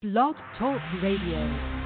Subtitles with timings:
[0.00, 1.77] Blog Talk Radio.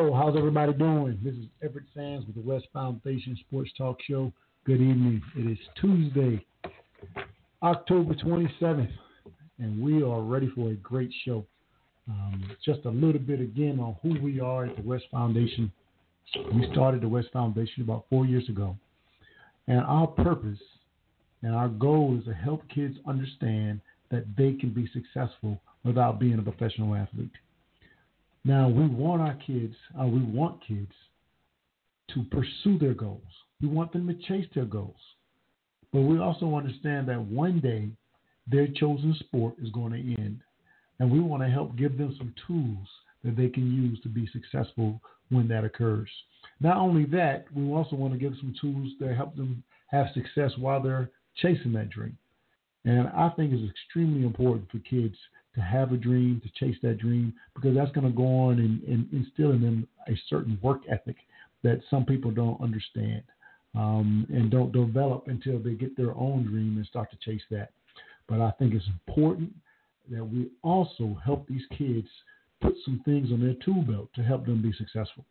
[0.00, 1.18] Hello, how's everybody doing?
[1.24, 4.32] This is Everette Sands with the WES Foundation Sports Talk Show.
[4.64, 5.20] Good evening.
[5.34, 6.46] It is Tuesday,
[7.64, 8.92] October 27th,
[9.58, 11.44] and we are ready for a great show.
[12.08, 15.72] Um, just a little bit again on who we are at the WES Foundation.
[16.54, 18.76] We started the WES Foundation about four years ago,
[19.66, 20.60] and our purpose
[21.42, 23.80] and our goal is to help kids understand
[24.12, 27.32] that they can be successful without being a professional athlete.
[28.48, 30.92] Now we want our kids, uh, we want kids
[32.14, 33.20] to pursue their goals.
[33.60, 34.96] We want them to chase their goals.
[35.92, 37.90] But we also understand that one day
[38.50, 40.40] their chosen sport is going to end.
[40.98, 42.88] And we want to help give them some tools
[43.22, 46.08] that they can use to be successful when that occurs.
[46.58, 50.52] Not only that, we also want to give some tools that help them have success
[50.56, 52.16] while they're chasing that dream.
[52.86, 55.16] And I think it's extremely important for kids
[55.58, 58.82] to have a dream, to chase that dream, because that's going to go on and,
[58.84, 61.16] and instill in them a certain work ethic
[61.64, 63.22] that some people don't understand
[63.76, 67.70] um, and don't develop until they get their own dream and start to chase that.
[68.28, 69.52] But I think it's important
[70.10, 72.06] that we also help these kids
[72.60, 75.24] put some things on their tool belt to help them be successful.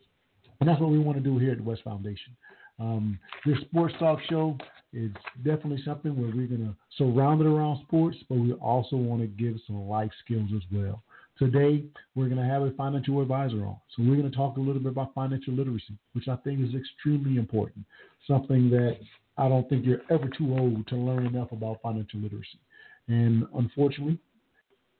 [0.59, 2.35] And that's what we want to do here at the WES Foundation.
[2.79, 4.57] Um, this sports talk show
[4.93, 5.11] is
[5.43, 9.27] definitely something where we're going to surround it around sports, but we also want to
[9.27, 11.01] give some life skills as well.
[11.37, 11.83] Today,
[12.15, 13.77] we're going to have a financial advisor on.
[13.95, 16.73] So, we're going to talk a little bit about financial literacy, which I think is
[16.73, 17.85] extremely important.
[18.27, 18.97] Something that
[19.37, 22.59] I don't think you're ever too old to learn enough about financial literacy.
[23.07, 24.19] And unfortunately,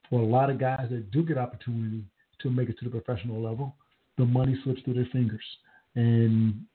[0.10, 2.04] for a lot of guys that do get opportunity
[2.42, 3.76] to make it to the professional level,
[4.18, 5.44] the money slips through their fingers.
[5.96, 6.66] And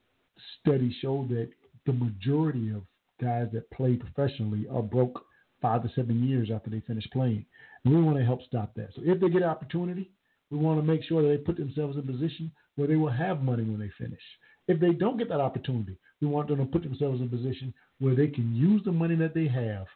[0.60, 1.48] studies show that
[1.87, 2.82] the majority of
[3.20, 5.25] guys that play professionally are broke
[5.60, 7.44] five to seven years after they finish playing.
[7.84, 8.91] And we want to help stop that.
[8.94, 10.10] So if they get an opportunity,
[10.50, 13.10] we want to make sure that they put themselves in a position where they will
[13.10, 14.20] have money when they finish.
[14.69, 17.72] If they don't get that opportunity, we want them to put themselves in a position
[17.99, 19.87] where they can use the money that they have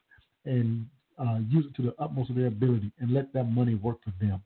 [0.44, 0.86] and
[1.18, 4.12] uh, use it to the utmost of their ability and let that money work for
[4.20, 4.42] them.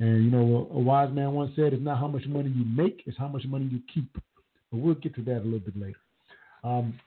[0.00, 2.64] And you know, a, a wise man once said, "It's not how much money you
[2.64, 4.16] make; it's how much money you keep."
[4.74, 6.00] But we'll get to that a little bit later.
[6.64, 6.98] Um,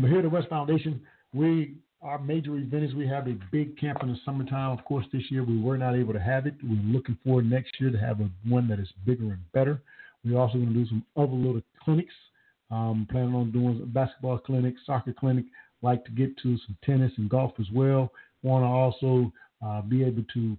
[0.00, 1.02] but here at the WES Foundation,
[1.34, 4.76] we our major event is we have a big camp in the summertime.
[4.76, 6.54] Of course, this year we were not able to have it.
[6.64, 9.82] We're looking forward next year to have a, one that is bigger and better.
[10.24, 12.14] We're also going to do some other little clinics.
[12.70, 15.44] Um, planning on doing a basketball clinic, soccer clinic.
[15.82, 18.10] Like to get to some tennis and golf as well.
[18.42, 19.30] Want to also
[19.64, 20.56] uh, be able to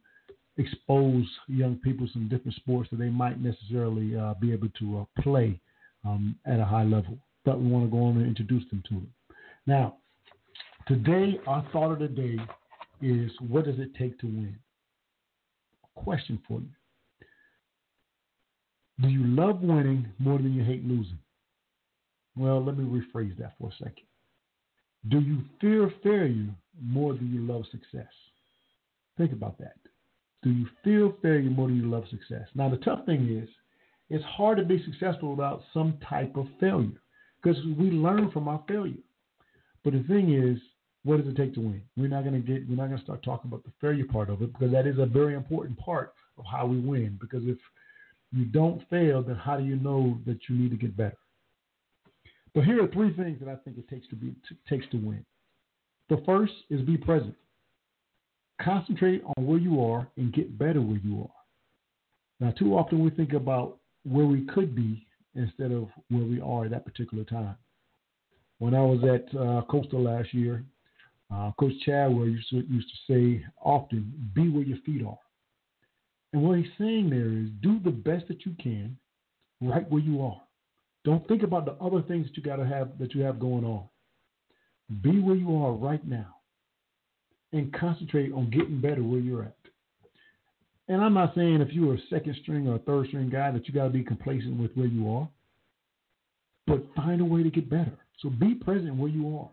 [0.58, 5.22] expose young people some different sports that they might necessarily uh, be able to uh,
[5.22, 5.59] play
[6.06, 7.18] um, at a high level.
[7.46, 9.14] But we want to go on and introduce them to them.
[9.66, 9.97] Now,
[10.88, 12.38] today, our thought of the day
[13.02, 14.58] is what does it take to win?
[15.96, 16.70] Question for you
[19.02, 21.20] Do you love winning more than you hate losing?
[22.35, 24.08] Well, let me rephrase that for a second.
[25.09, 26.49] Do you fear failure
[26.82, 28.11] more than you love success?
[29.17, 29.76] Think about that.
[30.41, 32.47] Do you fear failure more than you love success?
[32.56, 33.49] Now, the tough thing is,
[34.13, 37.01] it's hard to be successful without some type of failure
[37.41, 39.01] because we learn from our failure.
[39.83, 40.59] But the thing is,
[41.03, 41.81] what does it take to win?
[41.97, 42.69] We're not going to get.
[42.69, 44.99] We're not going to start talking about the failure part of it because that is
[44.99, 47.17] a very important part of how we win.
[47.19, 47.57] Because if
[48.31, 51.17] you don't fail, then how do you know that you need to get better?
[52.53, 54.35] But here are three things that I think it takes to be
[54.69, 55.25] takes to win.
[56.09, 57.35] The first is be present.
[58.61, 61.29] Concentrate on where you are and get better where you are.
[62.39, 65.05] Now, too often we think about where we could be
[65.35, 67.55] instead of where we are at that particular time.
[68.59, 70.64] When I was at uh, Coastal last year,
[71.34, 75.17] uh, Coach Chadwell used to, used to say often, be where your feet are.
[76.32, 78.97] And what he's saying there is do the best that you can
[79.61, 80.41] right where you are.
[81.06, 83.66] Don't think about the other things that you got to have that you have going
[83.66, 83.84] on.
[85.02, 86.35] Be where you are right now
[87.52, 89.58] and concentrate on getting better where you're at.
[90.88, 93.68] And I'm not saying if you're a second string or a third string guy that
[93.68, 95.30] you got to be complacent with where you are,
[96.68, 97.97] but find a way to get better.
[98.22, 99.50] So be present where you are.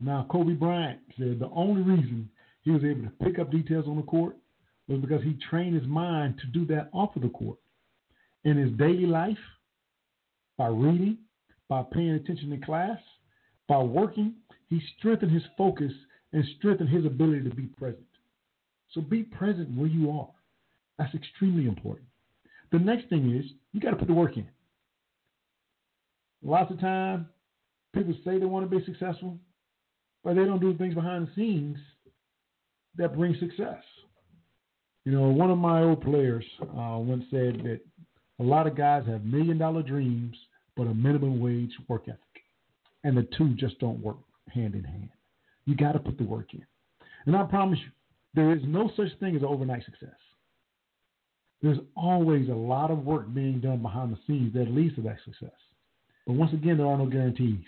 [0.00, 2.28] Now, Kobe Bryant said the only reason
[2.62, 4.36] he was able to pick up details on the court
[4.88, 7.58] was because he trained his mind to do that off of the court.
[8.44, 9.38] In his daily life,
[10.58, 11.18] by reading,
[11.68, 12.98] by paying attention in class,
[13.68, 14.34] by working,
[14.68, 15.92] he strengthened his focus
[16.32, 18.04] and strengthened his ability to be present.
[18.94, 20.30] So be present where you are.
[20.98, 22.06] That's extremely important.
[22.72, 24.46] The next thing is you got to put the work in.
[26.42, 27.26] Lots of time,
[27.94, 29.38] people say they want to be successful,
[30.22, 31.78] but they don't do things behind the scenes
[32.96, 33.82] that bring success.
[35.04, 37.80] You know, one of my old players uh, once said that
[38.40, 40.36] a lot of guys have million dollar dreams,
[40.76, 42.20] but a minimum wage work ethic.
[43.04, 44.16] And the two just don't work
[44.52, 45.10] hand in hand.
[45.66, 46.64] You got to put the work in.
[47.26, 47.90] And I promise you,
[48.34, 50.18] there is no such thing as overnight success.
[51.62, 55.16] There's always a lot of work being done behind the scenes that leads to that
[55.24, 55.56] success.
[56.26, 57.64] But once again, there are no guarantees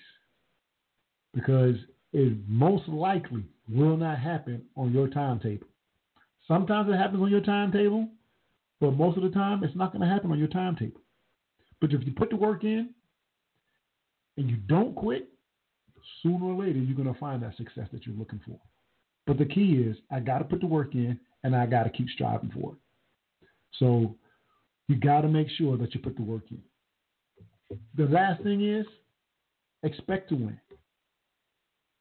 [1.34, 1.76] because
[2.12, 5.66] it most likely will not happen on your timetable.
[6.48, 8.08] Sometimes it happens on your timetable,
[8.80, 11.00] but most of the time it's not going to happen on your timetable.
[11.80, 12.90] But if you put the work in
[14.36, 15.28] and you don't quit,
[16.22, 18.58] sooner or later you're going to find that success that you're looking for.
[19.26, 21.90] But the key is I got to put the work in and I got to
[21.90, 22.78] keep striving for it.
[23.78, 24.14] So
[24.88, 26.62] you got to make sure that you put the work in.
[27.96, 28.86] The last thing is
[29.82, 30.60] expect to win.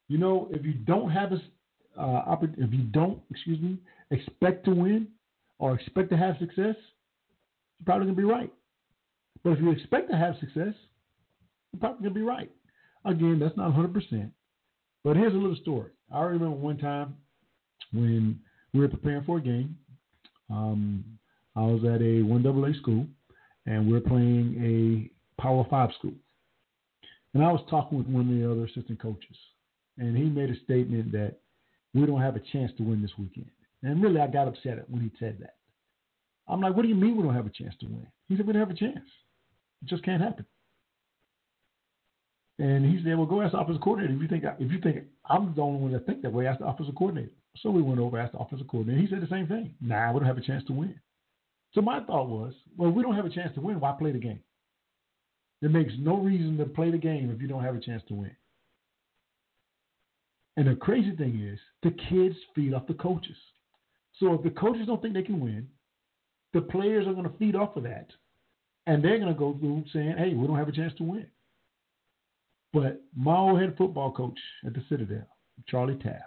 [0.08, 1.42] You know, if you don't have a
[2.00, 3.78] uh, if you don't, excuse me,
[4.12, 5.08] expect to win
[5.60, 6.76] or expect to have success,
[7.80, 8.52] you're probably gonna be right.
[9.44, 10.74] But if you expect to have success,
[11.72, 12.52] you're probably gonna be right.
[13.06, 14.32] Again, that's not 100 percent.
[15.06, 15.92] But here's a little story.
[16.12, 17.16] I remember one time
[17.94, 18.40] when
[18.74, 19.78] we were preparing for a game.
[20.50, 21.06] Um,
[21.56, 23.06] I was at a one AA school,
[23.68, 26.16] and we we're playing a Power Five school.
[27.36, 29.38] And I was talking with one of the other assistant coaches,
[30.00, 31.36] and he made a statement that
[31.94, 33.52] we don't have a chance to win this weekend.
[33.84, 35.58] And really, I got upset when he said that.
[36.48, 38.08] I'm like, what do you mean we don't have a chance to win?
[38.28, 39.06] He said, we don't have a chance.
[39.84, 40.48] It just can't happen.
[42.58, 44.14] And he said, well, go ask the offensive coordinator.
[44.14, 46.60] If you think if you think I'm the only one that think that way, ask
[46.60, 47.32] the offensive coordinator.
[47.58, 49.02] So we went over, asked the offensive coordinator.
[49.02, 49.74] He said the same thing.
[49.82, 50.96] Nah, we don't have a chance to win.
[51.74, 54.20] So my thought was, well, we don't have a chance to win, why play the
[54.20, 54.40] game?
[55.62, 58.14] It makes no reason to play the game if you don't have a chance to
[58.14, 58.32] win.
[60.58, 63.36] And the crazy thing is, the kids feed off the coaches.
[64.20, 65.68] So if the coaches don't think they can win,
[66.54, 68.08] the players are going to feed off of that.
[68.88, 71.28] And they're going to go through saying, hey, we don't have a chance to win.
[72.76, 75.26] But my old head football coach at the Citadel,
[75.66, 76.20] Charlie Taaffe,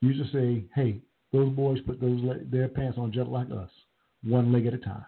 [0.00, 1.00] used to say, hey,
[1.32, 2.20] those boys put those
[2.50, 3.70] their pants on just like us,
[4.24, 5.04] one leg at a time.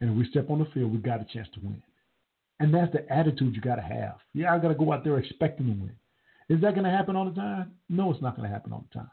[0.00, 1.82] And if we step on the field, we got a chance to win.
[2.60, 4.18] And that's the attitude you got to have.
[4.34, 5.96] Yeah, I got to go out there expecting to win.
[6.48, 7.72] Is that going to happen all the time?
[7.88, 9.10] No, it's not going to happen all the time.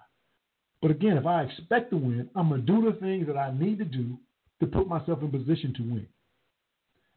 [0.83, 3.51] But again, if I expect to win, I'm going to do the things that I
[3.57, 4.19] need to do
[4.59, 6.07] to put myself in position to win.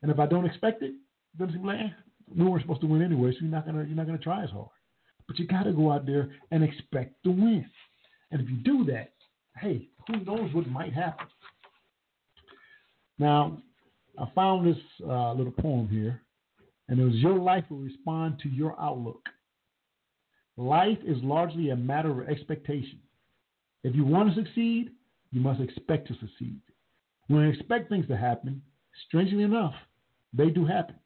[0.00, 0.94] And if I don't expect it,
[1.38, 1.76] then it's like,
[2.36, 4.50] we weren't supposed to win anyway, so you're not gonna you're not gonna try as
[4.50, 4.68] hard.
[5.26, 7.64] But you got to go out there and expect to win.
[8.30, 9.12] And if you do that,
[9.56, 11.26] hey, who knows what might happen?
[13.18, 13.58] Now,
[14.18, 16.22] I found this uh, little poem here,
[16.88, 19.20] and it was Your life will respond to your outlook.
[20.56, 22.98] Life is largely a matter of expectation.
[23.84, 24.90] If you want to succeed,
[25.30, 26.60] you must expect to succeed.
[27.28, 28.60] When you expect things to happen,
[29.06, 29.74] strangely enough,
[30.32, 30.96] they do happen.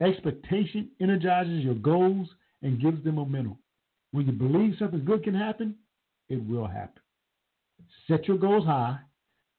[0.00, 2.28] Expectation energizes your goals
[2.62, 3.56] and gives them momentum.
[4.12, 5.76] When you believe something good can happen,
[6.28, 7.02] it will happen.
[8.08, 8.98] Set your goals high.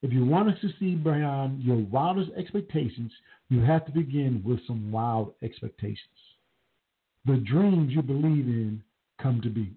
[0.02, 3.12] If you want to succeed beyond your wildest expectations,
[3.50, 6.00] you have to begin with some wild expectations.
[7.26, 8.84] The dreams you believe in
[9.22, 9.74] come to be.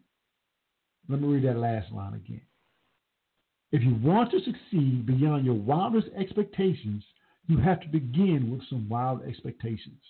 [1.08, 2.42] Let me read that last line again.
[3.72, 7.02] If you want to succeed beyond your wildest expectations,
[7.46, 10.00] you have to begin with some wild expectations.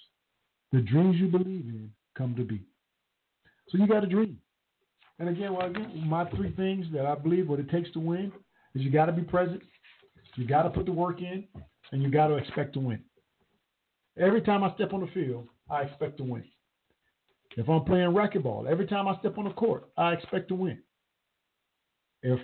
[0.73, 2.63] The dreams you believe in come to be.
[3.69, 4.39] So you got a dream.
[5.19, 8.33] And again, well, again, my three things that I believe what it takes to win
[8.75, 9.63] is you got to be present,
[10.37, 11.45] you got to put the work in,
[11.93, 13.03] and you got to expect to win.
[14.19, 16.45] Every time I step on the field, I expect to win.
[17.57, 20.79] If I'm playing racquetball, every time I step on the court, I expect to win.
[22.23, 22.41] If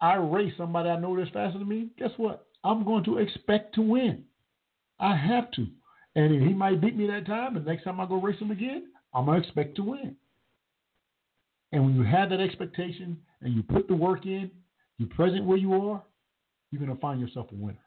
[0.00, 2.46] I race somebody I know that's faster than me, guess what?
[2.62, 4.24] I'm going to expect to win.
[4.98, 5.66] I have to.
[6.16, 6.58] And he mm-hmm.
[6.58, 9.40] might beat me that time, but next time I go race him again, I'm going
[9.40, 10.16] to expect to win.
[11.72, 14.50] And when you have that expectation and you put the work in,
[14.98, 16.02] you're present where you are,
[16.70, 17.78] you're going to find yourself a winner.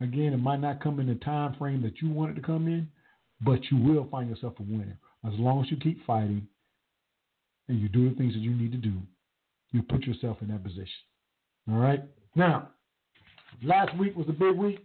[0.00, 2.68] Again, it might not come in the time frame that you want it to come
[2.68, 2.88] in,
[3.40, 4.96] but you will find yourself a winner.
[5.26, 6.46] As long as you keep fighting
[7.68, 8.94] and you do the things that you need to do,
[9.72, 10.86] you put yourself in that position.
[11.70, 12.02] All right?
[12.36, 12.68] Now,
[13.62, 14.84] last week was a big week.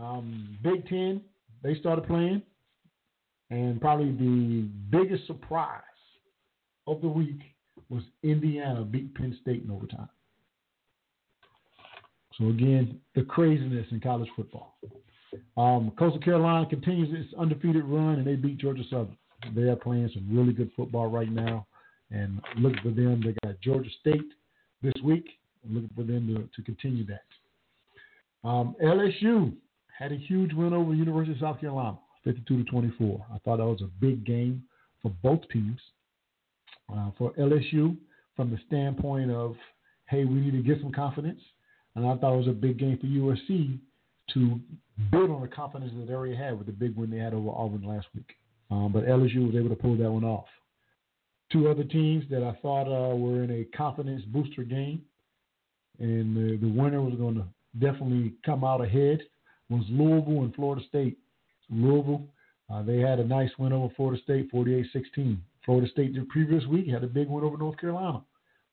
[0.00, 1.20] Um, Big Ten,
[1.62, 2.42] they started playing.
[3.50, 5.82] And probably the biggest surprise
[6.86, 7.38] of the week
[7.90, 10.08] was Indiana beat Penn State in overtime.
[12.38, 14.78] So again, the craziness in college football.
[15.56, 19.16] Um, Coastal Carolina continues its undefeated run, and they beat Georgia Southern.
[19.54, 21.66] They are playing some really good football right now,
[22.10, 23.22] and looking for them.
[23.22, 24.32] They got Georgia State
[24.82, 25.26] this week.
[25.68, 28.48] Looking for them to, to continue that.
[28.48, 29.52] Um, LSU
[30.02, 33.24] had a huge win over University of South Carolina, 52 to 24.
[33.32, 34.64] I thought that was a big game
[35.00, 35.80] for both teams.
[36.92, 37.96] Uh, for LSU,
[38.34, 39.54] from the standpoint of,
[40.08, 41.40] hey, we need to get some confidence,
[41.94, 43.78] and I thought it was a big game for USC
[44.34, 44.60] to
[45.10, 47.50] build on the confidence that they already had with the big win they had over
[47.50, 48.34] Auburn last week.
[48.70, 50.46] Um, but LSU was able to pull that one off.
[51.52, 55.02] Two other teams that I thought uh, were in a confidence booster game,
[55.98, 57.44] and the, the winner was going to
[57.78, 59.20] definitely come out ahead
[59.72, 61.18] was Louisville and Florida State.
[61.70, 62.26] Louisville,
[62.70, 65.38] uh, they had a nice win over Florida State, 48-16.
[65.64, 68.22] Florida State the previous week had a big win over North Carolina.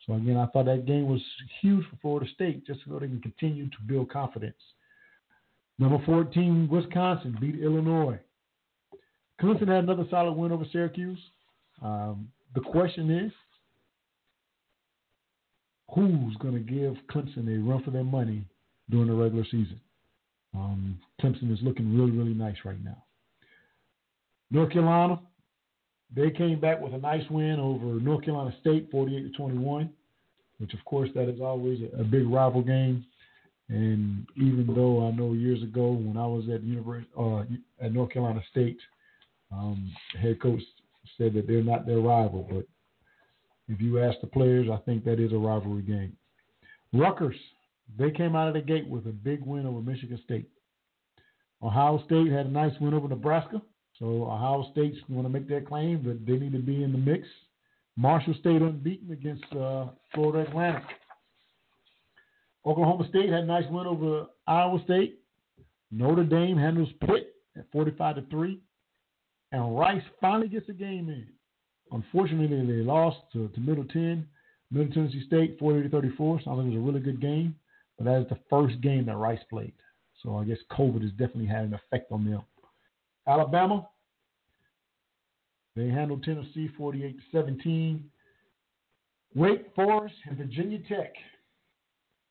[0.05, 1.21] So again, I thought that game was
[1.61, 4.55] huge for Florida State, just so they can continue to build confidence.
[5.77, 8.19] Number 14, Wisconsin beat Illinois.
[9.41, 11.19] Clemson had another solid win over Syracuse.
[11.81, 13.31] Um, the question is,
[15.93, 18.43] who's going to give Clemson a run for their money
[18.89, 19.79] during the regular season?
[20.55, 23.03] Um, Clemson is looking really, really nice right now.
[24.51, 25.19] North Carolina,
[26.15, 29.89] they came back with a nice win over North Carolina State, 48 to 21,
[30.57, 33.05] which of course that is always a, a big rival game.
[33.69, 37.41] And even though I know years ago when I was at University uh,
[37.85, 38.79] at North Carolina State,
[39.51, 40.61] um, head coach
[41.17, 42.65] said that they're not their rival, but
[43.67, 46.17] if you ask the players, I think that is a rivalry game.
[46.91, 47.35] Rutgers,
[47.97, 50.49] they came out of the gate with a big win over Michigan State.
[51.61, 53.61] Ohio State had a nice win over Nebraska.
[53.97, 56.97] So Ohio State's going to make their claim that they need to be in the
[56.97, 57.27] mix.
[57.97, 60.83] Marshall State unbeaten against uh, Florida Atlantic.
[62.65, 65.19] Oklahoma State had a nice win over Iowa State.
[65.91, 68.59] Notre Dame handles Pitt at 45 to 3.
[69.51, 71.27] And Rice finally gets a game in.
[71.91, 74.25] Unfortunately, they lost to, to Middle 10,
[74.71, 76.41] Middle Tennessee State 40 to 34.
[76.41, 77.55] Sounds like it was a really good game,
[77.99, 79.73] but that is the first game that Rice played.
[80.23, 82.41] So I guess COVID has definitely had an effect on them.
[83.27, 83.87] Alabama,
[85.75, 88.03] they handled Tennessee 48 to 17.
[89.35, 91.13] Wake Forest and Virginia Tech.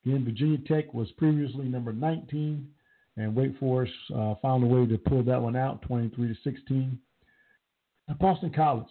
[0.04, 2.66] Again, Virginia Tech was previously number 19,
[3.16, 6.98] and Wake Forest uh, found a way to pull that one out, 23 to 16.
[8.08, 8.87] And Boston College.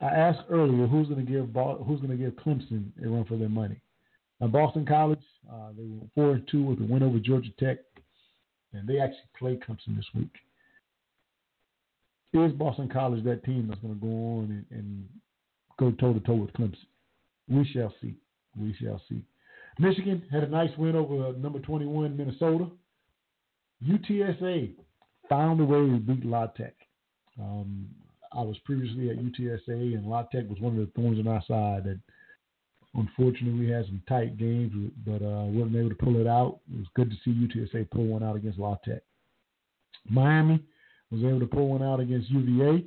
[0.00, 1.44] I asked earlier who's going to give
[1.86, 3.80] who's going to give Clemson a run for their money.
[4.40, 5.20] Now, Boston College,
[5.52, 7.78] uh, they were four and two with a win over Georgia Tech,
[8.72, 10.32] and they actually play Clemson this week.
[12.32, 15.08] Is Boston College that team that's going to go on and, and
[15.78, 16.86] go toe to toe with Clemson?
[17.48, 18.14] We shall see.
[18.56, 19.22] We shall see.
[19.78, 22.68] Michigan had a nice win over number 21 Minnesota.
[23.86, 24.72] UTSA
[25.28, 26.74] found a way to beat La Tech.
[27.40, 27.88] Um,
[28.32, 31.42] I was previously at UTSA, and La Tech was one of the thorns on our
[31.48, 31.98] side that
[32.94, 34.72] unfortunately we had some tight games,
[35.06, 36.60] but uh, wasn't able to pull it out.
[36.72, 39.02] It was good to see UTSA pull one out against La Tech.
[40.08, 40.62] Miami
[41.10, 42.84] was able to pull one out against UVA.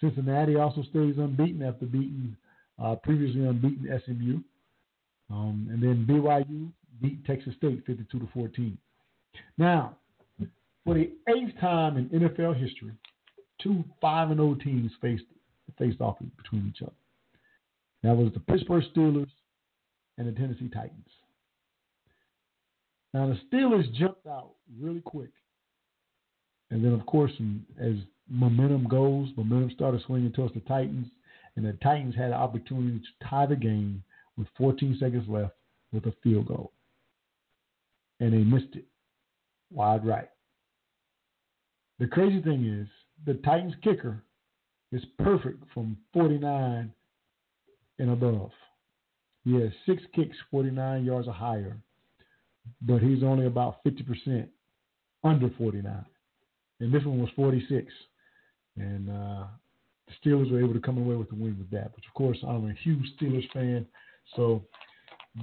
[0.00, 2.36] Cincinnati also stays unbeaten after beating
[2.82, 4.40] uh, previously unbeaten SMU.
[5.30, 8.76] Um, and then BYU beat Texas State 52 to 14.
[9.58, 9.96] Now,
[10.84, 12.92] for the eighth time in NFL history,
[13.62, 15.24] two 5 and 0 teams faced
[15.78, 16.92] faced off between each other.
[18.04, 19.30] That was the Pittsburgh Steelers
[20.18, 21.08] and the Tennessee Titans.
[23.14, 25.30] Now the Steelers jumped out really quick,
[26.70, 27.32] and then of course,
[27.80, 27.94] as
[28.28, 31.06] momentum goes, momentum started swinging towards the Titans,
[31.56, 34.02] and the Titans had an opportunity to tie the game
[34.36, 35.54] with 14 seconds left
[35.90, 36.72] with a field goal.
[38.20, 38.84] And they missed it
[39.72, 40.28] wide right.
[41.98, 42.86] The crazy thing is,
[43.24, 44.22] the Titans kicker
[44.92, 46.92] is perfect from 49
[47.98, 48.50] and above.
[49.44, 51.76] He has six kicks, 49 yards or higher,
[52.82, 54.48] but he's only about 50%
[55.22, 56.04] under 49.
[56.80, 57.92] And this one was 46.
[58.76, 59.44] And uh,
[60.06, 61.94] the Steelers were able to come away with the win with that.
[61.94, 63.86] Which, of course, I'm a huge Steelers fan,
[64.34, 64.62] so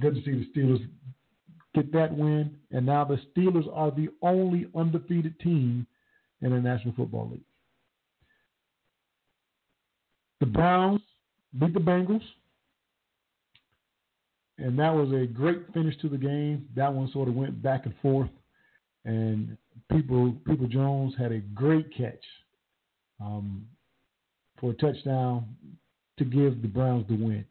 [0.00, 0.86] good to see the Steelers
[1.74, 2.56] get that win.
[2.70, 5.86] And now the Steelers are the only undefeated team
[6.42, 7.44] in the National Football League.
[10.40, 11.00] The Browns
[11.58, 12.22] beat the Bengals.
[14.62, 16.66] And that was a great finish to the game.
[16.76, 18.30] That one sort of went back and forth.
[19.04, 19.56] And
[19.90, 22.22] people people Jones had a great catch
[23.20, 23.66] um,
[24.60, 25.46] for a touchdown
[26.18, 27.44] to give the Browns the win.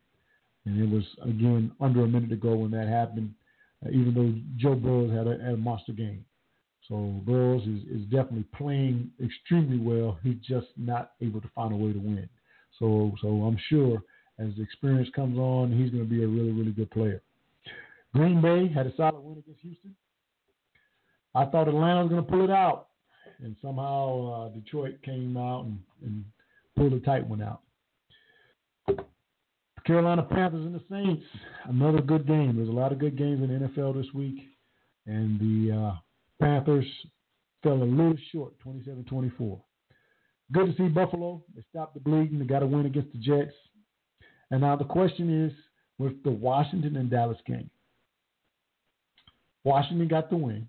[0.66, 3.34] And it was again under a minute to go when that happened.
[3.86, 6.24] Uh, even though Joe Burrows had a, had a monster game,
[6.88, 10.18] so Burrows is, is definitely playing extremely well.
[10.24, 12.30] He's just not able to find a way to win.
[12.80, 14.02] So so I'm sure
[14.42, 17.22] as experience comes on, he's going to be a really really good player.
[18.14, 19.96] Green Bay had a solid win against Houston.
[21.34, 22.88] I thought Atlanta was going to pull it out,
[23.42, 26.26] and somehow uh, Detroit came out and, and
[26.76, 27.62] pulled a tight one out.
[29.86, 31.24] Carolina Panthers and the Saints,
[31.66, 32.56] another good game.
[32.56, 34.40] There's a lot of good games in the NFL this week,
[35.06, 35.96] and the uh,
[36.40, 36.86] Panthers
[37.64, 39.60] fell a little short, 27-24.
[40.52, 41.44] Good to see Buffalo.
[41.56, 42.40] They stopped the bleeding.
[42.40, 43.54] They got a win against the Jets.
[44.52, 45.54] And now the question is
[45.98, 47.70] with the Washington and Dallas game.
[49.64, 50.68] Washington got the win.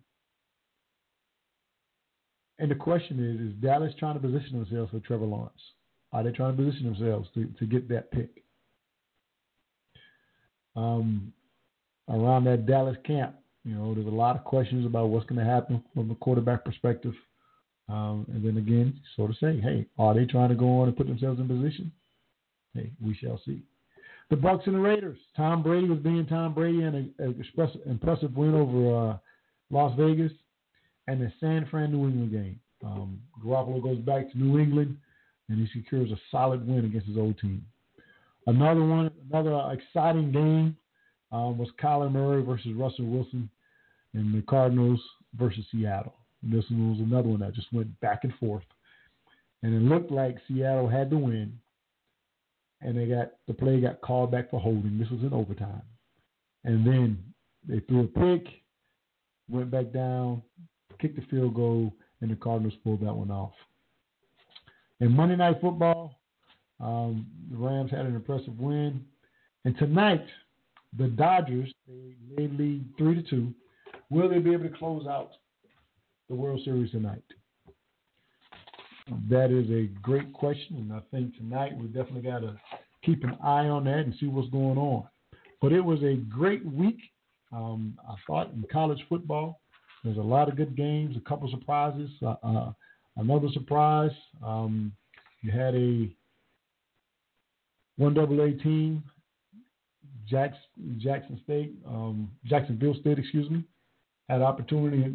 [2.59, 5.53] And the question is, is Dallas trying to position themselves for Trevor Lawrence?
[6.12, 8.45] Are they trying to position themselves to, to get that pick?
[10.77, 11.33] Um,
[12.09, 13.35] around that Dallas camp,
[13.65, 16.64] you know, there's a lot of questions about what's going to happen from a quarterback
[16.64, 17.14] perspective.
[17.88, 20.97] Um, and then again, sort of say, hey, are they trying to go on and
[20.97, 21.90] put themselves in position?
[22.75, 23.62] Hey, we shall see.
[24.33, 25.18] The Bucks and the Raiders.
[25.37, 27.45] Tom Brady was being Tom Brady and an
[27.85, 29.18] impressive win over uh,
[29.71, 30.33] Las Vegas,
[31.07, 32.59] and the San Fran New England game.
[32.83, 34.97] Um, Garoppolo goes back to New England,
[35.51, 37.62] and he secures a solid win against his old team.
[38.47, 40.79] Another one, another exciting game
[41.31, 43.51] um, was Kyler Murray versus Russell Wilson
[44.14, 45.01] and the Cardinals
[45.38, 46.14] versus Seattle.
[46.42, 48.64] And this one was another one that just went back and forth.
[49.62, 51.59] And it looked like Seattle had to win.
[52.85, 54.99] And they got the play got called back for holding.
[54.99, 55.83] This was in overtime.
[56.64, 57.23] And then
[57.66, 58.47] they threw a pick,
[59.49, 60.42] went back down,
[61.01, 63.53] kicked the field goal, and the Cardinals pulled that one off.
[65.01, 66.21] In Monday Night Football,
[66.81, 69.05] um, the Rams had an impressive win.
[69.64, 70.25] And tonight,
[70.99, 73.55] the Dodgers they, they lead three to two.
[74.11, 75.31] Will they be able to close out
[76.29, 77.23] the World Series tonight?
[79.29, 82.57] That is a great question, and I think tonight we definitely got to
[83.05, 85.05] keep an eye on that and see what's going on.
[85.61, 86.99] But it was a great week.
[87.53, 89.61] Um, I thought in college football,
[90.05, 92.11] there's a lot of good games, a couple surprises.
[92.25, 92.73] Uh, uh,
[93.17, 94.12] another surprise,
[94.45, 94.93] um,
[95.43, 96.09] you had a
[97.97, 99.03] one double A team,
[100.29, 103.65] Jackson, Jackson State, um, Jacksonville State, excuse me,
[104.29, 105.15] had opportunity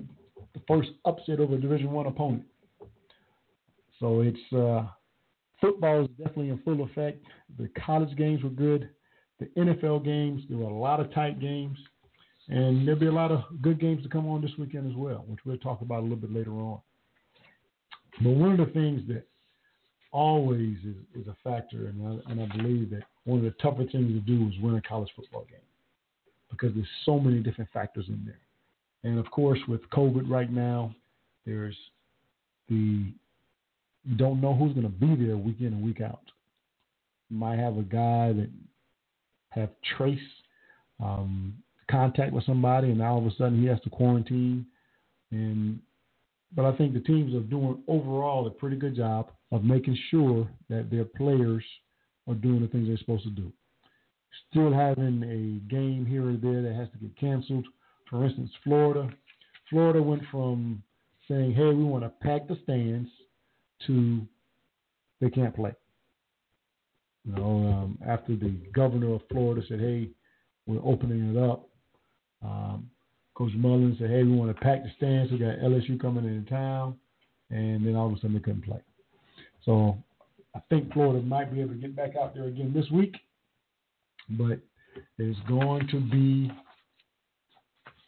[0.54, 2.43] the first upset over a Division One opponent.
[3.99, 4.88] So it's uh,
[5.60, 7.23] football is definitely in full effect.
[7.57, 8.89] The college games were good.
[9.39, 11.77] The NFL games, there were a lot of tight games,
[12.47, 15.23] and there'll be a lot of good games to come on this weekend as well,
[15.27, 16.79] which we'll talk about a little bit later on.
[18.21, 19.27] But one of the things that
[20.12, 23.83] always is, is a factor, and I, and I believe that one of the tougher
[23.91, 25.60] things to do is win a college football game
[26.49, 28.39] because there's so many different factors in there.
[29.03, 30.95] And of course, with COVID right now,
[31.45, 31.75] there's
[32.69, 33.13] the
[34.15, 36.22] don't know who's going to be there week in and week out.
[37.30, 38.50] You might have a guy that
[39.50, 40.20] have trace
[41.04, 41.56] um,
[41.89, 44.65] contact with somebody, and all of a sudden he has to quarantine.
[45.32, 45.80] And
[46.56, 50.48] but I think the teams are doing overall a pretty good job of making sure
[50.70, 51.63] that their players
[52.28, 53.52] are doing the things they're supposed to do.
[54.50, 57.65] Still having a game here or there that has to get canceled.
[58.10, 59.10] For instance, Florida.
[59.70, 60.82] Florida went from
[61.28, 63.10] saying, hey, we want to pack the stands
[63.85, 64.21] to
[65.21, 65.73] they can't play.
[67.25, 70.09] You know, um, after the governor of Florida said, hey,
[70.65, 71.67] we're opening it up,
[72.43, 72.89] um,
[73.35, 75.31] Coach Mullen said, hey, we want to pack the stands.
[75.31, 76.95] We got LSU coming into town.
[77.49, 78.81] And then all of a sudden they couldn't play.
[79.63, 79.97] So
[80.55, 83.15] I think Florida might be able to get back out there again this week,
[84.29, 84.59] but
[85.17, 86.51] it's going to be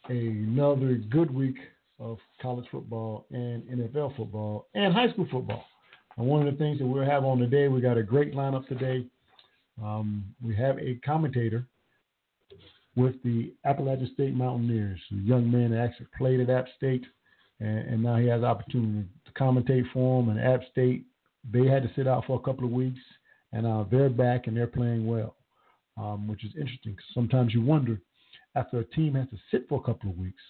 [0.08, 1.56] another good week
[2.00, 5.64] of college football and NFL football and high school football.
[6.16, 8.66] And one of the things that we'll have on today, we got a great lineup
[8.66, 9.06] today.
[9.82, 11.66] Um, we have a commentator
[12.96, 17.04] with the Appalachian State Mountaineers, a young man that actually played at App State,
[17.60, 20.30] and, and now he has the opportunity to commentate for them.
[20.36, 21.04] And App State,
[21.50, 23.00] they had to sit out for a couple of weeks,
[23.52, 25.36] and uh, they're back and they're playing well,
[25.96, 26.94] um, which is interesting.
[26.94, 28.00] Cause sometimes you wonder,
[28.56, 30.42] after a team has to sit for a couple of weeks,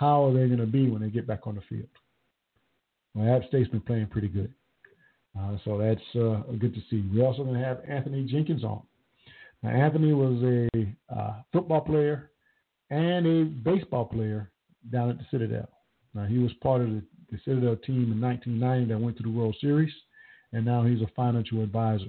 [0.00, 1.88] how are they going to be when they get back on the field?
[3.14, 4.50] Well, App State's been playing pretty good.
[5.38, 7.06] Uh, so that's uh, good to see.
[7.12, 8.82] We're also going to have Anthony Jenkins on.
[9.62, 12.30] Now, Anthony was a uh, football player
[12.88, 14.50] and a baseball player
[14.90, 15.68] down at the Citadel.
[16.14, 19.30] Now, he was part of the, the Citadel team in 1990 that went to the
[19.30, 19.92] World Series,
[20.54, 22.08] and now he's a financial advisor.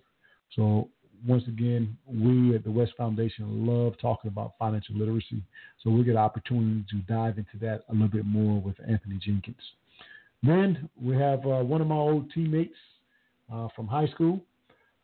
[0.56, 0.90] So,
[1.26, 5.44] once again, we at the WES Foundation love talking about financial literacy.
[5.84, 9.20] So, we get an opportunity to dive into that a little bit more with Anthony
[9.24, 9.62] Jenkins.
[10.44, 12.76] Then we have uh, one of my old teammates
[13.54, 14.42] uh, from high school,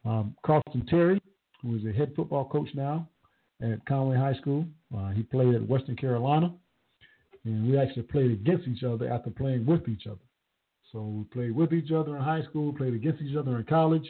[0.05, 1.21] um, Carlton Terry,
[1.61, 3.07] who is a head football coach now
[3.61, 4.65] at Conway High School.
[4.95, 6.53] Uh, he played at Western Carolina,
[7.45, 10.19] and we actually played against each other after playing with each other.
[10.91, 14.07] So we played with each other in high school, played against each other in college,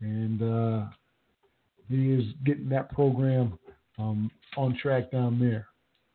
[0.00, 0.86] and uh,
[1.94, 3.58] is getting that program
[3.98, 5.66] um, on track down there.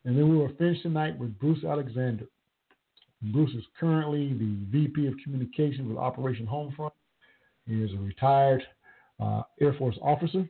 [0.05, 2.25] And then we will finish tonight with Bruce Alexander.
[3.21, 6.91] Bruce is currently the VP of Communications with Operation Homefront.
[7.65, 8.63] He is a retired
[9.19, 10.47] uh, Air Force officer,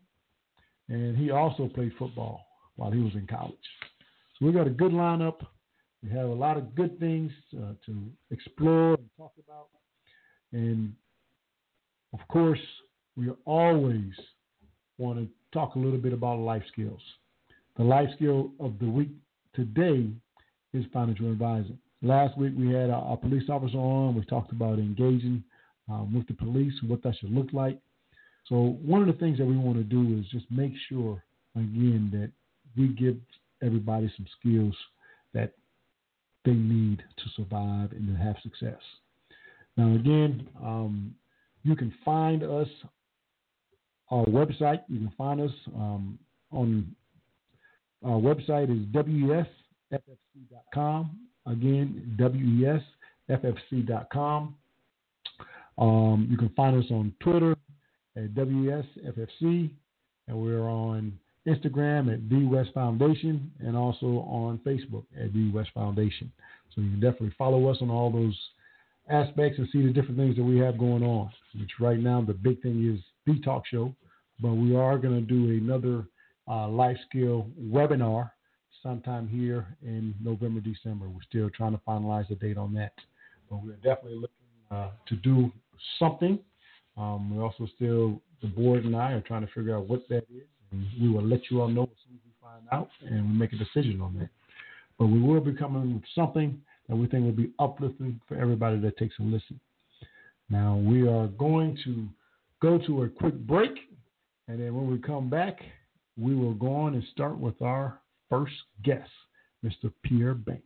[0.90, 3.56] and he also played football while he was in college.
[4.38, 5.46] So we got a good lineup.
[6.04, 9.70] We have a lot of good things uh, to explore and talk about.
[10.52, 10.94] And
[12.14, 12.60] of course,
[13.16, 14.12] we are always
[14.98, 17.02] want to talk a little bit about life skills.
[17.78, 19.10] The life skill of the week
[19.54, 20.08] today
[20.74, 21.78] is financial advising.
[22.02, 24.16] Last week we had a, a police officer on.
[24.16, 25.44] We talked about engaging
[25.90, 27.80] um, with the police, and what that should look like.
[28.48, 31.24] So one of the things that we want to do is just make sure,
[31.56, 32.32] again, that
[32.78, 33.18] we give
[33.62, 34.76] everybody some skills
[35.34, 35.54] that
[36.46, 38.82] they need to survive and to have success.
[39.76, 41.16] Now, again, um,
[41.64, 42.68] you can find us
[44.12, 44.82] our website.
[44.88, 46.20] You can find us um,
[46.52, 46.96] on
[48.04, 48.86] our website is
[49.92, 51.20] wesffc.com.
[51.46, 52.18] Again,
[53.30, 54.56] wesffc.com.
[55.78, 57.56] Um, you can find us on Twitter
[58.16, 59.70] at WSFFC,
[60.28, 61.18] and we're on
[61.48, 66.32] Instagram at The WES Foundation, and also on Facebook at The WES Foundation.
[66.74, 68.38] So you can definitely follow us on all those
[69.10, 71.32] aspects and see the different things that we have going on.
[71.60, 73.94] Which right now the big thing is the talk show,
[74.40, 76.06] but we are going to do another
[76.50, 78.32] uh, life skill webinar
[78.82, 81.10] sometime here in November, December.
[81.10, 82.94] We're still trying to finalize the date on that,
[83.50, 84.32] but we're definitely looking
[84.72, 85.52] uh, to do
[86.00, 86.40] something.
[86.98, 90.24] Um, we're also still, the board and I are trying to figure out what that
[90.34, 93.30] is, and we will let you all know as soon as we find out and
[93.30, 94.30] we make a decision on that.
[94.98, 98.80] But we will be coming with something that we think will be uplifting for everybody
[98.80, 99.60] that takes a listen.
[100.50, 102.08] Now, we are going to
[102.62, 103.72] go to a quick break,
[104.48, 105.60] and then when we come back,
[106.18, 109.10] we will go on and start with our first guest,
[109.64, 109.92] Mr.
[110.04, 110.64] Pierre Banks.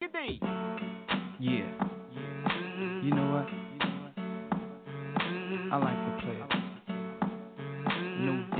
[0.00, 0.38] Good day.
[1.40, 1.66] Yeah.
[3.02, 3.46] You know what?
[5.72, 6.50] I like to play it.
[8.20, 8.59] No diggity,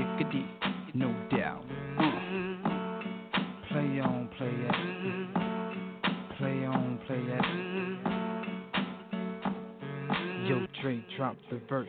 [10.81, 11.87] Dre, drop the verse.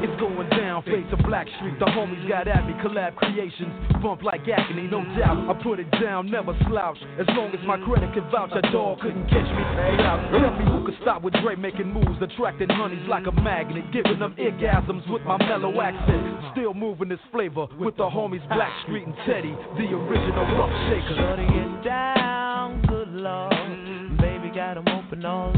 [0.00, 1.74] It's going down, face of Black Street.
[1.80, 3.72] The homies got at me, collab creations.
[4.00, 5.50] Bump like agony, no doubt.
[5.50, 6.98] I put it down, never slouch.
[7.18, 9.62] As long as my credit can vouch, a dog couldn't catch me.
[10.06, 10.30] Out.
[10.30, 14.20] Tell me who could stop with Dre making moves, attracting honeys like a magnet, giving
[14.20, 16.22] them orgasms with my mellow accent.
[16.52, 21.16] Still moving this flavor with the homies Black Street and Teddy, the original rough shaker.
[21.18, 23.52] Shutting it down, good lord.
[24.18, 25.57] Baby got 'em open all over town.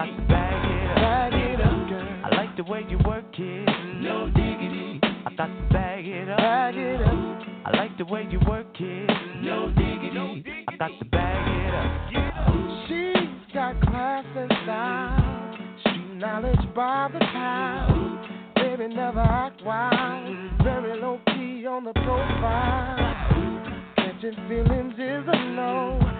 [0.00, 2.20] I to bag it up, bag it up, girl.
[2.24, 4.98] I like the way you work it, no diggity.
[5.02, 7.66] I got to bag it up, bag it up.
[7.66, 10.64] I like the way you work it, no diggity.
[10.68, 12.88] I got to bag it up.
[12.88, 18.54] She's got class and style, street knowledge by the pound.
[18.54, 22.96] Baby never act wild, very low key on the profile.
[23.96, 26.19] Catching feelings is a no.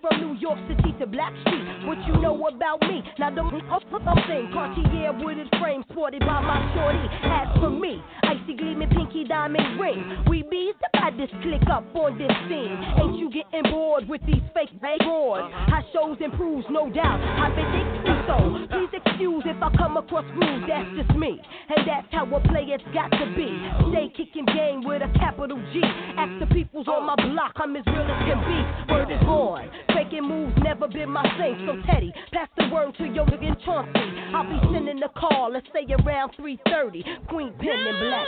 [0.00, 1.86] From New York City to Blackstreet.
[1.86, 3.02] What you know about me?
[3.18, 7.06] Now don't be up the thing, Cartier wooded frame sported by my shorty.
[7.24, 10.24] As for me, icy gleaming pinky diamond ring.
[10.28, 12.76] We bees the baddest click up on this scene.
[13.00, 15.52] Ain't you getting bored with these fake broads?
[15.70, 17.20] High shows improves, no doubt.
[17.20, 18.66] I predict you so.
[18.70, 21.40] Please excuse if I come across rude, that's just me.
[21.68, 23.48] And that's how a player's got to be.
[23.90, 25.80] Stay kicking game with a capital G.
[26.16, 28.92] Ask the peoples on my block, I'm as real as can be.
[28.92, 29.70] Word is born.
[29.94, 31.66] Faking moves never been my thing.
[31.66, 34.00] So Teddy, pass the word to your nigga Chauncey.
[34.34, 37.04] I'll be sending a call, let's say around 3:30.
[37.28, 38.26] Queen Pen and Black.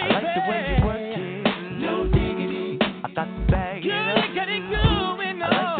[0.00, 1.44] I like the way you work it,
[1.80, 2.78] no diggity.
[2.82, 4.30] I got to bag it up.
[5.42, 5.79] I like the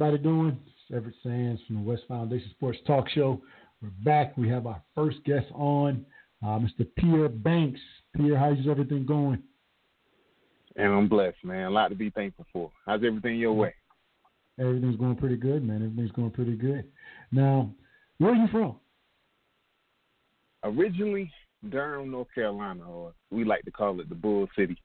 [0.00, 0.58] everybody doing?
[0.66, 3.38] It's Everette Sands from the WES Foundation Sports Talk Show.
[3.82, 4.34] We're back.
[4.38, 6.06] We have our first guest on,
[6.42, 6.86] uh, Mr.
[6.96, 7.78] Pierre Banks.
[8.16, 9.42] Pierre, how's everything going?
[10.76, 11.66] And I'm blessed, man.
[11.66, 12.72] A lot to be thankful for.
[12.86, 13.74] How's everything your way?
[14.58, 15.84] Everything's going pretty good, man.
[15.84, 16.84] Everything's going pretty good.
[17.30, 17.70] Now,
[18.16, 18.76] where are you from?
[20.64, 21.30] Originally,
[21.68, 24.80] Durham, North Carolina, or we like to call it the Bull City.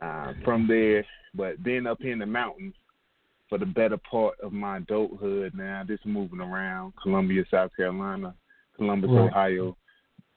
[0.00, 1.02] Uh, from there,
[1.34, 2.74] but then up in the mountains
[3.48, 8.34] for the better part of my adulthood now, just moving around Columbia, South Carolina,
[8.76, 9.28] Columbus, Right.
[9.30, 9.76] Ohio.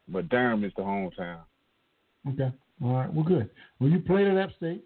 [0.07, 1.41] But Durham is the hometown.
[2.27, 2.51] Okay.
[2.81, 3.13] All right.
[3.13, 3.49] Well, good.
[3.79, 4.83] Well, you played at App State.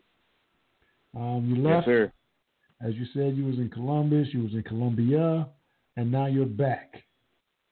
[1.15, 2.11] Um, you Yes, left, sir.
[2.81, 5.47] as you said, you was in Columbus, you was in Columbia,
[5.95, 7.03] and now you're back.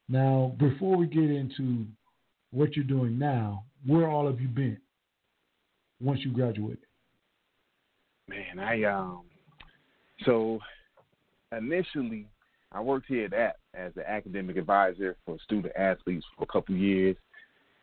[0.08, 1.86] Now, before we get into
[2.52, 4.78] what you're doing now, where all have you been
[6.00, 6.86] once you graduated?
[8.28, 9.24] Man, I um
[10.26, 10.60] so
[11.56, 12.28] initially,
[12.72, 16.76] I worked here at App as an academic advisor for student athletes for a couple
[16.76, 17.16] years,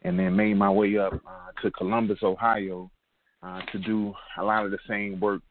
[0.02, 2.90] and then made my way up uh, to Columbus, Ohio,
[3.42, 5.42] uh, to do a lot of the same work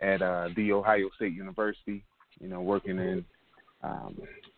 [0.00, 2.04] at uh, the Ohio State University.
[2.40, 3.24] You know, working in
[3.82, 4.16] um,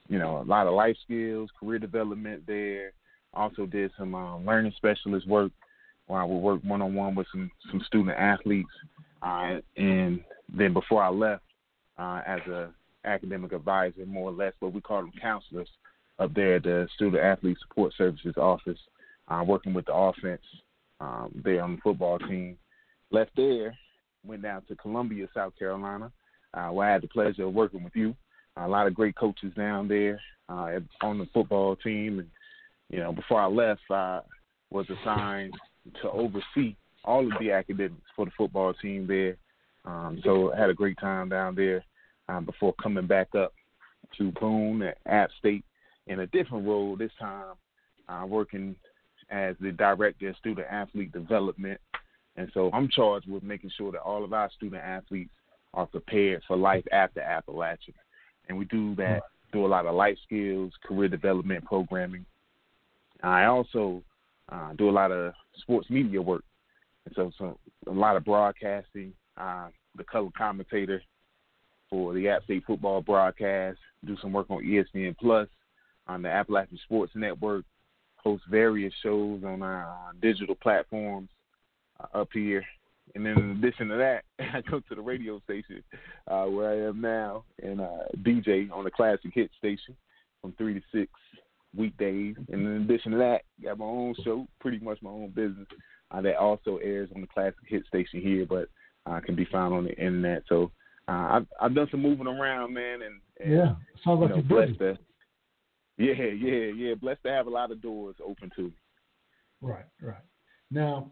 [0.08, 2.92] you know a lot of life skills, career development there.
[3.32, 5.52] Also did some um, learning specialist work
[6.06, 8.68] where I would work one on one with some some student athletes.
[9.22, 10.20] Uh, and
[10.52, 11.42] then before I left,
[12.00, 12.70] uh, as a
[13.04, 15.68] academic advisor, more or less, what we call them counselors,
[16.18, 18.78] up there at the Student Athlete Support Services office,
[19.28, 20.42] uh, working with the offense
[21.00, 22.56] um, there on the football team.
[23.10, 23.74] Left there,
[24.24, 26.12] went down to Columbia, South Carolina,
[26.54, 28.14] uh, where I had the pleasure of working with you.
[28.56, 32.28] a lot of great coaches down there uh, on the football team, and
[32.90, 34.20] you know, before I left, I
[34.70, 35.54] was assigned
[36.02, 39.36] to oversee all of the academics for the football team there.
[39.84, 41.82] Um, so I had a great time down there
[42.30, 43.52] um, before coming back up
[44.18, 45.64] to Boone at App State
[46.06, 47.54] in a different role this time,
[48.08, 48.74] uh, working
[49.30, 51.80] as the director of student athlete development.
[52.36, 55.30] And so I'm charged with making sure that all of our student athletes
[55.74, 57.94] are prepared for life after Appalachian.
[58.48, 59.20] And we do that
[59.52, 62.24] through a lot of life skills, career development programming.
[63.22, 64.02] I also
[64.50, 66.44] uh, do a lot of sports media work.
[67.04, 71.02] And so, so a lot of broadcasting, uh, the color commentator
[71.90, 75.48] for the App State football broadcast, do some work on ESPN Plus,
[76.06, 77.64] on the Appalachian Sports Network,
[78.16, 81.28] host various shows on our uh, digital platforms
[81.98, 82.64] uh, up here.
[83.14, 84.24] And then in addition to that,
[84.54, 85.82] I go to the radio station
[86.28, 89.96] uh, where I am now and uh, DJ on the classic hit station
[90.40, 91.10] from three to six
[91.76, 92.36] weekdays.
[92.52, 95.66] And in addition to that, got my own show, pretty much my own business,
[96.10, 98.68] uh, that also airs on the classic hit station here, but
[99.06, 100.42] uh, can be found on the internet.
[100.48, 100.70] So
[101.12, 104.78] I've I've done some moving around, man, and, and yeah, sounds like you know, blessed
[104.78, 104.98] to,
[105.98, 108.72] yeah, yeah, yeah, blessed to have a lot of doors open to.
[109.60, 110.16] Right, right.
[110.70, 111.10] Now,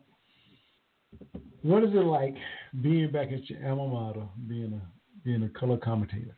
[1.62, 2.34] what is it like
[2.82, 6.36] being back at your alma mater, being a being a color commentator?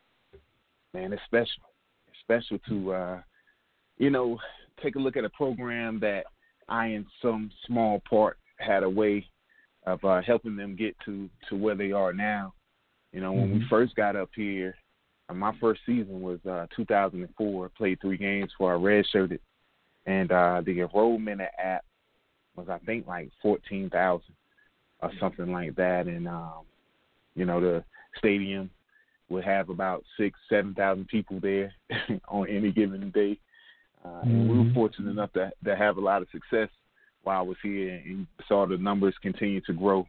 [0.95, 1.63] Man, it's special.
[2.09, 3.21] It's special to uh,
[4.01, 4.39] you know,
[4.83, 6.25] take a look at a program that
[6.69, 9.27] I, in some small part, had a way
[9.87, 12.55] of uh, helping them get to to where they are now.
[13.13, 13.59] You know, when mm-hmm.
[13.59, 14.75] we first got up here,
[15.29, 17.69] uh, my first season was uh, 2004.
[17.71, 19.41] Played three games for our redshirted,
[20.07, 21.85] and uh, the enrollment at App
[22.57, 24.23] was I think like 14,000
[25.03, 26.65] or something like that, and um,
[27.35, 27.85] you know the
[28.19, 28.71] stadium
[29.29, 31.73] would have about six, seven thousand people there
[32.29, 33.39] on any given day.
[34.05, 34.75] Uh, and we were mm-hmm.
[34.75, 36.69] fortunate enough to, to have a lot of success
[37.23, 40.07] while I was here and saw the numbers continue to grow.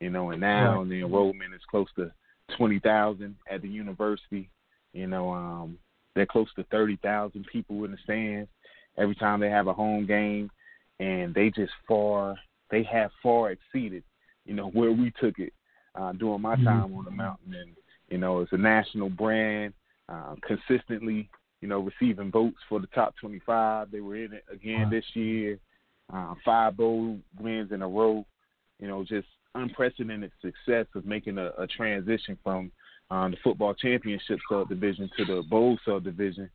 [0.00, 0.88] You know, and now right.
[0.88, 2.10] the enrollment is close to
[2.56, 4.48] 20,000 at the university.
[4.92, 5.78] You know, um,
[6.14, 8.48] they're close to 30,000 people in the stands
[8.96, 10.50] every time they have a home game,
[11.00, 12.36] and they just far
[12.70, 14.02] they have far exceeded,
[14.46, 15.52] you know, where we took it
[15.94, 16.64] uh, during my mm-hmm.
[16.64, 17.54] time on the mountain.
[17.54, 17.70] And
[18.08, 19.74] you know, it's a national brand,
[20.08, 21.28] uh, consistently
[21.64, 23.90] you know, receiving votes for the top 25.
[23.90, 25.58] They were in it again this year.
[26.12, 28.26] Uh, five bowl wins in a row.
[28.78, 32.70] You know, just unprecedented success of making a, a transition from
[33.10, 36.50] um, the football championship subdivision to the bowl subdivision.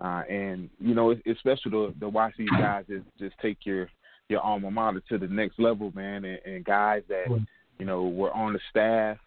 [0.00, 3.58] Uh, and you know, it, it's special to, to watch these guys just, just take
[3.64, 3.88] your
[4.28, 6.24] your alma mater to the next level, man.
[6.24, 7.26] And, and guys that
[7.78, 9.18] you know were on the staff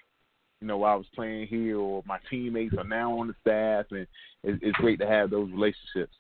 [0.62, 3.88] you know, while I was playing here, or my teammates are now on the staff,
[3.90, 4.08] and
[4.44, 6.16] it's, it's great to have those relationships.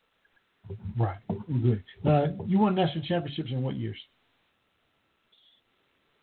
[0.97, 1.17] Right.
[1.47, 1.83] Good.
[2.05, 3.97] Uh, you won national championships in what years?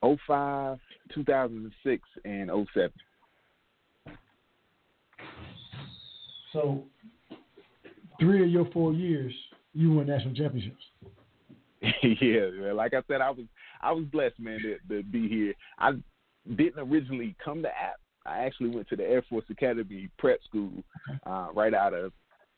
[0.03, 0.79] 05,
[1.15, 2.93] 2006, and 07.
[6.53, 6.85] So,
[8.19, 9.33] three of your four years,
[9.75, 10.83] you won national championships.
[11.83, 12.77] yeah, man.
[12.77, 13.47] like I said, I was
[13.81, 15.55] I was blessed, man, to, to be here.
[15.79, 15.93] I
[16.57, 20.73] didn't originally come to App I actually went to the Air Force Academy prep school
[21.27, 22.13] uh, right out of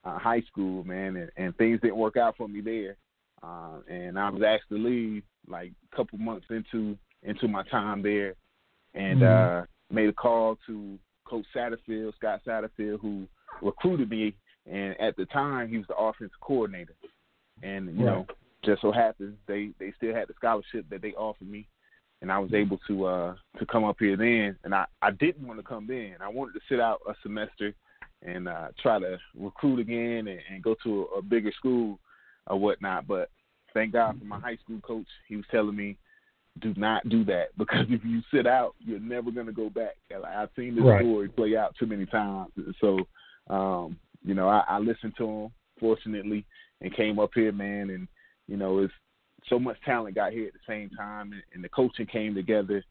[0.05, 2.97] uh, high school, man, and, and things didn't work out for me there.
[3.43, 8.03] Uh, and I was asked to leave like a couple months into into my time
[8.03, 8.35] there,
[8.95, 9.63] and mm-hmm.
[9.63, 13.27] uh, made a call to Coach Satterfield, Scott Satterfield, who
[13.63, 14.35] recruited me,
[14.71, 16.95] and at the time he was the offensive coordinator,
[17.63, 18.13] and you right.
[18.13, 18.27] know
[18.65, 21.67] just so happens they they still had the scholarship that they offered me
[22.23, 25.47] and I was able to uh to come up here then and I I didn't
[25.47, 26.17] want to come then.
[26.21, 27.75] I wanted to sit out a semester
[28.23, 31.99] and uh try to recruit again and, and go to a, a bigger school
[32.47, 33.07] or whatnot.
[33.07, 33.31] But
[33.73, 35.07] thank God for my high school coach.
[35.29, 35.97] He was telling me
[36.61, 39.97] do not do that because if you sit out, you're never gonna go back.
[40.13, 41.03] I've seen this right.
[41.03, 42.53] story play out too many times.
[42.81, 43.01] So
[43.51, 46.47] Um, you know, I, I listened to him fortunately
[46.81, 48.07] and came up here, man, and
[48.47, 48.93] you know, it's
[49.49, 52.85] so much talent got here at the same time, and, and the coaching came together.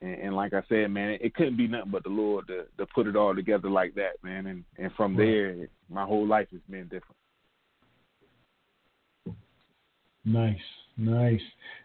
[0.00, 2.64] And, and like I said, man, it, it couldn't be nothing but the Lord to,
[2.78, 4.46] to put it all together like that, man.
[4.46, 7.16] And and from there, my whole life has been different.
[10.24, 10.56] Nice,
[10.96, 11.40] nice.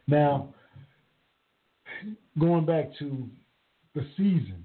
[0.08, 0.54] Now,
[2.40, 3.28] going back to
[3.96, 4.64] the season,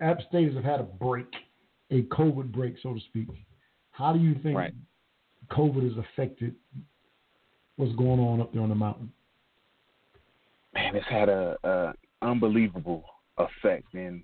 [0.00, 1.26] App State have had a break,
[1.90, 3.28] a COVID break, so to speak.
[3.92, 4.74] How do you think Right.
[5.50, 6.54] COVID has affected
[7.76, 9.12] what's going on up there on the mountain?
[10.74, 11.92] man, it's had a, a
[12.22, 13.04] unbelievable
[13.38, 14.22] effect, and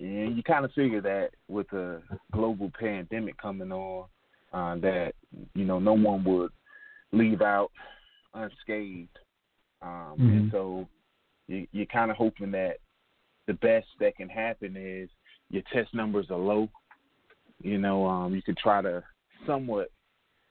[0.00, 2.00] and you kind of figure that with a
[2.32, 4.06] global pandemic coming on,
[4.52, 5.12] uh, that
[5.54, 6.50] you know no one would
[7.12, 7.70] leave out
[8.34, 9.18] unscathed,
[9.82, 10.50] um, and Mhm.
[10.50, 10.88] so
[11.50, 12.76] you, you're kind of hoping that
[13.46, 15.08] the best that can happen is
[15.50, 16.68] your test numbers are low.
[17.60, 19.02] You know, um, you could try to
[19.46, 19.90] somewhat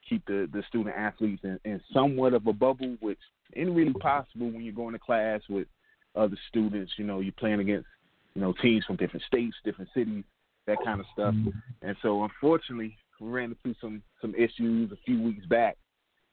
[0.08, 3.20] keep the, the student athletes in, in somewhat of a bubble, which
[3.54, 5.68] isn't really possible when you're going to class with
[6.16, 6.92] other students.
[6.98, 7.88] You know, you're playing against,
[8.36, 10.24] you know, teams from different states, different cities,
[10.68, 11.34] that kind of stuff.
[11.82, 15.78] And so, unfortunately, we ran into some some issues a few weeks back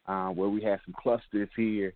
[0.07, 1.95] uh, where we had some clusters here,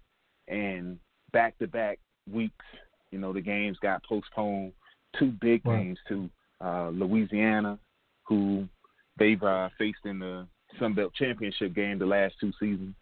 [0.49, 0.99] and
[1.33, 1.99] back to back
[2.31, 2.64] weeks,
[3.11, 4.73] you know, the games got postponed.
[5.18, 5.79] Two big Right.
[5.79, 7.79] games to uh, Louisiana,
[8.25, 8.68] who
[9.18, 10.47] they've uh, faced in the
[10.79, 12.95] Sun Belt Championship game the last two seasons,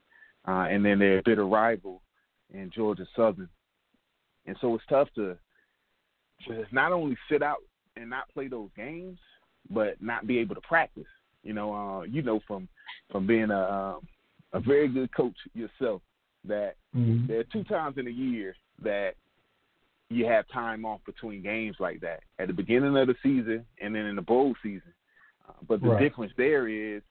[0.46, 2.00] uh, and then their bitter rival
[2.52, 3.48] in Georgia Southern.
[4.46, 5.36] And so it's tough to
[6.46, 7.58] to not only sit out
[7.96, 9.18] and not play those games,
[9.70, 11.04] but not be able to practice.
[11.42, 12.68] You know, uh, you know from
[13.10, 14.08] from being a um,
[14.52, 16.00] a very good coach yourself
[16.44, 17.26] that Mhm.
[17.26, 19.14] there are two times in a year that
[20.10, 23.94] you have time off between games like that at the beginning of the season and
[23.94, 24.92] then in the bowl season.
[25.46, 25.98] Uh, but the Right.
[25.98, 27.02] difference there is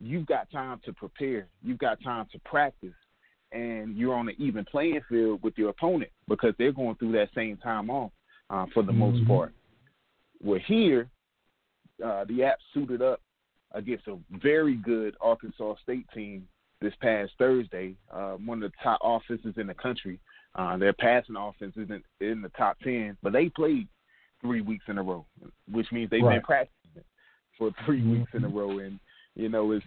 [0.00, 2.94] you've got time to prepare, you've got time to practice,
[3.52, 7.32] and you're on an even playing field with your opponent because they're going through that
[7.34, 8.12] same time off
[8.50, 9.26] uh, for the most Mhm.
[9.26, 9.54] part.
[10.42, 11.10] We're here,
[12.02, 13.20] uh, the app suited up
[13.72, 16.46] against a very good Arkansas State team
[16.80, 20.20] this past Thursday, uh, one of the top offenses in the country.
[20.54, 23.88] Uh, their passing offense isn't in the top ten, but they played
[24.40, 25.26] three weeks in a row,
[25.70, 26.36] which means they've Right.
[26.36, 27.04] been practicing
[27.56, 28.10] for 3 Mhm.
[28.10, 28.78] weeks in a row.
[28.78, 29.00] And
[29.34, 29.84] you know, it's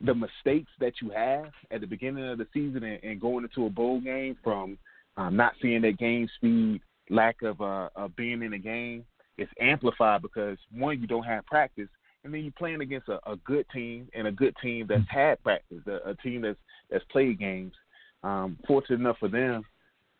[0.00, 3.64] the mistakes that you have at the beginning of the season and, and going into
[3.66, 4.78] a bowl game from
[5.16, 9.06] um, not seeing that game speed, lack of uh, being in the game,
[9.38, 11.88] it's amplified because one, you don't have practice,
[12.24, 15.42] and then you're playing against a, a good team and a good team that's had
[15.42, 16.58] practice, a, a team that's
[16.90, 17.72] that's played games.
[18.22, 19.64] Um, fortunate enough for them,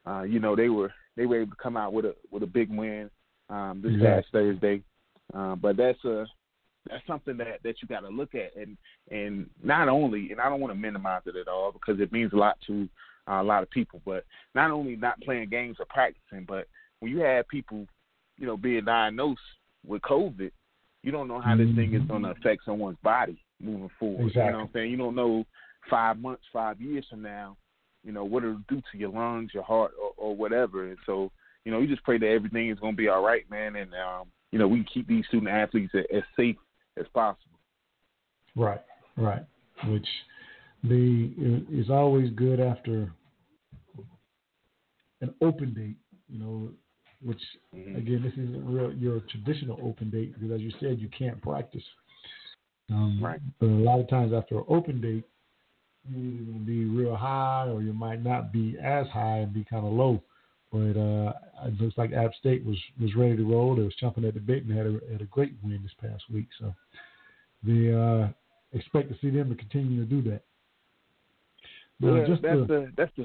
[0.06, 2.46] uh, you know, they were they were able to come out with a with a
[2.46, 3.10] big win
[3.48, 4.22] um, this Exactly.
[4.22, 4.82] past Thursday.
[5.34, 6.26] Uh, but that's a
[6.88, 8.76] that's something that that you got to look at, and
[9.10, 12.32] and not only, and I don't want to minimize it at all because it means
[12.32, 12.88] a lot to
[13.28, 14.00] uh, a lot of people.
[14.04, 16.66] But not only not playing games or practicing, but
[17.00, 17.86] when you have people,
[18.38, 19.40] you know, being diagnosed
[19.86, 20.50] with COVID,
[21.02, 24.26] you don't know how this thing is going to affect someone's body moving forward.
[24.26, 24.42] Exactly.
[24.44, 24.90] You know what I'm saying?
[24.90, 25.44] You don't know
[25.90, 27.56] five months, five years from now,
[28.06, 30.86] you know, what it'll do to your lungs, your heart, or, or whatever.
[30.86, 31.32] And so,
[31.64, 33.92] you know, you just pray that everything is going to be all right, man, and
[33.94, 36.56] um, you know, we can keep these student athletes as, as safe
[36.98, 37.58] as possible.
[38.54, 38.80] Right,
[39.16, 39.44] right.
[39.88, 40.06] Which
[40.84, 43.12] the is always good after
[45.20, 45.96] an open date,
[46.28, 46.70] you know,
[47.22, 47.40] which
[47.74, 47.96] Mhm.
[47.96, 51.84] again this isn't real your traditional open date because as you said you can't practice.
[52.88, 53.40] Um, Right.
[53.58, 55.24] But a lot of times after an open date,
[56.10, 59.52] you're either going to be real high or you might not be as high and
[59.52, 60.22] be kind of low.
[60.72, 61.32] But uh,
[61.66, 63.76] it looks like App State was, was ready to roll.
[63.76, 66.24] They was chomping at the bit and had a, had a great win this past
[66.32, 66.48] week.
[66.58, 66.74] So
[67.62, 68.28] they uh,
[68.72, 70.42] expect to see them to continue to do that.
[72.00, 73.24] Well, just that's to- the that's the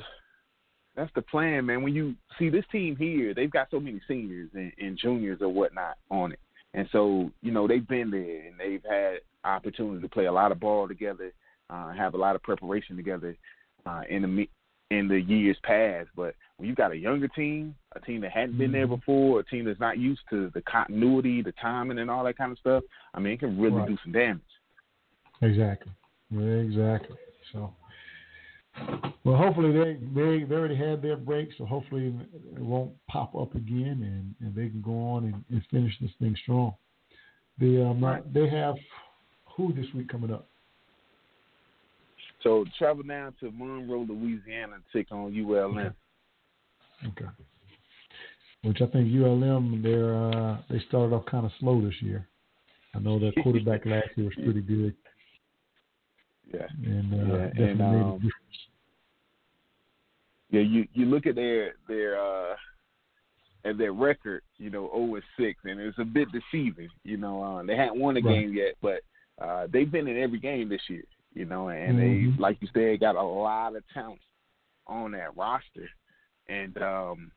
[0.95, 1.83] that's the plan, man.
[1.83, 5.49] When you see this team here, they've got so many seniors and, and juniors or
[5.49, 6.39] whatnot on it,
[6.73, 10.51] and so you know they've been there and they've had opportunity to play a lot
[10.51, 11.33] of ball together,
[11.71, 13.35] uh, have a lot of preparation together
[13.85, 14.49] uh, in the
[14.95, 16.09] in the years past.
[16.15, 18.99] But when you got a younger team, a team that hadn't been there Mhm.
[18.99, 22.51] before, a team that's not used to the continuity, the timing, and all that kind
[22.51, 23.87] of stuff, I mean, it can really Right.
[23.87, 24.41] do some damage.
[25.41, 25.93] Exactly.
[26.33, 27.17] Exactly.
[27.51, 27.73] So,
[29.23, 32.13] well, hopefully they they they already had their break, so hopefully
[32.55, 36.11] it won't pop up again, and, and they can go on and, and finish this
[36.19, 36.75] thing strong.
[37.59, 38.33] The um, Right.
[38.33, 38.75] they have
[39.55, 40.47] who this week coming up?
[42.43, 45.93] So travel down to Monroe, Louisiana, and take on ULM.
[47.07, 47.25] Okay.
[48.63, 52.27] Which I think ULM they're uh, they started off kind of slow this year.
[52.93, 54.95] I know their quarterback last year was pretty good.
[56.53, 56.67] Yeah.
[56.83, 58.31] And uh, Yeah, definitely and, um.
[60.49, 62.55] Yeah, you you look at their their uh
[63.63, 66.89] at their record, you know, 0 and 6, and it's a bit deceiving.
[67.05, 68.41] You know, uh, they hadn't won a Right.
[68.41, 68.99] game yet, but
[69.41, 71.05] uh they've been in every game this year.
[71.33, 72.35] You know, and Mhm.
[72.35, 74.19] they, like you said, got a lot of talent
[74.87, 75.89] on that roster.
[76.47, 77.31] And um,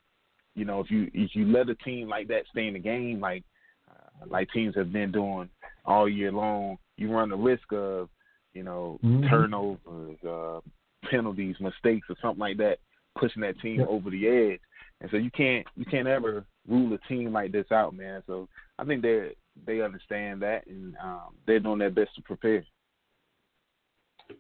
[0.55, 3.21] you know, if you if you let a team like that stay in the game,
[3.21, 3.45] like
[3.91, 5.49] uh, like teams have been doing
[5.85, 8.09] all year long, you run the risk of
[8.53, 9.29] you know Mhm.
[9.29, 10.61] turnovers, uh,
[11.09, 12.79] penalties, mistakes, or something like that,
[13.17, 13.89] pushing that team Yep.
[13.89, 14.61] over the edge.
[15.01, 18.23] And so you can't you can't ever rule a team like this out, man.
[18.27, 19.35] So I think they
[19.67, 22.65] they understand that, and um, they're doing their best to prepare.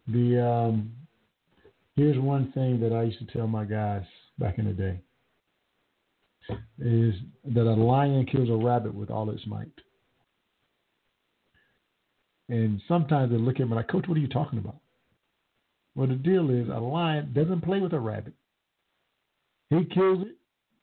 [0.09, 0.93] The um,
[1.97, 4.05] here's one thing that I used to tell my guys
[4.39, 5.01] back in the day
[6.79, 7.15] is
[7.55, 9.69] that a lion kills a rabbit with all its might.
[12.49, 14.77] And sometimes they look at me like, Coach, what are you talking about?
[15.95, 18.35] Well, the deal is a lion doesn't play with a rabbit.
[19.71, 20.37] He kills it,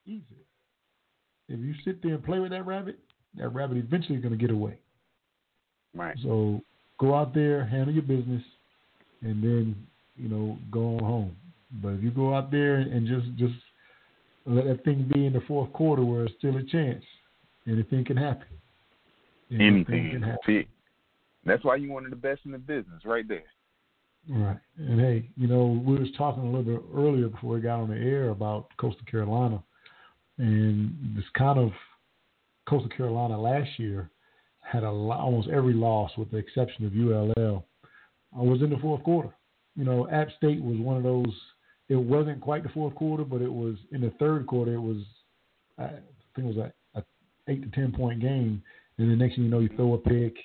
[0.06, 1.54] eats it.
[1.54, 2.97] If you sit there and play with that rabbit,
[3.38, 4.80] that rabbit eventually is going to get away.
[5.93, 6.18] Right.
[6.24, 6.62] So
[6.99, 8.41] go out there, handle your business,
[9.22, 9.76] and then
[10.15, 11.36] you know go on home.
[11.82, 13.59] But if you go out there and just just
[14.45, 17.03] let that thing be in the fourth quarter where it's still a chance,
[17.67, 18.47] anything can happen.
[19.51, 20.11] Anything.
[20.11, 20.39] can happen.
[20.45, 20.67] See,
[21.45, 23.43] that's why you're one of the best in the business, right there.
[24.30, 24.57] Right.
[24.78, 27.89] And hey, you know, we was talking a little bit earlier before we got on
[27.89, 29.61] the air about Coastal Carolina
[30.38, 31.72] and this kind of
[32.67, 34.09] Coastal Carolina last year
[34.61, 37.65] had a almost every loss with the exception of ULL
[38.38, 39.29] uh, was in the fourth quarter.
[39.75, 41.34] You know, App State was one of those.
[41.89, 44.73] It wasn't quite the fourth quarter, but it was in the third quarter.
[44.73, 45.03] It was,
[45.77, 45.88] I
[46.36, 47.03] think it was a, a
[47.47, 48.61] eight to ten point game,
[48.97, 50.36] and the next thing you know, you throw a pick,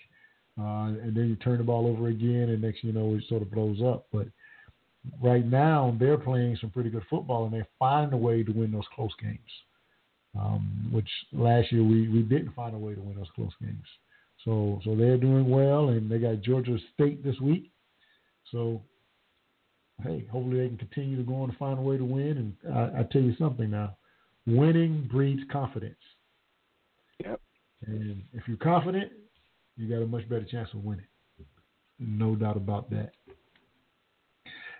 [0.59, 3.25] uh, and then you turn the ball over again, and next thing you know, it
[3.29, 4.07] sort of blows up.
[4.13, 4.27] But
[5.23, 8.73] right now, they're playing some pretty good football, and they find a way to win
[8.73, 9.39] those close games.
[10.39, 13.87] Um, which last year we, we didn't find a way to win those close games.
[14.45, 17.71] So so they're doing well, and they got Georgia State this week.
[18.53, 18.83] So
[20.03, 22.55] hey, hopefully they can continue to go on and find a way to win.
[22.65, 23.97] And I, I tell you something now,
[24.47, 25.97] winning breeds confidence.
[27.25, 27.41] Yep.
[27.87, 29.13] And if you're confident,
[29.77, 31.07] you got a much better chance of winning.
[31.99, 33.13] No doubt about that.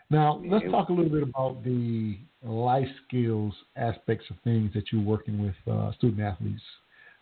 [0.09, 5.03] Now, let's talk a little bit about the life skills aspects of things that you're
[5.03, 6.63] working with uh, student athletes.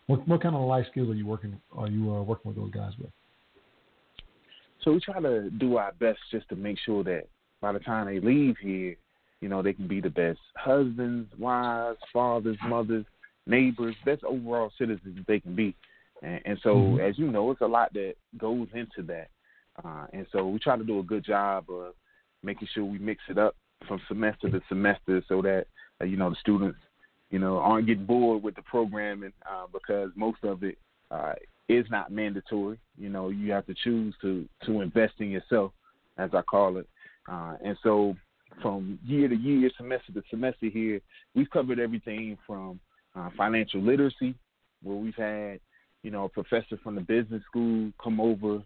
[0.07, 1.59] What, what kind of life skills are you working?
[1.75, 3.09] Are you uh, working with those guys with?
[4.85, 7.23] So we try to do our best just to make sure that
[7.59, 8.95] by the time they leave here,
[9.41, 13.05] you know, they can be the best husbands, wives, fathers, mothers,
[13.47, 15.75] neighbors, best overall citizens they can be.
[16.21, 17.09] And, and so, Mhm.
[17.09, 19.29] as you know, it's a lot that goes into that.
[19.83, 21.95] Uh, and so we try to do a good job of
[22.43, 23.55] making sure we mix it up
[23.87, 25.67] from semester to semester so that,
[25.99, 26.79] uh, you know, the students,
[27.31, 30.77] you know, aren't getting bored with the programming uh, because most of it
[31.11, 31.33] uh,
[31.67, 32.77] is not mandatory.
[32.97, 35.71] You know, you have to choose to to invest in yourself,
[36.17, 36.87] as I call it.
[37.29, 38.15] Uh, and so,
[38.61, 41.01] from year to year, semester to semester, here
[41.33, 42.79] we've covered everything from
[43.15, 44.35] uh, financial literacy,
[44.83, 45.59] where we've had
[46.03, 48.61] you know a professor from the business school come over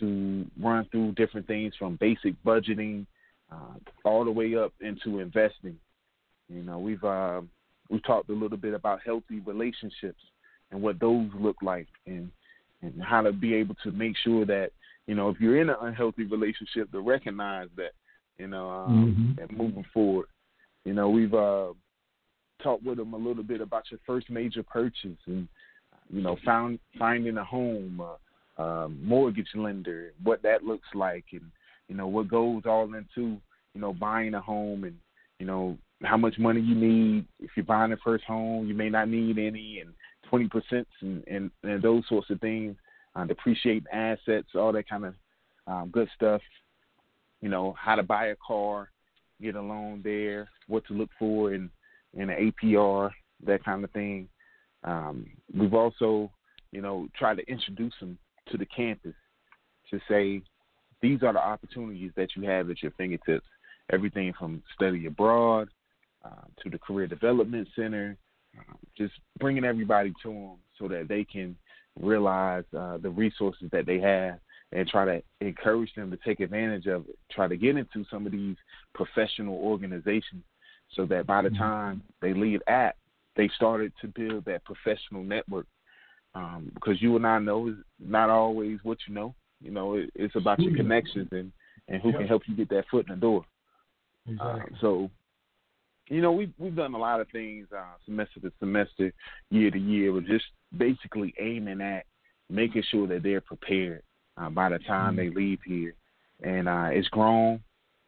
[0.00, 3.06] to run through different things from basic budgeting
[3.52, 3.74] uh,
[4.04, 5.76] all the way up into investing.
[6.48, 7.40] You know, we've uh,
[7.88, 10.20] we've talked a little bit about healthy relationships
[10.70, 12.30] and what those look like, and
[12.82, 14.70] and how to be able to make sure that
[15.06, 17.92] you know if you're in an unhealthy relationship, to recognize that
[18.38, 19.42] you know um, Mhm.
[19.42, 20.26] and moving forward.
[20.84, 21.72] You know, we've uh,
[22.62, 25.48] talked with them a little bit about your first major purchase and
[26.10, 31.50] you know found finding a home, uh, um, mortgage lender, what that looks like, and
[31.88, 33.40] you know what goes all into
[33.74, 34.96] you know buying a home and
[35.38, 37.26] you know how much money you need.
[37.40, 39.90] If you're buying a first home, you may not need any, and
[40.28, 42.76] twenty percent and, and and those sorts of things.
[43.14, 45.14] Uh, depreciate assets, all that kind of
[45.66, 46.42] um, good stuff.
[47.40, 48.90] You know how to buy a car,
[49.40, 51.70] get a loan there, what to look for in
[52.14, 53.10] in an APR,
[53.44, 54.28] that kind of thing.
[54.84, 56.30] Um, we've also,
[56.72, 58.18] you know, tried to introduce them
[58.50, 59.14] to the campus
[59.90, 60.42] to say
[61.02, 63.46] these are the opportunities that you have at your fingertips.
[63.92, 65.68] Everything from study abroad
[66.24, 68.16] uh, to the career development center,
[68.58, 71.56] um, just bringing everybody to them so that they can
[72.00, 74.38] realize uh, the resources that they have
[74.72, 77.18] and try to encourage them to take advantage of it.
[77.30, 78.56] Try to get into some of these
[78.94, 80.42] professional organizations
[80.94, 82.96] so that by the time they leave at,
[83.36, 85.66] they started to build that professional network
[86.34, 89.34] um, because you and I know is not always what you know.
[89.60, 91.50] You know, it, it's about your connections and
[91.88, 93.44] and who can help you get that foot in the door.
[94.28, 94.50] Exactly.
[94.50, 95.10] Um, so,
[96.08, 99.12] you know, we've we've done a lot of things uh, semester to semester,
[99.50, 100.12] year to year.
[100.12, 100.44] We're just
[100.76, 102.04] basically aiming at
[102.48, 104.02] making sure that they're prepared
[104.36, 105.94] uh, by the time they leave here,
[106.42, 107.60] and uh, it's grown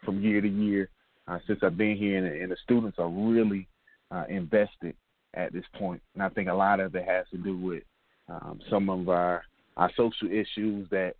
[0.04, 0.90] from year to year
[1.26, 3.66] uh, since I've been here, and, and the students are really
[4.12, 4.94] uh, invested
[5.34, 6.00] at this point.
[6.14, 7.82] And I think a lot of it has to do with
[8.28, 9.42] um, some of our
[9.76, 11.14] our social issues that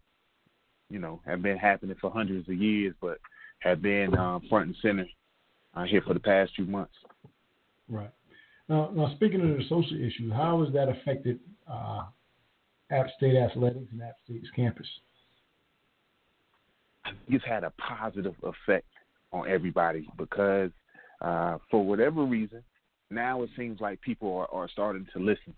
[0.91, 3.19] you know have been happening for hundreds of years, but
[3.61, 5.07] have been um, front and center
[5.79, 6.95] uh, here for the past few months.
[7.89, 8.11] Right.
[8.69, 11.39] Now, now speaking of the social issue, how has that affected
[11.71, 12.05] uh,
[12.91, 14.87] App State athletics and App State's campus?
[17.29, 18.87] It's had a positive effect
[19.33, 20.71] on everybody because
[21.23, 22.63] uh, for whatever reason,
[23.11, 25.55] now it seems like people are, are starting to listen,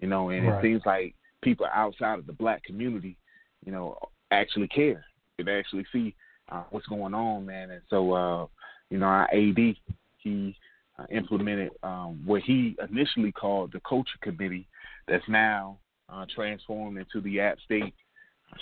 [0.00, 0.58] you know, and Right.
[0.58, 3.16] it seems like people outside of the black community,
[3.64, 3.96] you know,
[4.30, 5.04] actually care.
[5.42, 6.14] They actually see
[6.50, 7.70] uh, what's going on, man.
[7.70, 8.46] And so, uh,
[8.90, 9.76] you know, our AD,
[10.18, 10.56] he
[10.98, 14.66] uh, implemented um, what he initially called the culture committee
[15.08, 15.78] that's now
[16.08, 17.94] uh, transformed into the App State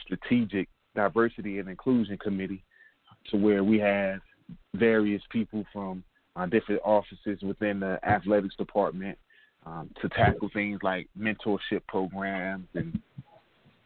[0.05, 2.63] Strategic Diversity and Inclusion Committee
[3.31, 4.21] to where we have
[4.75, 6.05] various people from
[6.37, 9.19] uh, different offices within the athletics department
[9.67, 13.01] um, to tackle things like mentorship programs and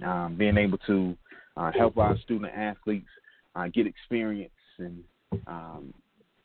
[0.04, 1.16] um, being able to
[1.56, 3.08] uh, help our student athletes
[3.54, 5.02] uh, get experience and
[5.46, 5.94] um,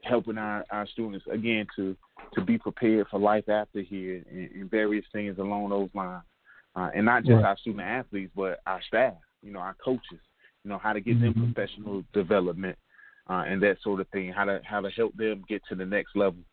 [0.04, 1.95] helping our, our students again to
[2.34, 6.24] to be prepared for life after here and, and various things along those lines.
[6.76, 7.45] Uh, and not just Right.
[7.45, 10.20] our student athletes, but our staff, you know, our coaches,
[10.64, 11.54] you know, how to get them Mhm.
[11.54, 12.78] professional development
[13.28, 15.86] uh, and that sort of thing, how to how to help them get to the
[15.86, 16.43] next level.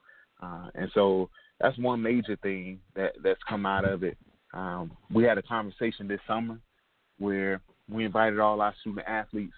[0.41, 1.29] Uh, and so
[1.61, 4.17] that's one major thing that that's come out of it.
[4.53, 6.59] Um, we had a conversation this summer
[7.19, 9.55] where we invited all our student athletes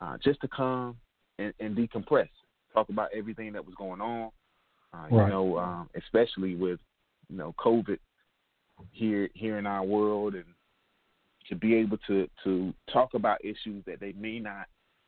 [0.00, 0.96] uh, just to come
[1.38, 2.28] and, and decompress,
[2.78, 4.30] talk about everything that was going on.
[4.92, 5.26] Uh, Right.
[5.26, 6.80] You know, um, especially with
[7.28, 7.98] you know COVID
[8.92, 10.44] here here in our world, and
[11.48, 14.66] to be able to to talk about issues that they may not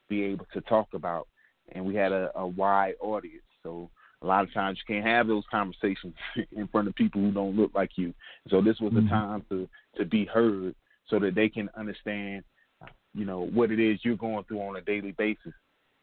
[0.09, 1.27] be able to talk about.
[1.73, 3.89] And we had a, a wide audience, so
[4.21, 6.13] a lot of times you can't have those conversations
[6.51, 8.13] in front of people who don't look like you.
[8.49, 9.07] So this was Mhm.
[9.07, 9.67] a time to
[9.97, 10.75] to be heard,
[11.07, 12.43] so that they can understand,
[12.81, 15.53] uh, you know, what it is you're going through on a daily basis.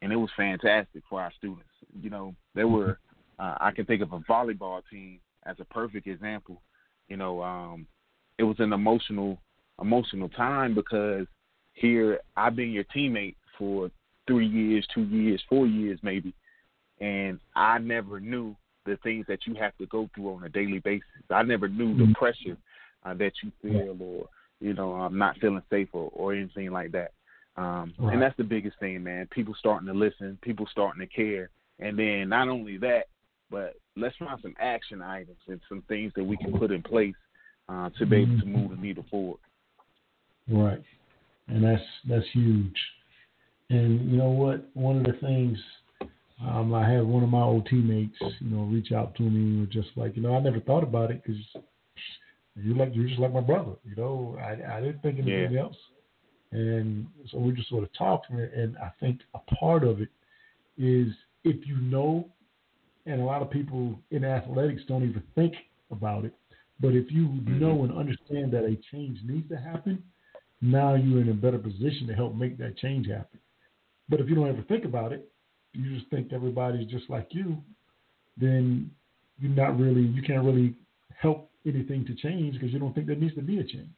[0.00, 1.68] And it was fantastic for our students.
[2.00, 2.98] You know, there were
[3.38, 6.60] uh, I can think of a volleyball team as a perfect example.
[7.08, 7.86] You know, um,
[8.38, 9.38] it was an emotional
[9.80, 11.26] emotional time because
[11.74, 13.90] here I've been your teammate for
[14.26, 16.34] three years, two years, four years maybe,
[17.00, 20.80] and I never knew the things that you have to go through on a daily
[20.80, 21.06] basis.
[21.30, 22.14] I never knew the Mhm.
[22.14, 22.56] pressure
[23.04, 24.28] uh, that you feel, or
[24.60, 27.12] you know, I'm not feeling safe or, or anything like that.
[27.58, 28.12] Um, Right.
[28.12, 29.26] And that's the biggest thing, man.
[29.32, 31.50] People starting to listen, people starting to care,
[31.80, 33.06] and then not only that,
[33.50, 37.16] but let's find some action items and some things that we can put in place
[37.68, 39.40] uh, to be able to move the needle forward.
[40.48, 40.82] Right.
[41.48, 42.76] And that's that's huge.
[43.70, 44.64] And you know what?
[44.74, 45.58] One of the things
[46.46, 49.60] um, I had one of my old teammates, you know, reach out to me and
[49.60, 51.40] was just like, you know, I never thought about it because
[52.54, 53.72] you like you're just like my brother.
[53.84, 55.76] You know, I I didn't think anything else.
[56.50, 60.08] And so we're just sort of talked, and- and I think a part of it
[60.76, 62.30] is if you know,
[63.06, 65.54] and a lot of people in athletics don't even think
[65.90, 66.34] about it,
[66.80, 67.58] but if you mm-hmm.
[67.58, 70.02] know and understand that a change needs to happen,
[70.60, 73.38] now you're in a better position to help make that change happen.
[74.08, 75.30] But if you don't ever think about it,
[75.72, 77.58] you just think everybody's just like you,
[78.36, 78.90] then
[79.38, 80.74] you're not really, you can't really
[81.16, 83.88] help anything to change because you don't think there needs to be a change.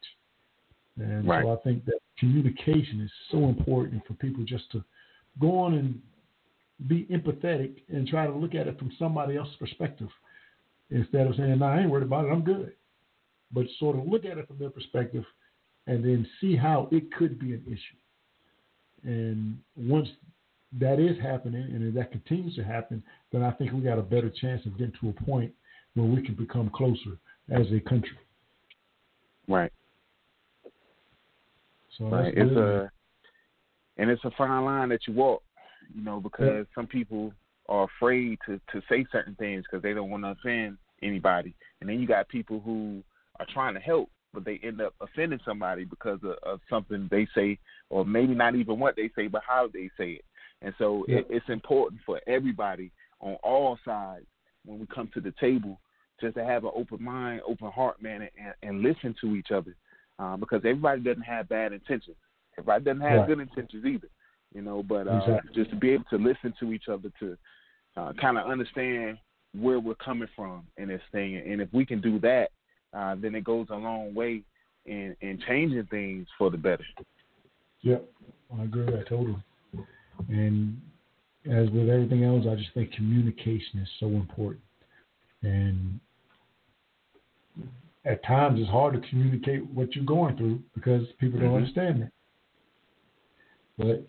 [0.97, 1.45] And Right.
[1.45, 4.84] so I think that communication is so important for people just to
[5.38, 6.03] go on and
[6.86, 10.09] be empathetic and try to look at it from somebody else's perspective
[10.91, 12.30] instead of saying, "No, I ain't worried about it.
[12.30, 12.74] I'm good."
[13.53, 15.26] But sort of look at it from their perspective
[15.86, 17.97] and then see how it could be an issue.
[19.03, 20.09] And once
[20.78, 24.03] that is happening and if that continues to happen, then I think we got a
[24.03, 25.53] better chance of getting to a point
[25.95, 27.18] where we can become closer
[27.49, 28.18] as a country.
[29.49, 29.72] Right.
[32.01, 32.34] So Right.
[32.34, 32.90] It's a
[33.98, 35.42] and it's a fine line that you walk,
[35.94, 37.32] you know, because some people
[37.68, 41.88] are afraid to to say certain things because they don't want to offend anybody, and
[41.88, 43.03] then you got people who
[43.38, 47.26] are trying to help, but they end up offending somebody because of, of something they
[47.34, 47.59] say,
[47.90, 50.24] or maybe not even what they say, but how they say it.
[50.62, 51.18] And so Yeah.
[51.18, 52.90] it, it's important for everybody
[53.20, 54.26] on all sides
[54.64, 55.80] when we come to the table
[56.20, 59.74] just to have an open mind, open heart, man, and, and listen to each other
[60.21, 62.16] uh, because everybody doesn't have bad intentions.
[62.59, 63.27] Everybody doesn't have Right.
[63.27, 64.09] good intentions either,
[64.55, 64.83] you know.
[64.83, 65.55] But uh, Exactly.
[65.55, 67.39] just to be able to listen to each other to
[67.97, 69.18] uh, kind of understand
[69.59, 72.51] where we're coming from in this thing, and if we can do that,
[72.93, 74.43] uh, then it goes a long way
[74.87, 76.85] in in changing things for the better.
[77.83, 78.05] Yep,
[78.59, 79.43] I agree with that totally.
[80.29, 80.81] And
[81.47, 84.62] as with everything else, I just think communication is so important.
[85.43, 85.99] And
[88.05, 91.57] at times, it's hard to communicate what you're going through because people don't Mhm.
[91.57, 92.12] understand it.
[93.78, 94.07] But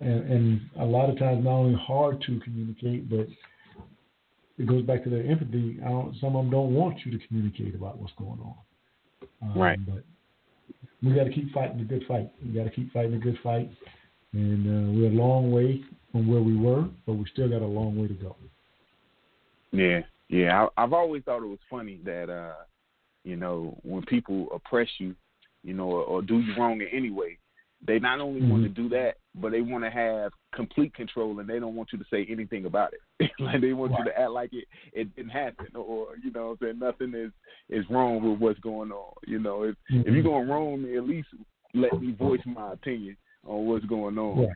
[0.00, 3.26] and, and a lot of times, not only hard to communicate, but
[4.56, 5.80] it goes back to their empathy.
[5.84, 8.54] I don't, some of them don't want you to communicate about what's going on.
[9.42, 9.78] Um, Right.
[9.86, 10.04] But
[11.02, 12.30] we got to keep fighting the good fight.
[12.44, 13.70] We got to keep fighting the good fight,
[14.32, 15.82] and uh, we're a long way
[16.12, 18.36] from where we were, but we still got a long way to go.
[19.72, 20.68] Yeah, yeah.
[20.76, 22.54] I, I've always thought it was funny that uh,
[23.24, 25.14] you know when people oppress you,
[25.62, 27.38] you know, or, or do you wrong in any way,
[27.86, 28.82] they not only want to mm-hmm.
[28.82, 32.04] do that, but they want to have complete control, and they don't want you to
[32.10, 33.30] say anything about it.
[33.38, 36.58] like they want you to act like it it didn't happen, or you know, I'm
[36.60, 37.32] saying nothing is
[37.68, 39.12] is wrong with what's going on.
[39.26, 40.28] You know, if if you're mm-hmm.
[40.28, 41.28] going to wrong, me at least
[41.74, 43.16] let me voice my opinion
[43.46, 44.42] on what's going on.
[44.42, 44.48] Yeah.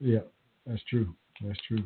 [0.00, 0.20] Yeah,
[0.66, 1.14] that's true.
[1.44, 1.82] That's true.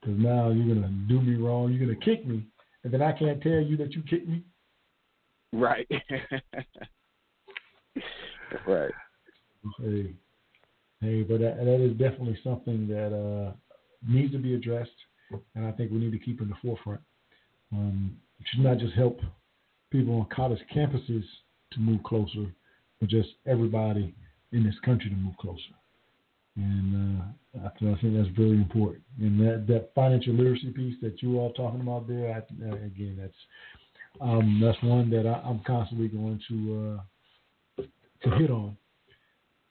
[0.00, 1.72] Because now you're gonna do me wrong.
[1.72, 2.44] You're gonna kick me,
[2.84, 4.42] and then I can't tell you that you kicked me.
[5.52, 5.86] Right.
[8.66, 8.92] right.
[9.78, 10.14] Hey,
[11.00, 13.52] hey, but that, that is definitely something that uh,
[14.08, 14.90] needs to be addressed,
[15.54, 17.00] and I think we need to keep in the forefront.
[17.72, 19.20] Um, it should not just help
[19.90, 21.24] people on college campuses
[21.72, 22.46] to move closer,
[23.00, 24.14] but just everybody
[24.52, 25.60] in this country to move closer.
[26.56, 29.02] And uh, I, I think that's very important.
[29.20, 32.38] And that, that financial literacy piece that you all talking about there, I,
[32.68, 33.32] uh, again, that's
[34.20, 36.98] um, that's one that I, I'm constantly going to
[37.80, 37.82] uh,
[38.22, 38.76] to hit on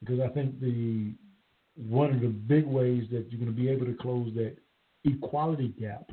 [0.00, 1.12] because I think the
[1.76, 4.56] one of the big ways that you're going to be able to close that
[5.04, 6.10] equality gap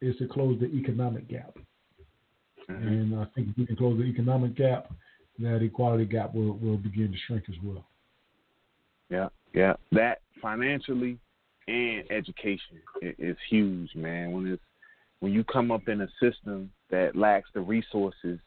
[0.00, 1.56] is to close the economic gap.
[2.70, 2.86] Mm-hmm.
[2.86, 4.90] And I think if we can close the economic gap,
[5.40, 7.84] that equality gap will, will begin to shrink as well.
[9.10, 9.74] Yeah, yeah.
[9.92, 11.18] That financially
[11.68, 14.32] and education is huge, man.
[14.32, 14.62] When it's
[15.20, 18.38] when you come up in a system that lacks the resources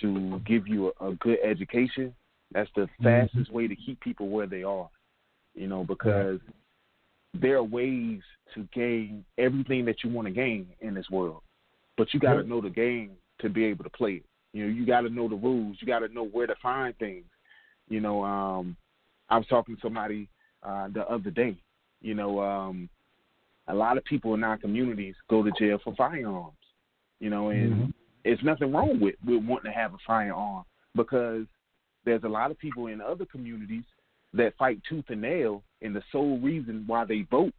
[0.00, 2.14] to give you a, a good education,
[2.52, 4.88] that's the fastest way to keep people where they are.
[5.54, 6.40] You know, because
[7.34, 8.20] there are ways
[8.54, 11.42] to gain everything that you want to gain in this world,
[11.96, 12.46] but you got to Yep.
[12.46, 13.10] know the game
[13.40, 14.24] to be able to play it.
[14.52, 15.76] You know, you got to know the rules.
[15.80, 17.26] You got to know where to find things.
[17.88, 18.76] You know, um,
[19.28, 20.28] I was talking to somebody
[20.62, 21.56] uh, the other day.
[22.00, 22.88] You know, um,
[23.68, 26.55] a lot of people in our communities go to jail for firearms.
[27.20, 27.92] You know, and Mhm.
[28.24, 30.64] it's nothing wrong with with wanting to have a firearm
[30.94, 31.46] because
[32.04, 33.84] there's a lot of people in other communities
[34.32, 37.54] that fight tooth and nail, and the sole reason why they vote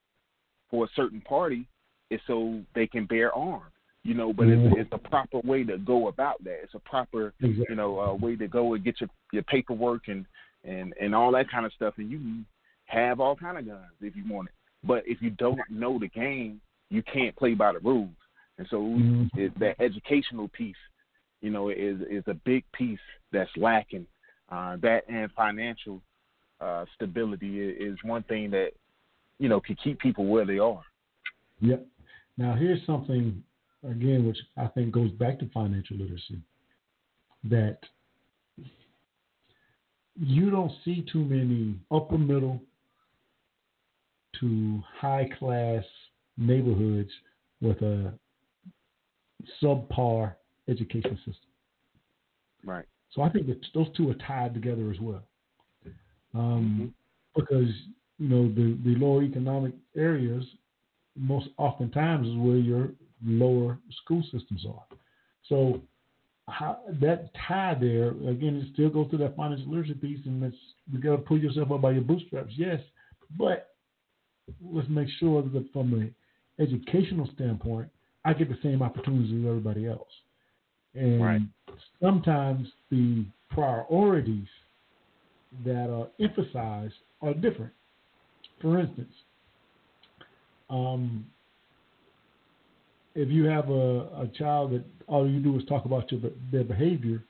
[0.69, 1.67] for a certain party
[2.09, 3.71] is so they can bear arms.
[4.03, 4.71] You know, but Mhm.
[4.71, 6.61] it's, it's a proper way to go about that.
[6.63, 7.65] It's a proper Exactly.
[7.69, 10.25] you know, uh, way to go and get your your paperwork and
[10.63, 12.45] and and all that kind of stuff, and you can
[12.85, 14.53] have all kind of guns if you want it.
[14.83, 18.15] But if you don't know the game, you can't play by the rules.
[18.57, 19.29] And so Mhm.
[19.35, 20.75] it, that educational piece,
[21.41, 22.99] you know, is is a big piece
[23.31, 24.07] that's lacking.
[24.49, 26.01] Uh, that and financial
[26.59, 28.71] uh, stability is one thing that
[29.39, 30.83] you know can keep people where they are.
[31.61, 31.85] Yep.
[32.37, 33.43] Now here's something
[33.83, 36.41] again, which I think goes back to financial literacy.
[37.43, 37.77] That
[40.15, 42.61] you don't see too many upper middle
[44.39, 45.83] to high class
[46.37, 47.11] neighborhoods
[47.61, 48.13] with a
[49.61, 50.35] subpar
[50.67, 51.49] education system.
[52.65, 52.85] Right.
[53.11, 55.23] So I think that those two are tied together as well.
[56.33, 56.93] Um,
[57.35, 57.69] Because,
[58.17, 60.43] you know, the, the lower economic areas,
[61.15, 62.89] most oftentimes is where your
[63.23, 64.97] lower school systems are.
[65.47, 65.81] So
[66.47, 70.57] how, that tie there, again, it still goes to that financial literacy piece, and it's,
[70.91, 72.81] you got to pull yourself up by your bootstraps, yes,
[73.37, 73.75] but
[74.63, 76.15] let's make sure that from an
[76.59, 77.89] educational standpoint,
[78.27, 80.11] I get the same opportunities as everybody else.
[80.93, 81.41] And Right.
[82.01, 84.49] sometimes the priorities
[85.63, 87.73] that are emphasized are different.
[88.59, 89.13] For instance,
[90.69, 91.25] um,
[93.15, 96.65] if you have a, a child that all you do is talk about your, their
[96.65, 97.23] behavior,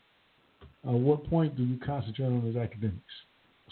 [0.84, 3.14] at what point do you concentrate on his academics?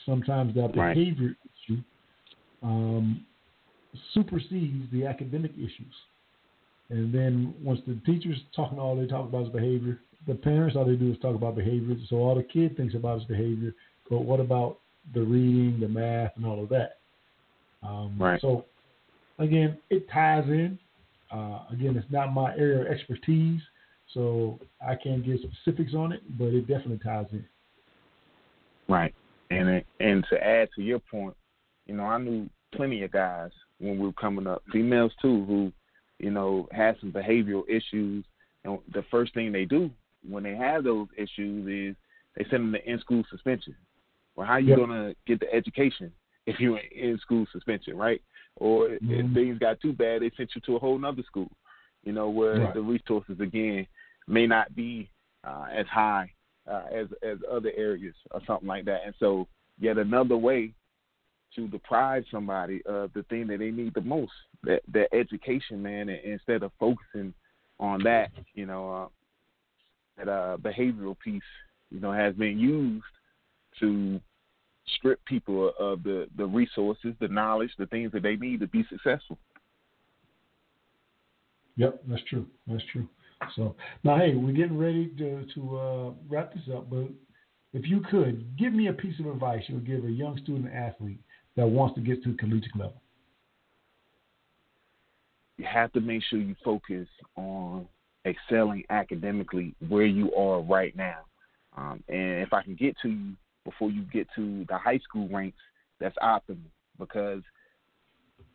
[0.06, 0.94] Sometimes that Right.
[0.94, 1.82] behavior issue
[2.62, 3.26] um,
[4.14, 5.96] supersedes the academic issues.
[6.90, 10.86] And then once the teacher's talking all they talk about is behavior, the parents, all
[10.86, 11.96] they do is talk about behavior.
[12.10, 13.74] So all the kid thinks about is behavior.
[14.10, 14.80] But what about
[15.14, 16.98] the reading, the math, and all of that?
[17.84, 18.42] Um, Right.
[18.42, 18.66] So
[19.40, 20.80] again, it ties in.
[21.32, 23.62] Uh, again, it's not my area of expertise,
[24.14, 27.46] so I can't give specifics on it, but it definitely ties in.
[28.88, 29.14] Right.
[29.50, 31.36] And it, and to add to your point,
[31.88, 35.72] you know, I knew plenty of guys when we were coming up, females too, who,
[36.20, 38.26] you know, has some behavioral issues.
[38.64, 39.92] And the first thing they do
[40.28, 41.96] when they have those issues is
[42.36, 43.76] they send them to in-school suspension.
[44.36, 44.78] Well, how are you Yep.
[44.78, 46.12] gonna get the education
[46.46, 48.22] if you're in in-school suspension, right?
[48.58, 49.34] Or if Mhm.
[49.34, 51.52] things got too bad, they sent you to a whole nother school.
[52.04, 52.74] You know, where Right.
[52.74, 53.88] the resources again
[54.28, 55.10] may not be
[55.44, 56.32] uh, as high
[56.68, 59.02] uh, as as other areas or something like that.
[59.06, 59.48] And so,
[59.80, 60.74] yet another way
[61.56, 64.34] to deprive somebody of the thing that they need the most,
[64.66, 66.10] that education, man.
[66.10, 67.34] Instead of focusing
[67.80, 69.08] on that, you know, uh,
[70.18, 71.42] that uh, behavioral piece,
[71.92, 73.04] you know, has been used
[73.80, 74.20] to
[74.98, 78.86] strip people of the the resources, the knowledge, the things that they need to be
[78.90, 79.38] successful.
[81.78, 82.46] Yep, that's true.
[82.68, 83.08] That's true.
[83.56, 86.90] So now, hey, we're getting ready to to uh, wrap this up.
[86.90, 87.10] But
[87.74, 90.74] if you could give me a piece of advice you would give a young student
[90.74, 91.20] athlete
[91.56, 93.02] that wants to get to collegiate level.
[95.58, 97.88] You have to make sure you focus on
[98.26, 101.20] excelling academically where you are right now.
[101.78, 103.34] Um, and if I can get to you
[103.64, 105.58] before you get to the high school ranks,
[106.00, 106.58] that's optimal
[107.00, 107.42] because,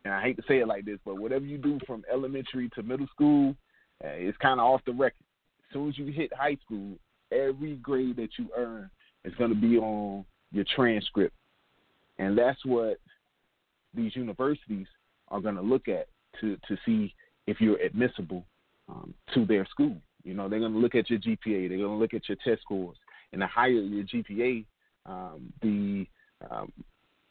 [0.04, 2.82] and I hate to say it like this, but whatever you do from elementary to
[2.82, 3.54] middle school,
[4.04, 5.24] uh, it's kind of off the record.
[5.68, 6.96] As soon as you hit high school,
[7.32, 8.90] every grade that you earn
[9.24, 11.34] is going to be on your transcript.
[12.18, 12.98] And that's what
[13.94, 14.86] these universities
[15.28, 16.08] are going to look at
[16.40, 17.14] to to see
[17.46, 18.44] if you're admissible
[18.88, 19.96] um, to their school.
[20.22, 21.68] You know, they're going to look at your GPA.
[21.68, 22.96] They're going to look at your test scores.
[23.32, 24.64] And the higher your GPA,
[25.06, 26.06] um, the
[26.50, 26.72] um,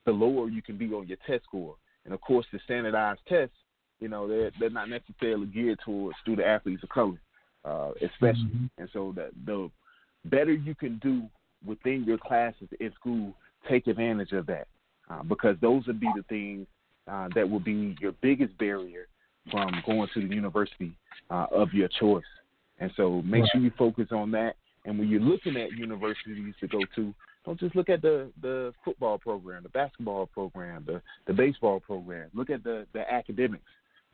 [0.06, 1.76] the lower you can be on your test score.
[2.06, 3.56] And of course, the standardized tests,
[4.00, 7.20] you know, they're they're not necessarily geared towards student athletes of color,
[7.66, 8.50] uh, especially.
[8.56, 8.70] Mhm.
[8.78, 9.70] And so the the
[10.26, 11.30] better you can do
[11.66, 13.34] within your classes in school,
[13.68, 14.68] take advantage of that
[15.10, 16.68] uh, because those would be the things
[17.10, 19.07] uh, that will be your biggest barrier
[19.51, 20.91] from going to the university
[21.30, 22.24] uh, of your choice.
[22.80, 23.51] And so make Right.
[23.51, 24.55] sure you focus on that.
[24.86, 27.14] And when you're looking at universities to go to,
[27.45, 32.30] don't just look at the, the football program, the basketball program, the, the baseball program.
[32.34, 33.64] Look at the, the academics.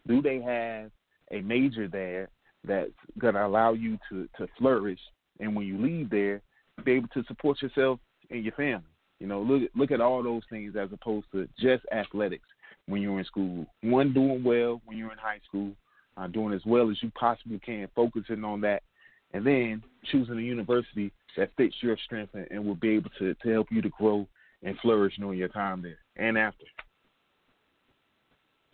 [0.07, 0.91] Do they have
[1.31, 2.29] a major there
[2.63, 4.99] that's going to allow you to, to flourish?
[5.39, 6.41] And when you leave there,
[6.83, 8.83] be able to support yourself and your family.
[9.19, 12.47] You know, look look at all those things as opposed to just athletics
[12.88, 13.65] when you're in school.
[13.81, 15.71] One doing well when you're in high school,
[16.17, 18.83] uh, doing as well as you possibly can, focusing on that,
[19.33, 23.33] and then choosing a university that fits your strength and, and will be able to,
[23.36, 24.27] to help you to grow
[24.63, 26.65] and flourish during your time there and after.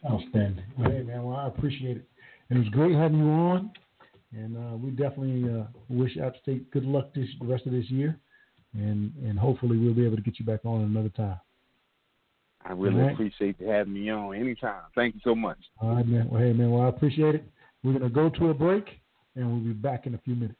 [0.09, 0.63] Outstanding.
[0.77, 2.07] Well, hey, man, well, I appreciate it.
[2.49, 3.71] And it was great having you on.
[4.33, 7.89] And uh, we definitely uh, wish App State good luck this the rest of this
[7.89, 8.17] year.
[8.73, 11.39] And and hopefully we'll be able to get you back on another time.
[12.65, 13.13] I really All right.
[13.13, 14.83] appreciate you having me on anytime.
[14.95, 15.57] Thank you so much.
[15.81, 16.29] All right, man.
[16.29, 17.43] Well, hey, man, well, I appreciate it.
[17.83, 18.85] We're going to go to a break,
[19.35, 20.59] and we'll be back in a few minutes.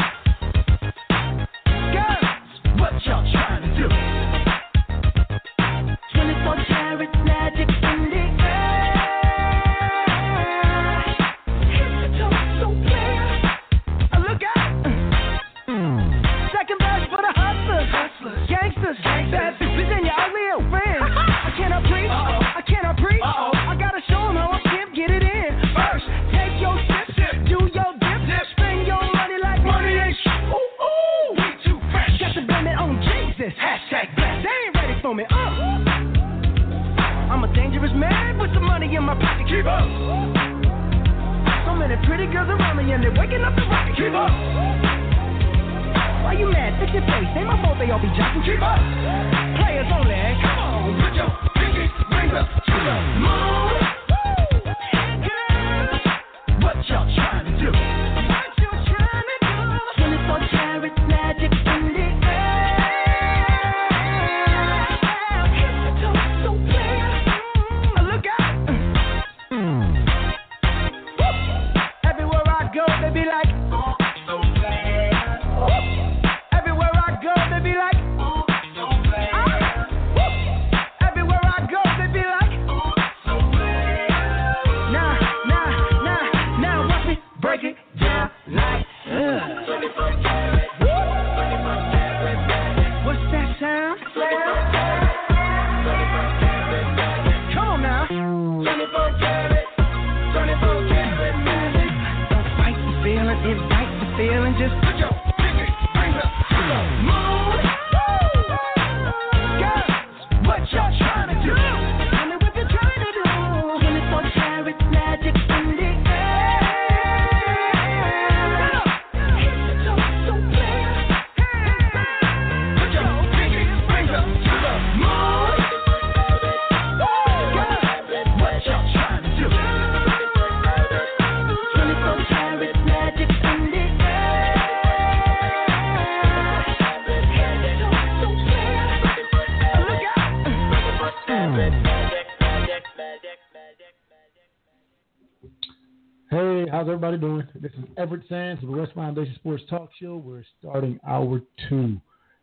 [148.01, 150.15] Everette Sands of the WES Foundation Sports Talk Show.
[150.15, 151.39] We're starting hour
[151.69, 152.01] two.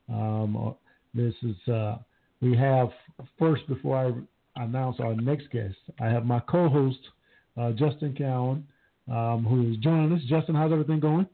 [0.09, 0.71] Um, uh,
[1.15, 1.97] this is uh,
[2.41, 2.91] we have
[3.41, 5.75] first before I announce our next guest.
[6.01, 7.01] I have my co-host
[7.61, 8.65] uh, Justin Cowan,
[9.11, 10.21] um, who is joining us.
[10.29, 11.27] Justin, how's everything going?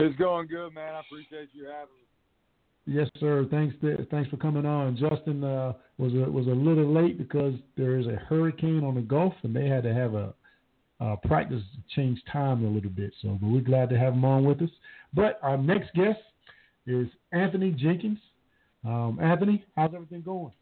[0.00, 0.94] It's going good, man.
[0.94, 2.96] I appreciate you having me.
[3.00, 3.46] Yes, sir.
[3.48, 3.76] Thanks.
[4.10, 4.96] thanks for coming on.
[4.96, 9.02] Justin uh, was a, was a little late because there is a hurricane on the
[9.02, 10.34] Gulf, and they had to have a
[11.00, 11.62] uh, practice
[11.94, 13.12] change time a little bit.
[13.22, 14.70] So, but we're glad to have him on with us.
[15.14, 16.18] But our next guest
[16.86, 18.18] is Anthony Jenkins.
[18.84, 20.52] Um, Anthony, how's everything going?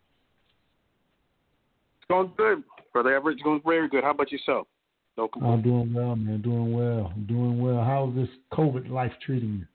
[1.98, 2.62] It's going good,
[2.92, 3.34] brother Everette.
[3.34, 4.04] It's going very good.
[4.04, 4.66] How about yourself?
[5.16, 6.42] No I'm doing well, man.
[6.42, 7.12] Doing well.
[7.14, 7.82] I'm doing well.
[7.82, 9.66] How's this COVID life treating you?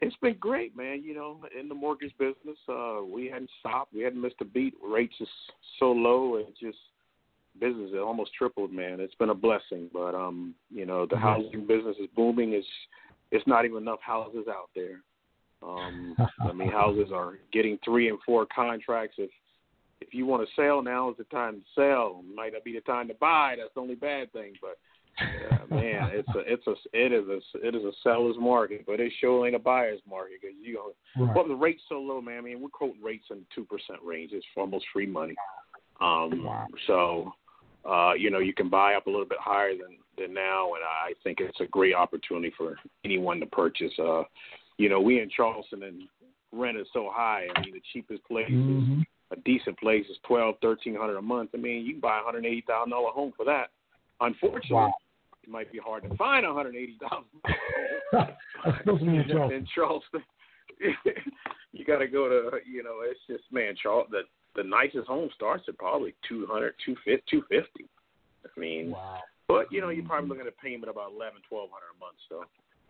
[0.00, 1.02] It's been great, man.
[1.02, 3.92] You know, in the mortgage business, uh, we hadn't stopped.
[3.92, 4.74] We hadn't missed a beat.
[4.82, 5.28] Rates is
[5.78, 6.78] so low, and just
[7.60, 9.00] business it almost tripled, man.
[9.00, 9.88] It's been a blessing.
[9.92, 12.52] But um, you know, the housing business is booming.
[12.52, 12.66] It's
[13.30, 15.02] it's not even enough houses out there.
[15.62, 19.16] Um, I mean, houses are getting three and four contracts.
[19.18, 19.30] If
[20.00, 22.24] if you want to sell, now is the time to sell.
[22.34, 23.56] Might not be the time to buy.
[23.58, 24.54] That's the only bad thing.
[24.60, 24.78] But
[25.20, 29.00] yeah, man, it's a it's a it is a it is a seller's market, but
[29.00, 31.36] it sure ain't a buyer's market because you know, Right.
[31.36, 32.38] well the rate's so low, man.
[32.38, 34.30] I mean, we're quoting rates in two percent range.
[34.32, 35.34] It's almost free money.
[36.00, 36.48] Um,
[36.86, 37.32] so
[37.84, 40.84] uh, you know, you can buy up a little bit higher than than now, and
[40.84, 43.92] I think it's a great opportunity for anyone to purchase.
[43.98, 44.22] Uh,
[44.76, 46.02] you know, we in Charleston and
[46.52, 47.46] rent is so high.
[47.54, 49.04] I mean, the cheapest place is Mhm.
[49.30, 51.50] a decent place is twelve, thirteen hundred a month.
[51.54, 53.70] I mean, you can buy a hundred eighty thousand dollar home for that.
[54.20, 54.94] Unfortunately, Wow.
[55.42, 57.28] it might be hard to find a hundred eighty thousand
[59.08, 59.66] in Charleston.
[59.74, 60.24] Charleston.
[61.72, 63.00] you got to go to you know.
[63.04, 64.22] It's just man, Charl the
[64.56, 67.86] the nicest home starts at probably two hundred, two fifty, two fifty.
[68.44, 68.94] I mean,
[69.48, 72.16] but you know, you're probably looking at a payment about eleven, twelve hundred a month.
[72.28, 72.44] So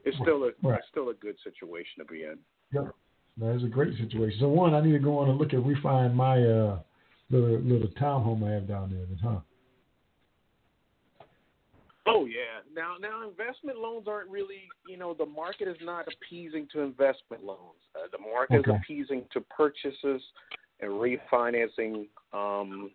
[0.04, 0.78] it's still a Right.
[0.78, 2.38] it's still a good situation to be in.
[2.72, 2.94] Yep.
[3.38, 4.38] That is a great situation.
[4.40, 6.80] So one, I need to go on and look at refine my uh,
[7.30, 9.40] little little townhome I have down there, huh?
[12.06, 12.61] Oh yeah.
[12.74, 17.44] Now now investment loans aren't really you know the market is not appeasing to investment
[17.44, 17.80] loans.
[17.94, 18.70] Uh, the market Okay.
[18.70, 20.22] is appeasing to purchases
[20.81, 22.91] and refinancing um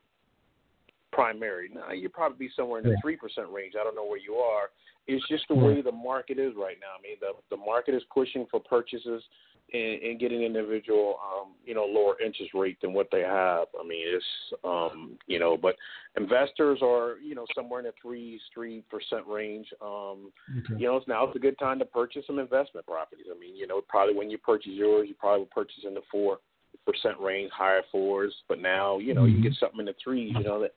[1.12, 1.70] primary.
[1.74, 3.74] Now you probably be somewhere in the three percent range.
[3.80, 4.70] I don't know where you are.
[5.08, 6.98] It's just the way the market is right now.
[6.98, 9.24] I mean the the market is pushing for purchases
[9.74, 13.68] and, and get an individual, um, you know, lower interest rate than what they have.
[13.80, 14.26] I mean, it's,
[14.64, 15.76] um, you know, but
[16.18, 19.68] investors are, you know, somewhere in the three, three percent range.
[19.82, 20.82] Um, Okay.
[20.82, 23.26] you know, it's now it's a good time to purchase some investment properties.
[23.34, 26.02] I mean, you know, probably when you purchase yours, you probably will purchase in the
[26.12, 26.40] four
[26.86, 28.34] percent range, higher fours.
[28.48, 29.44] But now, you know, you Mhm.
[29.44, 30.34] get something in the threes.
[30.36, 30.74] You know that,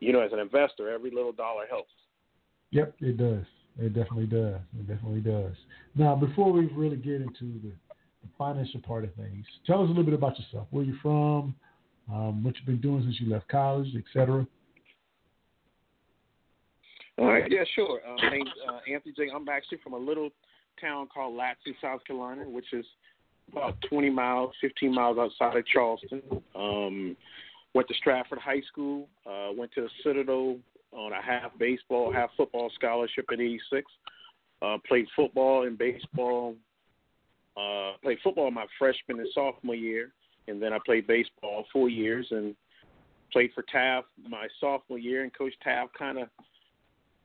[0.00, 1.92] you know, as an investor, every little dollar helps.
[2.70, 3.44] Yep, it does.
[3.78, 4.60] It definitely does.
[4.78, 5.56] It definitely does.
[5.94, 7.72] Now, before we really get into the,
[8.22, 10.68] the financial part of things, tell us a little bit about yourself.
[10.70, 11.54] Where you from?
[12.12, 14.46] Um, what you've been doing since you left college, et cetera.
[17.16, 18.00] All right, yeah, sure.
[18.06, 19.30] Uh, my name's uh, Anthony J.
[19.34, 20.30] I'm actually from a little
[20.80, 22.84] town called Ladson, South Carolina, which is
[23.50, 26.22] about 20 miles, 15 miles outside of Charleston.
[26.54, 27.16] Um,
[27.74, 29.08] went to Stratford High School.
[29.26, 30.58] Uh, went to the Citadel
[30.92, 33.90] on a half baseball, half football scholarship at 86.
[34.62, 36.54] Uh, played football and baseball.
[37.56, 40.12] Uh, played football my freshman and sophomore year,
[40.48, 42.56] and then I played baseball four years and
[43.32, 45.22] played for Taaffe my sophomore year.
[45.22, 46.28] And Coach Taaffe kind of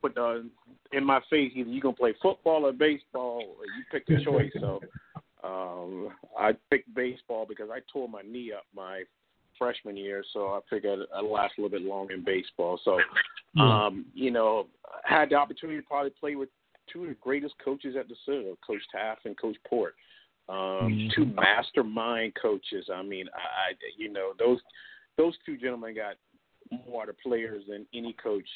[0.02, 0.48] put the,
[0.92, 4.52] in my face either you're gonna play football or baseball, or you pick the choice.
[4.60, 4.80] So
[5.44, 9.02] um, I picked baseball because I tore my knee up my
[9.58, 12.80] freshman year, so I figured I'd last a little bit longer in baseball.
[12.84, 12.98] So
[13.60, 14.66] um, you know,
[15.04, 16.48] I had the opportunity to probably play with
[16.92, 19.94] two of the greatest coaches at the Citadel, Coach Taaffe and Coach Port.
[20.48, 22.86] Um, Two mastermind coaches.
[22.92, 24.58] I mean, I, I you know those
[25.16, 26.16] those two gentlemen got
[26.88, 28.48] more the players than any coach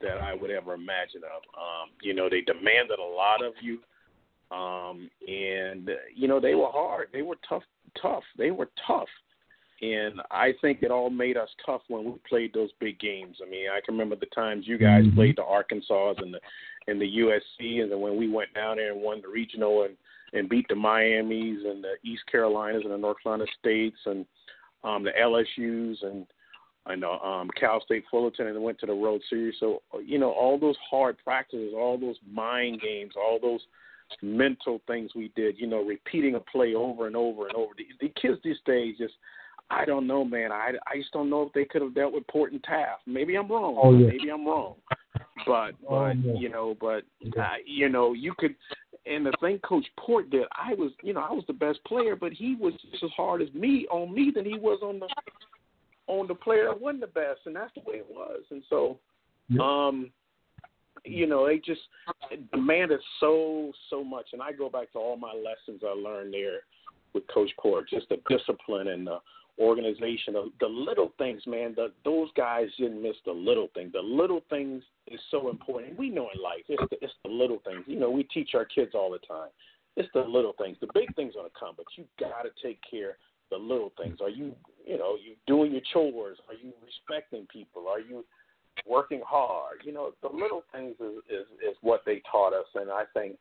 [0.00, 1.42] that I would ever imagine of.
[1.56, 3.78] Um, you know, they demanded a lot of you,
[4.50, 7.08] um, and you know they were hard.
[7.12, 7.64] They were tough,
[8.00, 8.22] tough.
[8.38, 9.08] They were tough,
[9.82, 13.38] and I think it all made us tough when we played those big games.
[13.44, 16.40] I mean, I can remember the times you guys played the Arkansas and the
[16.86, 19.96] and the USC, and then when we went down there and won the regional and
[20.32, 24.26] and beat the Miamis and the East Carolinas and the North Carolina States and
[24.84, 26.26] um, the LSU's and
[26.86, 29.56] I know um, Cal State Fullerton and went to the World Series.
[29.58, 33.60] So you know all those hard practices, all those mind games, all those
[34.22, 35.58] mental things we did.
[35.58, 37.72] You know, repeating a play over and over and over.
[37.76, 39.14] The, the kids these days just.
[39.68, 40.52] I don't know, man.
[40.52, 43.00] I, I just don't know if they could have dealt with Port and Taaffe.
[43.04, 43.76] Maybe I'm wrong.
[43.82, 44.06] Oh, yeah.
[44.06, 44.76] Maybe I'm wrong.
[45.44, 46.34] But Oh, but yeah.
[46.38, 47.02] you know, but
[47.36, 48.54] uh, you know, you could.
[49.06, 52.16] And the thing Coach Port did, I was, you know, I was the best player,
[52.16, 55.08] but he was just as hard as me on me than he was on the
[56.06, 58.42] on the player that wasn't the best, and that's the way it was.
[58.50, 58.98] And so,
[59.60, 60.10] um,
[61.06, 61.80] you know, they just
[62.52, 64.26] demanded so so much.
[64.32, 66.60] And I go back to all my lessons I learned there
[67.14, 69.18] with Coach Port, just the discipline and the
[69.58, 71.72] organization, the, the little things, man.
[71.74, 73.92] The, those guys didn't miss the little things.
[73.92, 75.98] The little things is so important.
[75.98, 77.84] We know in life, it's the, it's the little things.
[77.86, 79.48] You know, we teach our kids all the time.
[79.96, 80.76] It's the little things.
[80.80, 83.16] The big things gonna come, but you got to take care
[83.50, 84.18] the little things.
[84.20, 84.54] Are you,
[84.84, 86.38] you know, you doing your chores?
[86.48, 87.86] Are you respecting people?
[87.88, 88.24] Are you
[88.86, 89.78] working hard?
[89.84, 93.36] You know, the little things is is, is what they taught us, and I think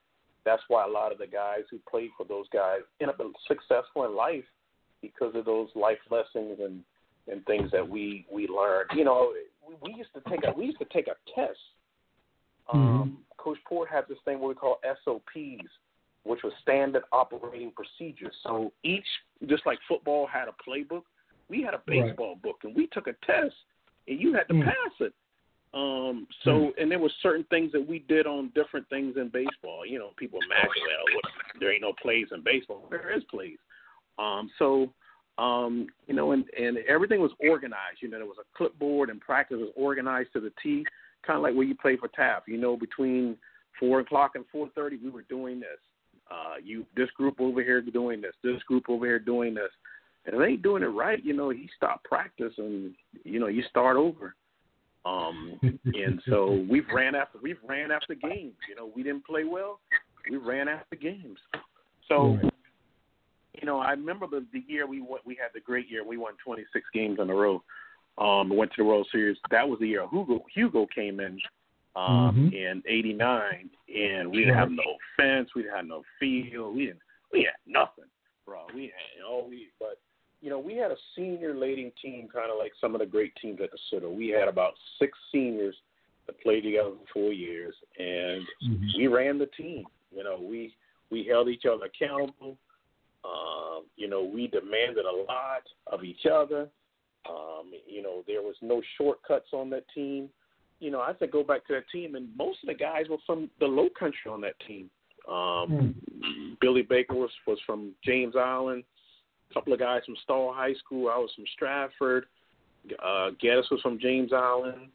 [0.46, 4.06] that's why a lot of the guys who played for those guys end up successful
[4.06, 4.44] in life
[5.02, 6.82] because of those life lessons and
[7.28, 8.90] and things that we we learned.
[8.96, 9.34] You know,
[9.68, 11.58] we, we used to take a we used to take a test.
[12.72, 15.70] Um, Coach Port had this thing what we call SOPs,
[16.24, 18.34] which was standard operating procedures.
[18.44, 19.06] So each,
[19.48, 21.04] just like football had a playbook,
[21.48, 22.08] we had a Right.
[22.08, 23.56] baseball book, and we took a test,
[24.08, 25.14] and you had to pass it.
[25.76, 29.86] Um, so, and there were certain things that we did on different things in baseball.
[29.86, 32.88] You know, people imagine, well, what, there ain't no plays in baseball.
[32.90, 33.58] There is plays.
[34.18, 34.94] Um, so,
[35.38, 37.98] um, you know, and, and everything was organized.
[38.00, 40.86] You know, there was a clipboard and practice was organized to the T,
[41.28, 42.48] kind of like where you play for Taaffe.
[42.48, 43.36] You know, between
[43.78, 45.80] four o'clock and four thirty, we were doing this.
[46.32, 48.34] Uh, you, this group over here doing this.
[48.44, 49.72] This group over here doing this.
[50.26, 52.94] And if they ain't doing it right, you know, you stop practice and
[53.26, 54.36] you know you start over.
[55.06, 58.56] Um, and so we've ran after we've ran after games.
[58.68, 59.80] You know, we didn't play well,
[60.30, 61.38] we ran after games.
[62.08, 62.38] So,
[63.60, 66.04] you know, I remember the, the year we went, we had the great year.
[66.04, 67.64] We won 26 games in a row.
[68.18, 69.38] Um, went to the World Series.
[69.52, 71.40] That was the year Hugo Hugo came in
[71.96, 72.54] um, Mhm.
[72.54, 77.02] in '89, and we didn't have no fence, we didn't have no field, we didn't
[77.32, 78.06] we had nothing,
[78.46, 78.66] bro.
[78.74, 80.00] We had all we but
[80.46, 83.34] you know, we had a senior leading team, kind of like some of the great
[83.42, 84.14] teams at the Citadel.
[84.14, 85.74] We had about six seniors
[86.28, 88.44] that played together for four years, and
[88.96, 89.86] we ran the team.
[90.16, 90.76] You know, we
[91.10, 92.58] we held each other accountable.
[93.26, 96.70] Um, you know, we demanded a lot of each other.
[97.28, 100.30] Um, you know, there was no shortcuts on that team.
[100.80, 103.18] You know, I to go back to that team, and most of the guys were
[103.26, 104.92] from the Low Country on that team.
[105.28, 105.96] Um,
[106.62, 108.84] Billy Baker was was from James Island.
[109.50, 111.10] A couple of guys from Stall High School.
[111.10, 112.26] I was from Stratford.
[113.04, 114.90] Uh, Geddes was from James Island.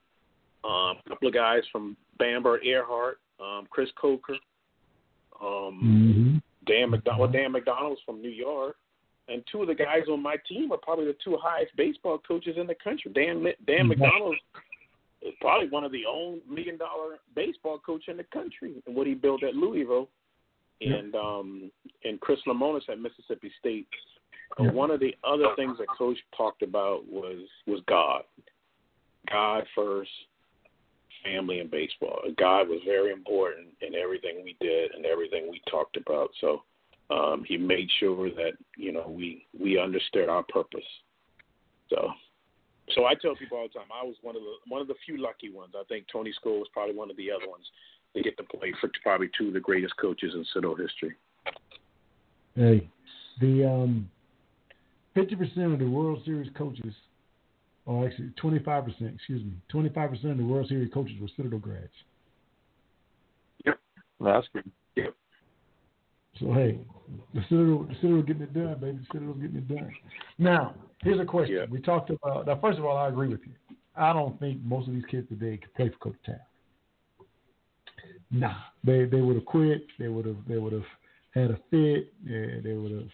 [0.65, 3.15] Um, a couple of guys from Bamberg-Ehrhardt.
[3.41, 4.37] Um, Chris Coker.
[5.43, 7.33] Um, Dan McDonnell.
[7.33, 8.77] Dan McDonnell was from New York.
[9.29, 12.57] And two of the guys on my team are probably the two highest baseball coaches
[12.59, 13.13] in the country.
[13.15, 14.33] Dan Dan McDonnell
[15.23, 19.07] is probably one of the only million dollar baseball coach in the country and what
[19.07, 20.09] he built at Louisville.
[20.81, 21.71] And um
[22.05, 23.87] and Chris Lemonis at Mississippi State.
[24.59, 28.23] One of the other things that Coach talked about was was God.
[29.31, 30.11] God first,
[31.25, 32.21] family and baseball.
[32.37, 36.31] God was very important in everything we did and everything we talked about.
[36.41, 36.63] So
[37.11, 40.85] um, he made sure that you know we we understood our purpose.
[41.89, 42.09] So,
[42.95, 44.95] so I tell people all the time, I was one of the one of the
[45.05, 45.73] few lucky ones.
[45.77, 47.65] I think Tony Skole was probably one of the other ones
[48.15, 51.15] to get to play for probably two of the greatest coaches in Citadel history.
[52.57, 52.89] Hey,
[53.41, 54.11] the um,
[55.15, 56.95] fifty percent of the World Series coaches,
[57.87, 61.15] or actually twenty five percent, excuse me, twenty five percent of the World Series coaches
[61.21, 61.89] were Citadel grads.
[63.65, 63.79] Yep.
[64.21, 64.71] That's good.
[64.97, 65.15] Yep.
[66.39, 66.79] So hey,
[67.35, 68.99] the Citadel, the Citadel getting it done, baby.
[68.99, 69.91] The Citadel's getting it done.
[70.39, 71.67] Now, here's a question.
[71.71, 72.47] We talked about.
[72.47, 73.77] Now, first of all, I agree with you.
[73.97, 76.41] I don't think most of these kids today could play for Coach Taaffe.
[78.31, 78.55] Nah,
[78.85, 79.87] they they would have quit.
[79.99, 80.87] They would have they would have
[81.35, 82.13] had a fit.
[82.25, 83.11] Yeah, they would have.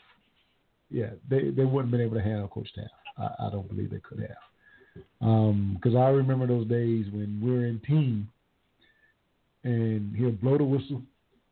[0.91, 2.89] Yeah, they they wouldn't have been able to handle Coach Taaffe.
[3.19, 5.75] I, I don't believe they could have.
[5.75, 8.29] Because I remember those days when we were in team,
[9.65, 11.03] and he'll blow the whistle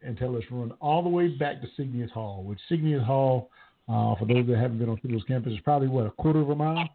[0.02, 3.51] and tell us run all the way back to Seignious Hall, which Seignious Hall,
[3.89, 6.51] uh, for those that haven't been on Citadels campus, is probably what a quarter of
[6.51, 6.89] a mile.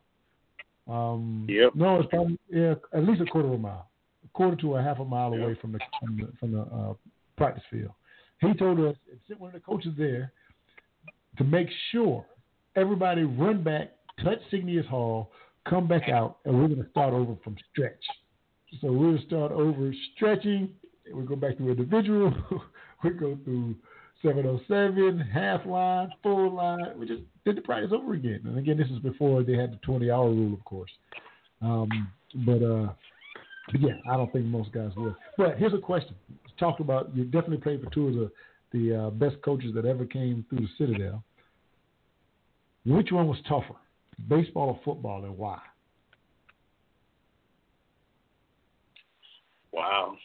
[0.88, 1.76] Um, Yep.
[1.76, 3.90] No, it's probably yeah, at least a quarter of a mile,
[4.24, 6.94] a quarter to a half a mile away from the from the, from the uh,
[7.38, 7.91] practice field.
[8.41, 10.32] He told us, and sent one of the coaches there
[11.38, 12.26] to make sure
[12.76, 13.91] everybody run back,
[14.23, 15.31] touch Seignious Hall,
[15.68, 18.03] come back out, and we're going to start over from stretch.
[18.81, 20.69] So we'll start over stretching.
[21.11, 22.34] We'll go back to individual.
[23.03, 23.76] we go through
[24.22, 26.88] 707, half line, full line.
[26.97, 28.41] We just did the practice over again.
[28.45, 30.91] And again, this is before they had the 20 hour rule, of course.
[31.61, 32.11] Um,
[32.45, 32.89] but, uh,
[33.72, 35.15] but yeah, I don't think most guys would.
[35.38, 36.15] But here's a question.
[36.60, 38.31] Talk about you definitely played for two of the
[38.72, 41.24] the uh, best coaches that ever came through the Citadel.
[42.86, 43.76] Which one was tougher,
[44.28, 45.60] baseball or football, and why?
[49.72, 50.18] Wow.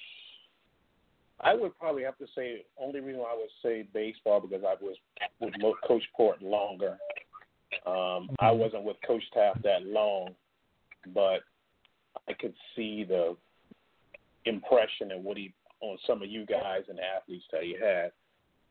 [1.41, 4.75] I would probably have to say only reason why I would say baseball because I
[4.83, 4.97] was
[5.41, 6.97] with Coach Port longer.
[7.87, 10.35] Um, I wasn't with Coach Taaffe that long,
[11.13, 11.41] but
[12.29, 13.37] I could see the
[14.47, 18.13] impression and what he on some of you guys and athletes that he had.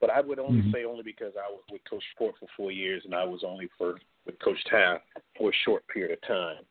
[0.04, 0.72] But I would only Mhm.
[0.74, 3.68] say only because I was with Coach Port for four years and I was only
[3.78, 5.02] for with Coach Taaffe
[5.38, 6.66] for a short period of time.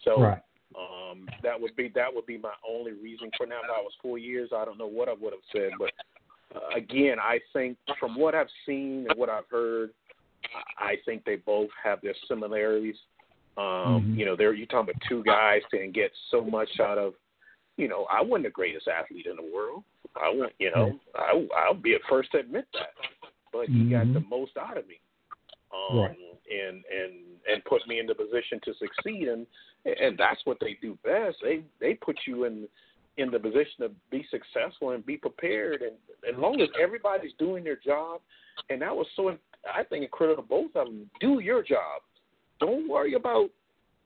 [0.00, 0.42] So Right.
[0.74, 3.62] um, that would be that would be my only reason for now.
[3.62, 5.72] If I was four years, I don't know what I would have said.
[5.78, 5.94] But
[6.54, 9.94] uh, again, I think from what I've seen and what I've heard,
[10.76, 13.00] I think they both have their similarities.
[13.56, 13.64] Um,
[14.12, 14.18] Mhm.
[14.18, 17.14] You know, they're you talking about two guys can get so much out of.
[17.78, 19.84] You know, I wasn't the greatest athlete in the world.
[20.16, 22.94] I want, you know, I, I'll be the first to admit that.
[23.52, 24.98] But he got the most out of me,
[25.72, 26.16] um, Right.
[26.50, 27.12] and and
[27.50, 29.28] and put me in the position to succeed.
[29.28, 29.46] And
[29.84, 31.36] and that's what they do best.
[31.42, 32.66] They they put you in
[33.16, 35.82] in the position to be successful and be prepared.
[35.82, 35.92] And
[36.28, 38.20] as long as everybody's doing their job,
[38.70, 39.36] and that was so
[39.72, 41.08] I think critical to both of them.
[41.20, 42.02] Do your job.
[42.60, 43.50] Don't worry about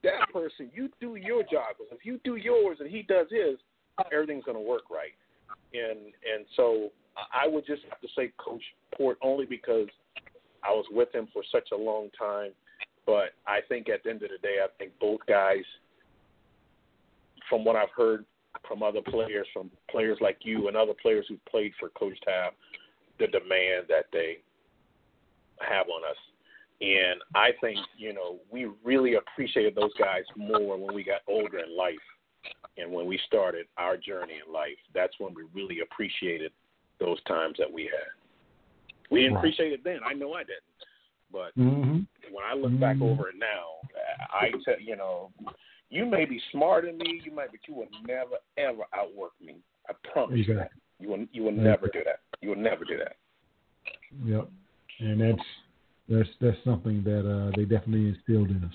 [0.03, 0.71] that person.
[0.75, 1.77] You do your job.
[1.79, 3.59] Because if you do yours and he does his,
[4.13, 5.13] everything's going to work right.
[5.73, 6.91] And and so
[7.33, 8.63] I would just have to say Coach
[8.97, 9.89] Port only because
[10.65, 12.53] I was with him for such a long time.
[13.07, 15.65] But I think at the end of the day, I think both guys,
[17.49, 18.25] from what I've heard
[18.67, 22.53] from other players, from players like you and other players who played for Coach Taaffe,
[23.19, 24.39] the demand that they
[25.61, 26.17] have on us.
[26.81, 31.59] And I think, you know, we really appreciated those guys more when we got older
[31.59, 31.97] in life
[32.79, 34.79] and when we started our journey in life.
[34.95, 36.53] That's when we really appreciated
[37.01, 38.11] those times that we had.
[39.11, 39.41] We didn't Right.
[39.41, 40.01] appreciate it then.
[40.05, 40.63] I know I didn't.
[41.31, 42.01] But Mm-hmm.
[42.33, 43.77] when I look back over it now,
[44.33, 45.31] I tell you know,
[45.91, 49.57] you may be smarter than me, you might, but you will never ever outwork me.
[49.89, 50.71] I promise you that.
[50.99, 52.21] You will you will never do that.
[52.41, 53.17] You will never do that.
[54.25, 54.49] Yep.
[55.01, 55.47] And that's
[56.09, 58.75] that's that's something that uh, they definitely instilled in us.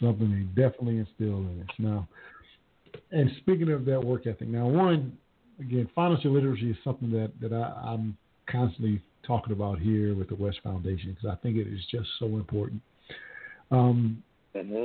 [0.00, 1.74] Something they definitely instilled in us.
[1.78, 2.08] Now,
[3.12, 5.16] and speaking of that work ethic, now one
[5.60, 8.16] again, financial literacy is something that that I, I'm
[8.50, 12.26] constantly talking about here with the WES Foundation because I think it is just so
[12.26, 12.82] important.
[13.70, 14.22] Um,
[14.54, 14.84] hmm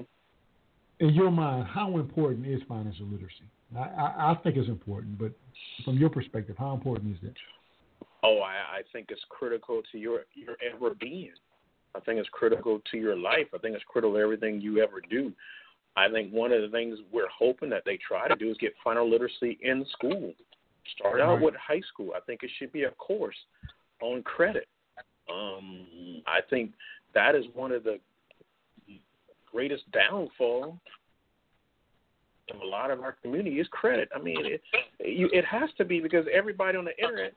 [1.00, 3.44] in your mind, how important is financial literacy?
[3.76, 5.32] I, I, I think it's important, but
[5.86, 7.36] from your perspective, how important is it?
[8.24, 11.34] Oh, I, I think it's critical to your your ever being.
[11.96, 13.48] I think it's critical to your life.
[13.54, 15.32] I think it's critical to everything you ever do.
[15.98, 18.74] I think one of the things we're hoping that they try to do is get
[18.84, 20.32] financial literacy in school.
[20.96, 22.12] Start out with high school.
[22.16, 23.36] I think it should be a course
[24.02, 24.68] on credit.
[25.30, 26.72] Um, I think
[27.14, 28.00] that is one of the
[29.52, 30.80] greatest downfall
[32.54, 34.08] of a lot of our community is credit.
[34.16, 34.62] I mean, it,
[35.00, 37.34] you, it has to be because everybody on the internet,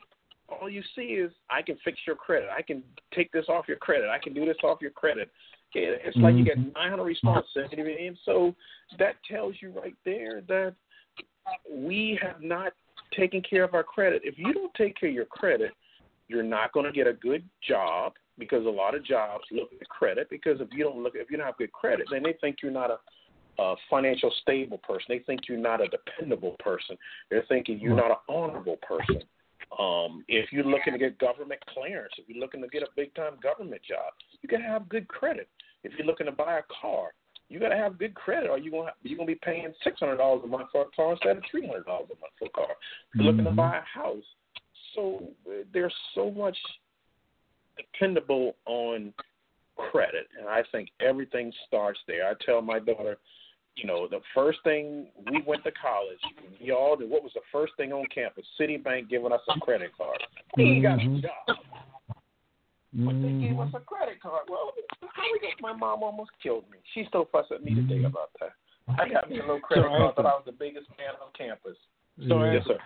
[0.49, 2.51] all you see is I can fix your credit.
[2.57, 2.83] I can
[3.15, 4.11] take this off your credit.
[4.11, 5.31] I can do this off your credit.
[5.75, 6.73] It- It's like you get mm-hmm.
[6.73, 8.55] 900 responses, and so
[8.99, 10.75] that tells you right there that
[11.71, 12.73] we have not
[13.13, 14.23] taken care of our credit.
[14.25, 15.73] If you don't take care of your credit,
[16.29, 19.89] you're not going to get a good job because a lot of jobs look at
[19.89, 20.29] credit.
[20.31, 22.71] Because if you don't look, if you don't have good credit, then they think you're
[22.73, 25.07] not a, a financial stable person.
[25.09, 26.97] They think you're not a dependable person.
[27.31, 29.23] They're thinking you're not an honorable person.
[29.79, 33.15] Um, if you're looking to get government clearance, if you're looking to get a big
[33.15, 35.49] time government job, you gotta have good credit.
[35.85, 37.13] If you're looking to buy a car,
[37.49, 40.43] you gotta have good credit, or you gonna you're gonna be paying six hundred dollars
[40.45, 42.71] a month for a car instead of three hundred dollars a month for a car.
[42.71, 43.57] If you're looking to Mhm.
[43.57, 44.25] buy a house,
[44.95, 46.59] so uh, there's so much
[47.77, 49.15] dependable on
[49.77, 52.29] credit, and I think everything starts there.
[52.29, 53.19] I tell my daughter,
[53.81, 56.21] you know, the first thing we went to college,
[56.61, 57.09] we all did.
[57.09, 58.45] What was the first thing on campus?
[58.61, 60.21] Citibank giving us a credit card.
[60.57, 61.23] We ain't got a Mhm.
[61.23, 61.57] job,
[62.93, 64.49] but they gave us a credit card.
[64.49, 64.75] Well,
[65.15, 65.61] how we get?
[65.61, 66.79] My mom almost killed me.
[66.93, 68.53] She still fuss at me today about that.
[68.99, 70.15] I got me a little credit So, card.
[70.17, 71.79] Thought I was the biggest man on campus.
[72.29, 72.79] So, Yes, sir.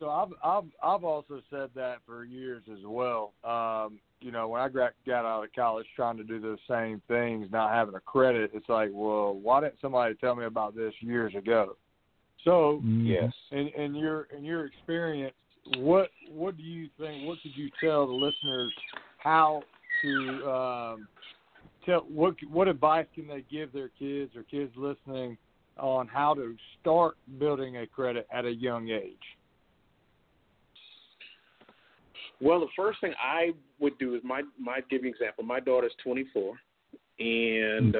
[0.00, 3.34] So I've I've I've also said that for years as well.
[3.44, 7.02] Um, you know, when I gra- got out of college, trying to do those same
[7.06, 10.94] things, not having a credit, it's like, well, why didn't somebody tell me about this
[11.00, 11.76] years ago?
[12.44, 13.06] So, Mhm.
[13.06, 13.32] Yes.
[13.50, 15.36] in, in your in your experience,
[15.76, 17.26] what what do you think?
[17.26, 18.72] What could you tell the listeners
[19.18, 19.64] how
[20.00, 21.08] to um,
[21.84, 25.36] tell what what advice can they give their kids or kids listening
[25.78, 29.36] on how to start building a credit at a young age?
[32.40, 35.44] Well, the first thing I would do is my my give you an example.
[35.44, 36.56] My daughter's 24,
[37.18, 37.96] and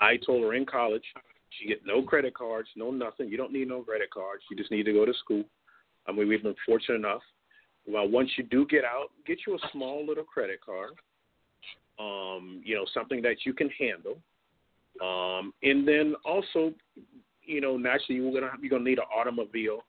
[0.00, 1.04] I told her in college
[1.50, 3.28] she get no credit cards, no nothing.
[3.28, 4.42] You don't need no credit cards.
[4.50, 5.44] You just need to go to school.
[6.06, 7.22] I mean, we've been fortunate enough.
[7.86, 10.92] Well, once you do get out, get you a small little credit card.
[11.98, 14.18] Um, you know, something that you can handle.
[15.02, 16.72] Um, and then also,
[17.42, 19.84] you know, naturally you're gonna you're gonna need an automobile.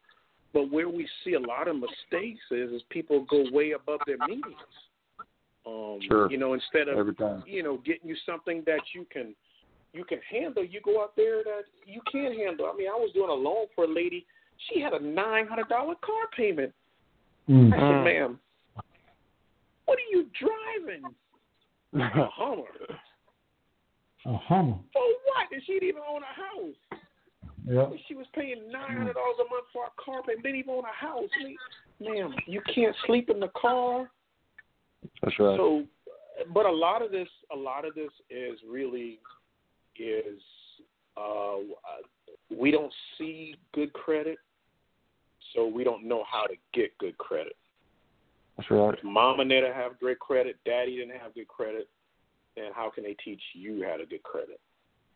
[0.54, 4.18] But where we see a lot of mistakes is, is people go way above their
[4.28, 4.44] means.
[5.66, 6.32] Um, Sure.
[6.32, 7.44] You know, instead of Every time.
[7.46, 9.36] you know getting you something that you can
[9.94, 12.68] you can handle, you go out there that you can't handle.
[12.72, 14.26] I mean, I was doing a loan for a lady.
[14.70, 16.74] She had a nine hundred dollar car payment.
[17.50, 17.74] Mm.
[17.74, 18.40] I said, "Ma'am,
[19.86, 21.04] what are you driving?
[21.96, 22.64] A Hummer.
[24.26, 24.78] A Hummer.
[24.94, 25.52] For what?
[25.52, 26.99] And she didn't even own a house.
[27.70, 27.92] Yep.
[28.08, 30.84] She was paying nine hundred dollars a month for a car and Didn't even own
[30.86, 31.30] a house.
[32.00, 34.10] Ma'am, you can't sleep in the car.
[35.22, 35.56] That's right.
[35.56, 35.84] So,
[36.52, 39.20] but a lot of this, a lot of this is really
[40.00, 40.42] is
[41.16, 41.58] uh,
[42.50, 44.38] we don't see good credit,
[45.54, 47.56] so we don't know how to get good credit.
[48.58, 48.98] That's right.
[48.98, 51.88] If mama didn't have great credit, daddy didn't have good credit,
[52.56, 54.60] then how can they teach you how to get credit?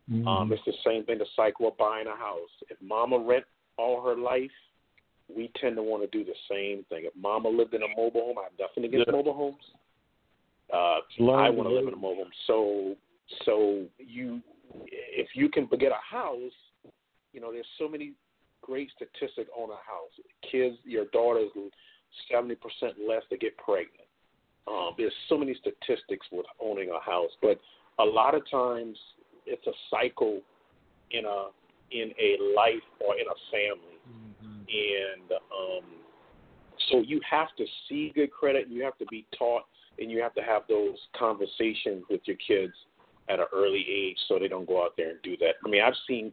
[0.09, 0.27] Mhm.
[0.27, 2.49] Um, it's the same thing, the cycle of buying a house.
[2.69, 3.45] If mama rent
[3.77, 4.51] all her life,
[5.34, 7.05] we tend to want to do the same thing.
[7.05, 9.13] If mama lived in a mobile home, I have nothing against Yeah.
[9.13, 9.73] mobile homes.
[10.69, 11.01] Uh,
[11.34, 12.34] I want to live in a mobile home.
[12.47, 12.97] So,
[13.45, 14.41] so you,
[14.85, 16.53] if you can get a house,
[17.31, 18.13] you know, there's so many
[18.61, 20.11] great statistics on a house.
[20.41, 21.51] Kids, your daughters,
[22.30, 24.07] seventy percent less to get pregnant.
[24.67, 27.59] Um, there's so many statistics with owning a house, but
[27.99, 28.97] a lot of times
[29.45, 30.41] it's a cycle
[31.11, 31.47] in a
[31.91, 33.99] in a life or in a family,
[34.67, 35.85] and um,
[36.89, 38.67] so you have to see good credit.
[38.67, 39.63] And you have to be taught,
[39.99, 42.73] and you have to have those conversations with your kids
[43.29, 45.55] at an early age, so they don't go out there and do that.
[45.65, 46.31] I mean, I've seen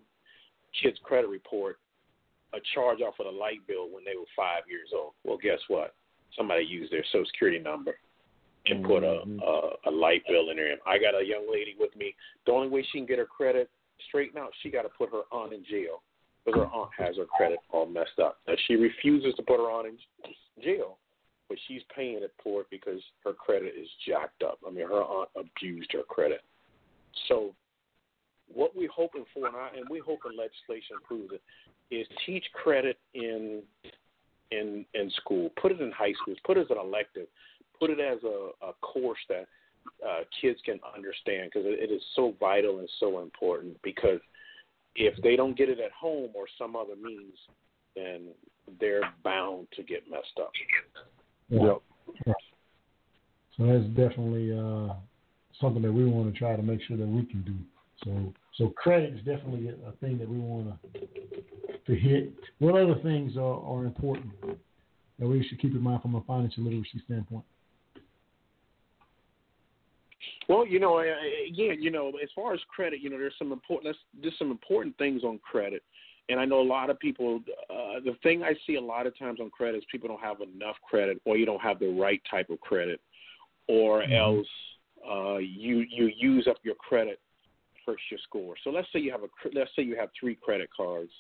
[0.83, 1.79] kids' credit report
[2.53, 5.13] a charge off of the light bill when they were five years old.
[5.23, 5.95] Well, guess what?
[6.37, 7.95] Somebody used their social security number
[8.67, 9.39] and put a, mm-hmm.
[9.41, 10.77] a a light bill in there.
[10.87, 12.15] I got a young lady with me.
[12.47, 13.71] The only way she can get her credit
[14.09, 16.03] straightened out, she got to put her aunt in jail
[16.45, 18.39] because her aunt has her credit all messed up.
[18.47, 20.99] Now, she refuses to put her aunt in jail.
[21.49, 24.59] but she's paying it for it because her credit is jacked up.
[24.67, 26.41] I mean, her aunt abused her credit.
[27.29, 27.55] So,
[28.53, 31.43] what we're hoping for, and, I, and we hope the legislation approves it,
[31.95, 33.63] is teach credit in
[34.53, 35.51] in in school.
[35.61, 36.39] Put it in high schools.
[36.45, 37.27] Put it as an elective.
[37.81, 39.47] Put it as a, a course that
[40.07, 43.81] uh, kids can understand because it, it is so vital and so important.
[43.83, 44.21] Because
[44.95, 47.35] if they don't get it at home or some other means,
[47.97, 48.29] then
[48.79, 50.53] they're bound to get messed up.
[51.49, 51.83] Yep.
[53.57, 54.95] So that's definitely uh,
[55.61, 57.55] something that we want to try to make sure that we can do.
[58.05, 61.01] So, so credit is definitely a thing that we want to
[61.87, 62.33] to hit.
[62.59, 64.33] What other things are, are important
[65.19, 67.45] that we should keep in mind from a financial literacy standpoint?
[70.51, 73.95] Well, you know, again, you know, as far as credit, you know, there's some important,
[74.21, 75.81] there's some important things on credit,
[76.29, 77.39] and I know a lot of people.
[77.71, 80.39] Uh, the thing I see a lot of times on credit is people don't have
[80.41, 83.01] enough credit, or you don't have the right type of credit,
[83.69, 84.13] or mm-hmm.
[84.13, 84.47] else
[85.09, 87.21] uh, you you use up your credit
[87.87, 88.57] hurts your score.
[88.65, 91.13] So let's say you have a let's say you have three credit cards,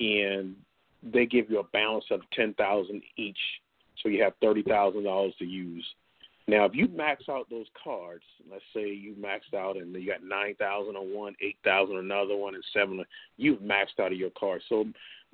[0.00, 0.56] and
[1.04, 3.38] they give you a balance of ten thousand each,
[4.02, 5.86] so you have thirty thousand dollars to use
[6.48, 10.22] now, if you max out those cards, let's say you maxed out and you got
[10.22, 13.04] nine thousand on one, eight thousand on another one, and seven,
[13.36, 14.62] you've maxed out of your card.
[14.68, 14.84] So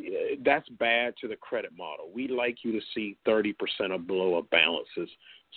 [0.02, 2.08] eh, that's bad to the credit model.
[2.14, 5.10] We like you to see thirty percent or below of balances.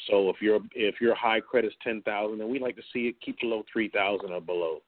[0.10, 3.07] So if your if your high credit is ten thousand, then we like to see
[3.07, 4.82] it keep below three thousand or below.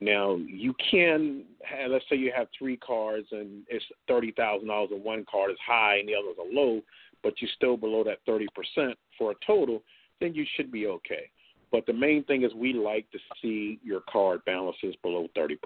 [0.00, 4.90] Now you can have, let's say you have three cards and it's thirty thousand dollars
[4.92, 6.82] and one card is high and the others are low,
[7.24, 9.82] but you're still below that thirty percent for a total
[10.24, 11.30] then you should be okay.
[11.70, 15.56] But the main thing is we like to see your card balances below 30%.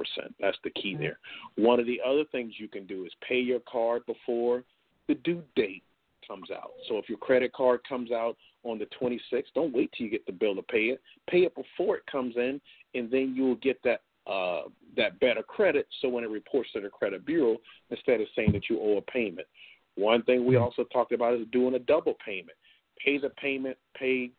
[0.41, 1.19] That's the key there.
[1.57, 4.65] One of the other things you can do is pay your card before
[5.07, 5.83] the due date
[6.27, 6.71] comes out.
[6.89, 10.25] So if your credit card comes out on the 26th, don't wait till you get
[10.27, 11.01] the bill to pay it.
[11.29, 12.61] Pay it before it comes in,
[12.95, 15.87] and then you'll get that uh, that better credit.
[16.01, 17.57] So when it reports to the credit bureau,
[17.91, 19.47] instead of saying that you owe a payment.
[19.95, 22.57] One thing we also talked about is doing a double payment
[23.05, 24.31] pay the payment, pay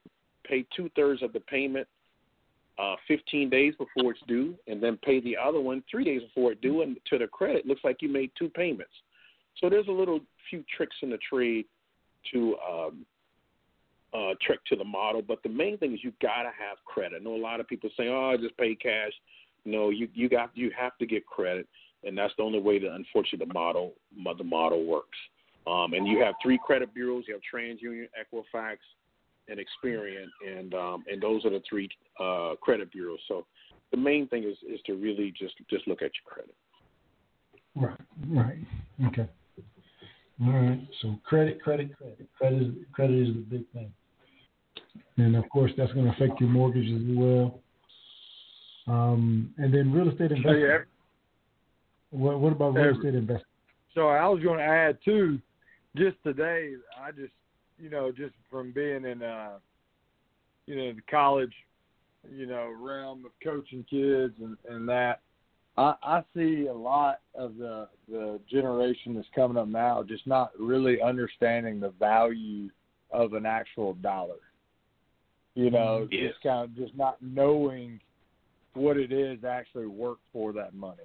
[0.46, 1.88] pay two thirds of the payment
[2.80, 6.54] uh, 15 days before it's due, and then pay the other one three days before
[6.54, 6.82] it's due.
[6.82, 8.94] And to the credit, looks like you made two payments.
[9.58, 11.66] So there's a little few tricks in the trade
[12.32, 13.06] to um,
[14.14, 17.22] uh, trick to the model, but the main thing is you gotta have credit.
[17.22, 19.12] I know a lot of people say, "Oh, I just pay cash."
[19.66, 21.68] No, you you got you have to get credit,
[22.04, 23.94] and that's the only way that unfortunately the model
[24.38, 25.18] the model works.
[25.68, 27.26] Um, and you have three credit bureaus.
[27.28, 28.78] You have TransUnion, Equifax,
[29.48, 33.20] and Experian, and um, and those are the three uh, credit bureaus.
[33.28, 33.46] So
[33.92, 36.56] the main thing is is to really just just look at your credit.
[37.76, 38.00] Right.
[38.28, 38.58] Right.
[39.08, 39.30] Okay.
[40.42, 40.80] All right.
[41.02, 43.92] So credit, credit, credit, credit, is, credit is the big thing,
[45.18, 47.60] and of course that's going to affect your mortgage as well.
[48.88, 50.62] Um, and then real estate investment.
[50.62, 50.78] So, yeah.
[52.12, 53.46] What, what about real estate investment?
[53.94, 55.40] So I was going to add too
[55.96, 57.34] just today, I just
[57.80, 59.58] you know just from being in uh
[60.66, 61.54] you know the college
[62.30, 65.22] you know realm of coaching kids and and that
[65.78, 70.52] I, I see a lot of the the generation that's coming up now just not
[70.60, 72.70] really understanding the value
[73.12, 74.36] of an actual dollar.
[75.56, 76.28] You know, mm-hmm.
[76.28, 78.00] just kind of just not knowing
[78.74, 81.04] what it is to actually work for that money.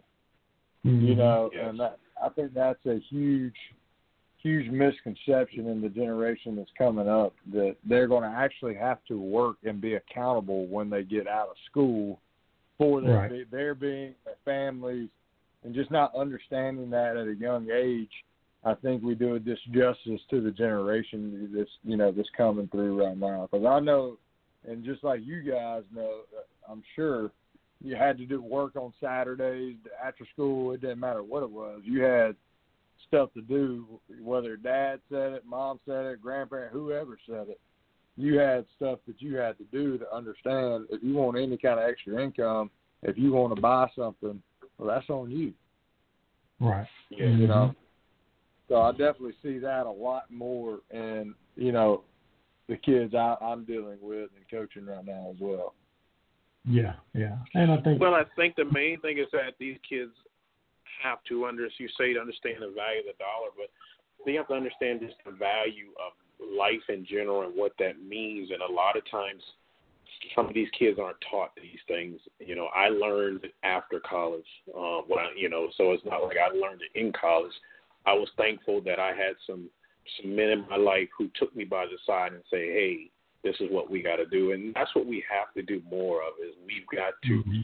[0.84, 1.06] Mm-hmm.
[1.06, 1.64] You know, yes.
[1.68, 3.54] and that I think that's a huge
[4.44, 9.18] huge misconception in the generation that's coming up that they're going to actually have to
[9.18, 12.20] work and be accountable when they get out of school
[12.76, 13.50] for their right.
[13.50, 15.08] their being, their families,
[15.64, 18.10] and just not understanding that at a young age.
[18.66, 23.02] I think we do a disjustice to the generation that's you know that's coming through
[23.02, 23.48] right now.
[23.50, 24.18] Because I know,
[24.68, 27.30] and just like you guys know, uh, I'm sure
[27.82, 30.72] you had to do work on Saturdays after school.
[30.72, 31.80] It didn't matter what it was.
[31.84, 32.36] You had
[33.06, 37.60] stuff to do, whether dad said it, mom said it, grandparent, whoever said it.
[38.16, 41.80] You had stuff that you had to do to understand if you want any kind
[41.80, 42.70] of extra income,
[43.02, 44.40] if you want to buy something,
[44.78, 45.52] well, that's on you.
[46.60, 46.86] Right.
[47.10, 47.54] Yeah, you know.
[47.54, 47.78] Mm-hmm.
[48.68, 52.02] So I definitely see that a lot more in you know
[52.68, 55.74] the kids I, I'm dealing with and coaching right now as well.
[56.66, 58.00] Yeah, yeah, and I think.
[58.00, 60.12] Well, I think the main thing is that these kids
[61.02, 63.70] have to under you say to understand the value of the dollar, but
[64.24, 66.12] they have to understand just the value of
[66.56, 68.50] life in general and what that means.
[68.50, 69.42] And a lot of times,
[70.34, 72.20] some of these kids aren't taught these things.
[72.38, 74.46] You know, I learned after college.
[74.74, 77.52] Um, when I, you know, so it's not like I learned it in college.
[78.06, 79.68] I was thankful that I had some
[80.20, 83.10] some men in my life who took me by the side and say, "Hey,
[83.42, 86.22] this is what we got to do," and that's what we have to do more
[86.22, 86.34] of.
[86.42, 87.60] Is we've got to Mm-hmm.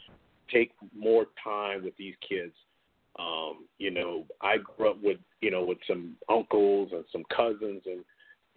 [0.51, 2.53] take more time with these kids.
[3.21, 7.83] Um, you know, I grew up with you know with some uncles and some cousins
[7.85, 8.03] and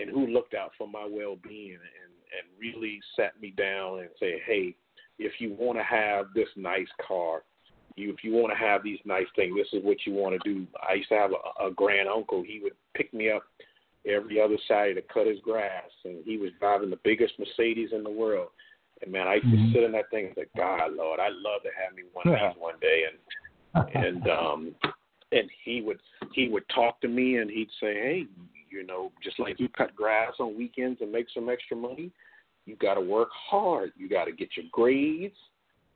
[0.00, 4.08] and who looked out for my well being and and really sat me down and
[4.18, 4.74] say, hey,
[5.18, 7.42] if you want to have this nice car,
[7.96, 10.48] you if you want to have these nice things, this is what you want to
[10.52, 10.66] do.
[10.88, 12.42] I used to have a, a grand uncle.
[12.42, 13.44] He would pick me up
[14.06, 18.02] every other Saturday to cut his grass, and he was driving the biggest Mercedes in
[18.02, 18.48] the world.
[19.02, 19.66] And man, I used Mhm.
[19.66, 22.28] to sit in that thing and say, God, Lord, I'd love to have me one
[22.28, 23.04] of these one day.
[23.04, 23.18] And
[23.74, 24.74] and um
[25.34, 26.00] and he would
[26.32, 28.26] he would talk to me and he'd say, Hey,
[28.70, 32.10] you know, just like you cut grass on weekends and make some extra money,
[32.66, 33.92] you gotta work hard.
[33.96, 35.36] You gotta get your grades,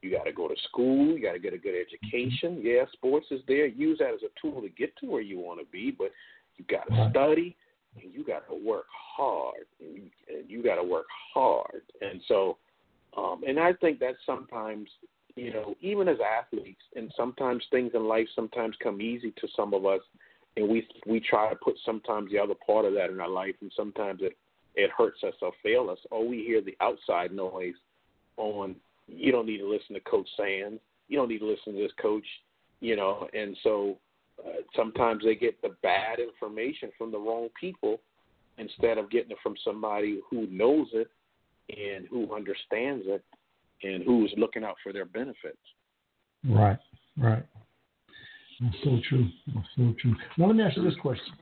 [0.02, 2.60] you gotta go to school, you gotta get a good education.
[2.62, 3.66] Yeah, sports is there.
[3.66, 6.10] Use that as a tool to get to where you wanna be, but
[6.56, 7.56] you gotta study
[8.00, 11.82] and you gotta work hard and you, and you gotta work hard.
[12.00, 12.59] And so
[13.16, 14.88] um and I think that sometimes
[15.39, 19.73] you know, even as athletes, and sometimes things in life sometimes come easy to some
[19.73, 20.01] of us,
[20.56, 23.55] and we we try to put sometimes the other part of that in our life,
[23.60, 24.36] and sometimes it
[24.74, 27.74] it hurts us or fail us, or we hear the outside noise
[28.36, 28.74] on
[29.06, 31.93] you don't need to listen to Coach Sands, you don't need to listen to this
[32.02, 32.27] coach,
[32.81, 33.97] you know, and so
[34.44, 38.01] uh, sometimes they get the bad information from the wrong people
[38.59, 41.09] instead of getting it from somebody who knows it
[41.70, 43.23] and who understands it
[43.82, 45.59] and who's looking out for their benefits.
[46.48, 46.78] Right,
[47.16, 47.44] right.
[48.60, 49.28] That's so true.
[49.55, 50.14] That's so true.
[50.36, 51.34] Now let me ask you this question.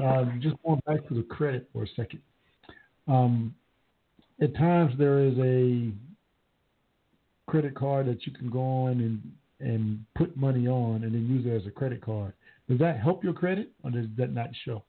[0.00, 2.20] Uh, just going back to the credit for a second.
[3.08, 3.54] Um,
[4.40, 5.92] at times there is a
[7.48, 9.20] credit card that you can go on and
[9.60, 12.32] and put money on and then use it as a credit card.
[12.68, 14.82] Does that help your credit or does that not show?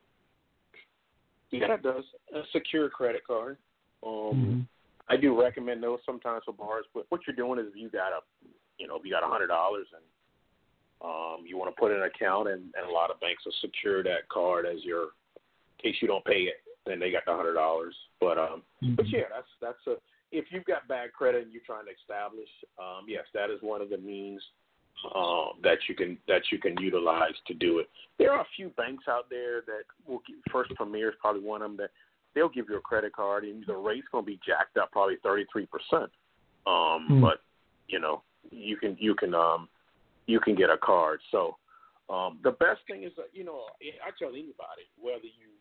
[1.52, 2.04] Yeah, it does.
[2.34, 3.58] A secure credit card.
[4.04, 4.68] Um, Mhm.
[5.10, 8.12] I do recommend those sometimes for bars, but what you're doing is if you got
[8.14, 8.22] a,
[8.78, 10.04] you know, if you got a hundred dollars and
[11.04, 13.54] um, you want to put in an account, and, and a lot of banks will
[13.62, 15.10] secure that card as your,
[15.78, 17.96] in case you don't pay it, then they got the hundred dollars.
[18.20, 18.64] But um,
[18.96, 19.96] but yeah, that's that's a
[20.34, 22.50] if you've got bad credit and you're trying to establish,
[22.80, 24.42] um, yes, that is one of the means
[25.16, 27.90] um, that you can that you can utilize to do it.
[28.18, 31.62] There are a few banks out there that will give, First Premier is probably one
[31.62, 31.92] of them that
[32.36, 35.18] they'll give you a credit card and the rate's going to be jacked up probably
[35.24, 36.12] 33 percent.
[36.66, 37.22] Um, Hmm.
[37.22, 37.42] But
[37.88, 39.68] you know you can you can um,
[40.26, 41.20] you can get a card.
[41.32, 41.58] So
[42.10, 43.66] um, the best thing is that you know
[44.06, 45.54] I tell anybody whether you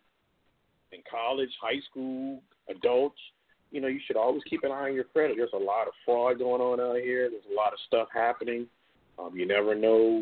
[0.92, 3.18] in college, high school, adults,
[3.70, 5.36] you know, you should always keep an eye on your credit.
[5.38, 7.30] There's a lot of fraud going on out here.
[7.30, 8.66] There's a lot of stuff happening.
[9.18, 10.20] Um, you never know,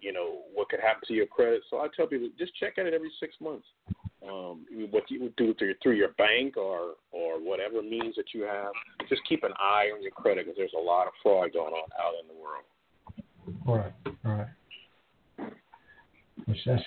[0.00, 1.62] you know, what could happen to your credit.
[1.70, 3.66] So I tell people just check at it every six months.
[4.22, 8.42] Um, what you would do through, through your bank or or whatever means that you
[8.42, 8.72] have,
[9.08, 11.88] just keep an eye on your credit because there's a lot of fraud going on
[11.98, 12.64] out in the world.
[13.66, 13.92] All right,
[14.26, 15.52] all right.
[16.44, 16.82] Which that's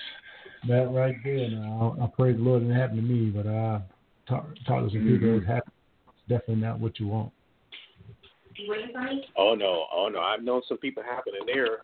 [0.67, 1.49] that right there.
[1.49, 3.81] Now I, I pray the Lord it didn't happen to me, but I
[4.27, 5.71] talk, talk to some people that happen.
[6.09, 7.31] It's definitely not what you want.
[9.35, 10.19] Oh no, oh no!
[10.19, 11.81] I've known some people happen in there.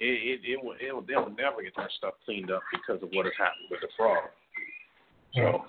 [0.00, 3.26] It it it will it'll, they'll never get that stuff cleaned up because of what
[3.26, 4.28] has happened with the fraud.
[5.34, 5.64] So,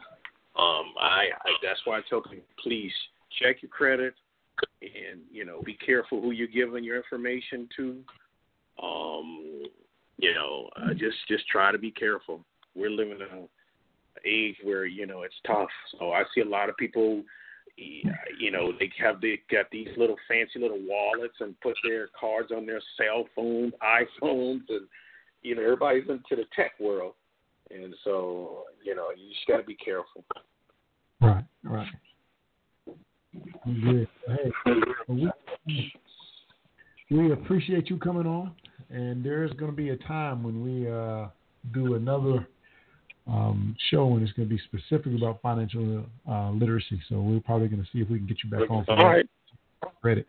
[0.59, 2.91] um, I, I that's why I tell people please
[3.41, 4.13] check your credit
[4.81, 7.97] and you know be careful who you're giving your information to.
[8.81, 9.63] Um,
[10.17, 12.43] you know, uh, just just try to be careful.
[12.75, 13.47] We're living in a
[14.25, 15.69] age where you know it's tough.
[15.97, 17.23] So I see a lot of people
[18.39, 22.51] you know, they have they got these little fancy little wallets and put their cards
[22.55, 24.87] on their cell phones, iPhones, and
[25.41, 27.13] you know everybody's into the tech world,
[27.71, 30.23] and so you know you just got to be careful.
[31.21, 31.87] Right, right.
[33.65, 34.07] Good.
[34.27, 34.51] Hey,
[35.07, 35.31] we,
[37.11, 38.53] we appreciate you coming on,
[38.89, 41.27] and there's going to be a time when we uh,
[41.73, 42.47] do another
[43.27, 46.99] um, show, and it's going to be specific about financial uh, literacy.
[47.09, 48.97] So we're probably going to see if we can get you back on for All
[48.97, 49.29] that right.
[50.01, 50.25] credit.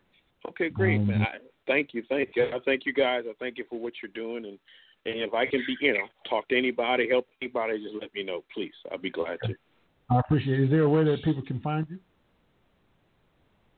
[0.49, 1.23] Okay, great, Um, man.
[1.23, 2.45] I, thank you, thank you.
[2.45, 3.25] I thank you guys.
[3.29, 4.59] I thank you for what you're doing, and
[5.07, 8.23] and if I can be, you know, talk to anybody, help anybody, just let me
[8.23, 8.73] know, please.
[8.91, 9.55] I'll be glad to.
[10.11, 10.65] I appreciate it.
[10.65, 11.99] Is there a way that people can find you?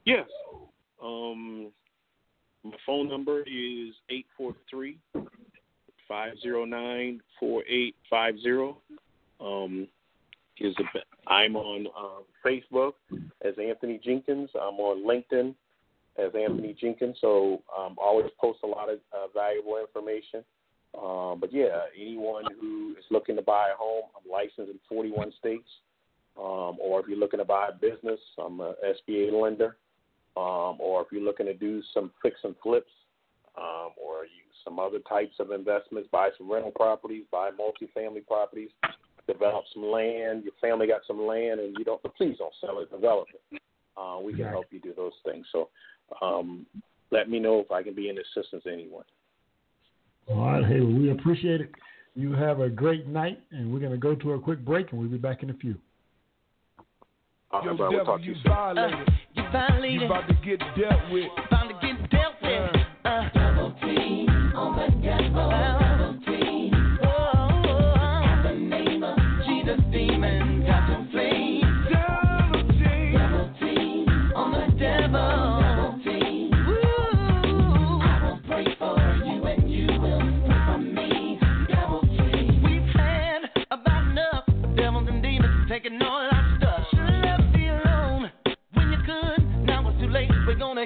[0.04, 0.26] Yes.
[1.02, 1.70] Um,
[2.64, 4.98] my phone number is eight four three
[6.08, 8.78] five zero nine four eight five zero.
[9.40, 9.88] Um,
[10.58, 12.92] is a, I'm on um, Facebook
[13.44, 14.50] as Anthony Jenkins.
[14.54, 15.54] I'm on LinkedIn
[16.18, 17.16] as Anthony Jenkins.
[17.20, 20.44] So um, I always post a lot of uh, valuable information.
[21.00, 25.32] Um, but yeah, anyone who is looking to buy a home, I'm licensed in 41
[25.38, 25.68] states.
[26.36, 29.76] Um, or if you're looking to buy a business, I'm an SBA lender.
[30.36, 32.90] Um, or if you're looking to do some fix and flips,
[33.58, 38.70] um, or you, some other types of investments, buy some rental properties, buy multifamily properties,
[39.26, 40.44] develop some land.
[40.44, 42.02] Your family got some land, and you don't.
[42.16, 42.90] Please don't sell it.
[42.90, 43.60] Develop it.
[43.96, 45.46] Uh, we can help you do those things.
[45.52, 45.68] So
[46.22, 46.64] um,
[47.10, 49.04] let me know if I can be in assistance to anyone.
[50.28, 50.64] All right.
[50.64, 51.70] Hey, we appreciate it.
[52.14, 55.00] You have a great night, and we're going to go to a quick break, and
[55.00, 55.76] we'll be back in a few.
[57.52, 58.44] Yo, brother, devil, we'll talk to you, soon.
[58.44, 59.08] Violated.
[59.08, 60.00] Uh, you violated.
[60.00, 61.28] You about to get dealt with.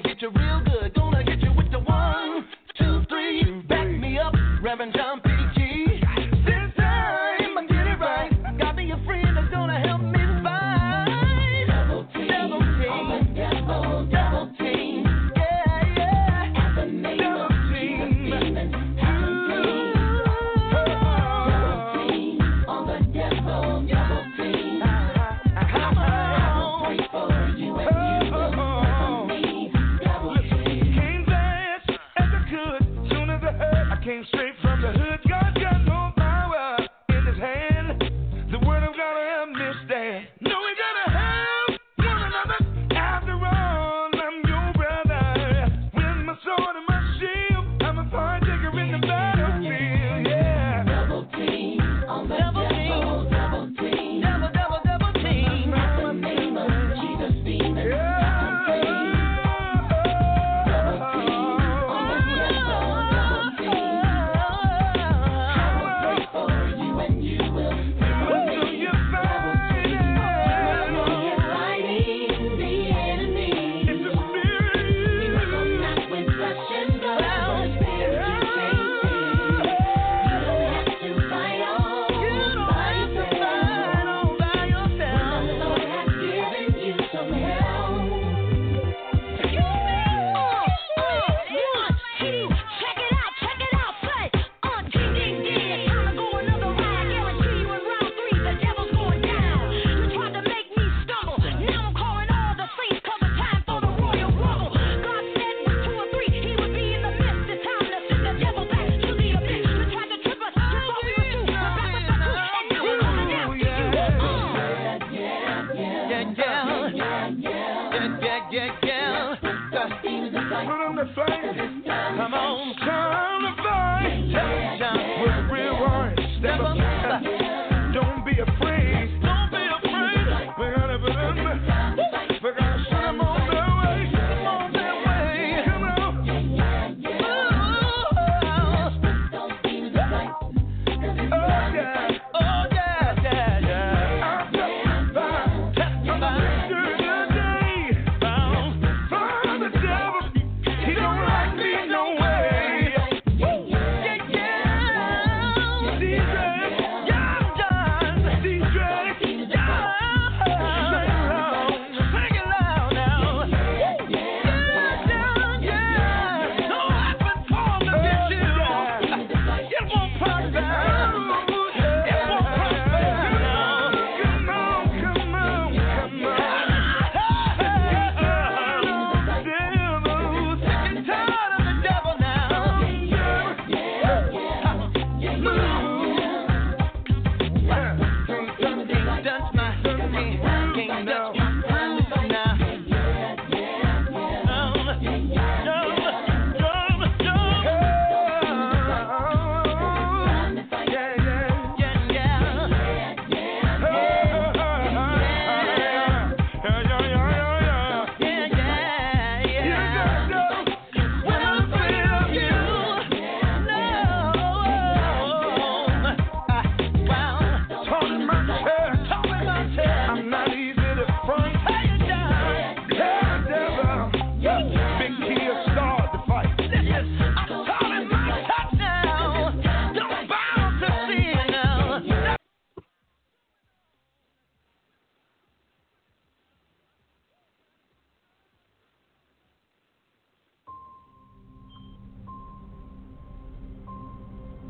[0.02, 0.94] gonna get you real good.
[0.94, 2.46] Gonna get you with the one,
[2.78, 3.62] two, three.
[3.68, 5.25] Back me up, Reverend John.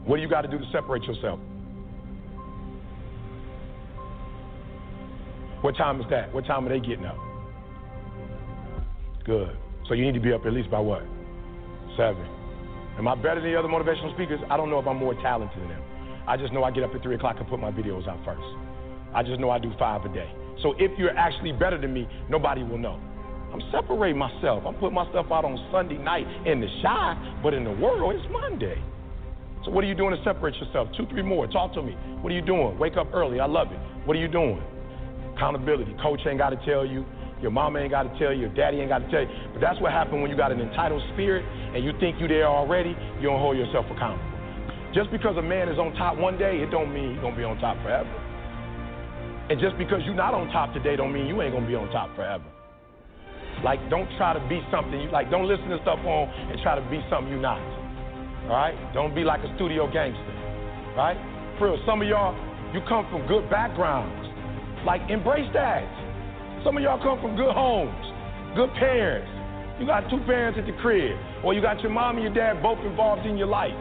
[0.06, 1.40] What do you got to do to separate yourself?
[5.62, 6.32] What time is that?
[6.32, 7.16] What time are they getting up?
[9.24, 9.56] Good.
[9.88, 11.02] So you need to be up at least by what?
[11.96, 12.24] Seven.
[12.98, 14.40] Am I better than the other motivational speakers?
[14.48, 15.82] I don't know if I'm more talented than them.
[16.28, 18.46] I just know I get up at three o'clock and put my videos out first.
[19.12, 20.30] I just know I do five a day.
[20.62, 23.00] So if you're actually better than me, nobody will know.
[23.52, 24.64] I'm separating myself.
[24.66, 28.14] I'm putting my stuff out on Sunday night in the shy, but in the world,
[28.14, 28.80] it's Monday.
[29.66, 30.86] So what are you doing to separate yourself?
[30.97, 31.48] Two, three more.
[31.48, 31.98] Talk to me.
[32.22, 32.78] What are you doing?
[32.78, 33.40] Wake up early.
[33.40, 33.80] I love it.
[34.06, 34.62] What are you doing?
[35.34, 35.90] Accountability.
[36.01, 37.05] Coach ain't got to tell you.
[37.43, 38.47] Your mama ain't got to tell you.
[38.47, 39.28] Your daddy ain't got to tell you.
[39.52, 41.44] But that's what happened when you got an entitled spirit
[41.74, 42.94] and you think you there already.
[43.18, 44.22] You don't hold yourself accountable.
[44.94, 47.43] Just because a man is on top one day, it don't mean he's gonna be
[47.43, 48.09] on top forever.
[49.51, 51.90] And just because you're not on top today, don't mean you ain't gonna be on
[51.90, 52.47] top forever.
[53.64, 55.28] Like, don't try to be something you like.
[55.28, 57.59] Don't listen to stuff on and try to be something you're not.
[58.47, 58.74] All right?
[58.94, 60.35] Don't be like a studio gangster.
[60.97, 61.18] Right?
[61.59, 62.35] For real, some of y'all,
[62.73, 64.27] you come from good backgrounds.
[64.85, 65.82] Like, embrace that.
[66.64, 67.94] Some of y'all come from good homes,
[68.55, 69.31] good parents.
[69.78, 72.62] You got two parents at the crib, or you got your mom and your dad
[72.62, 73.77] both involved in your life.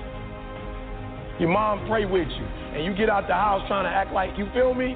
[1.39, 4.37] Your mom pray with you, and you get out the house trying to act like
[4.37, 4.95] you feel me.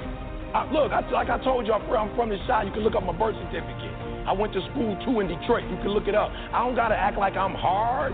[0.54, 2.68] I, look, I, like I told y'all, I'm from the side.
[2.68, 3.94] You can look up my birth certificate.
[4.26, 5.64] I went to school too in Detroit.
[5.70, 6.32] You can look it up.
[6.54, 8.14] I don't gotta act like I'm hard.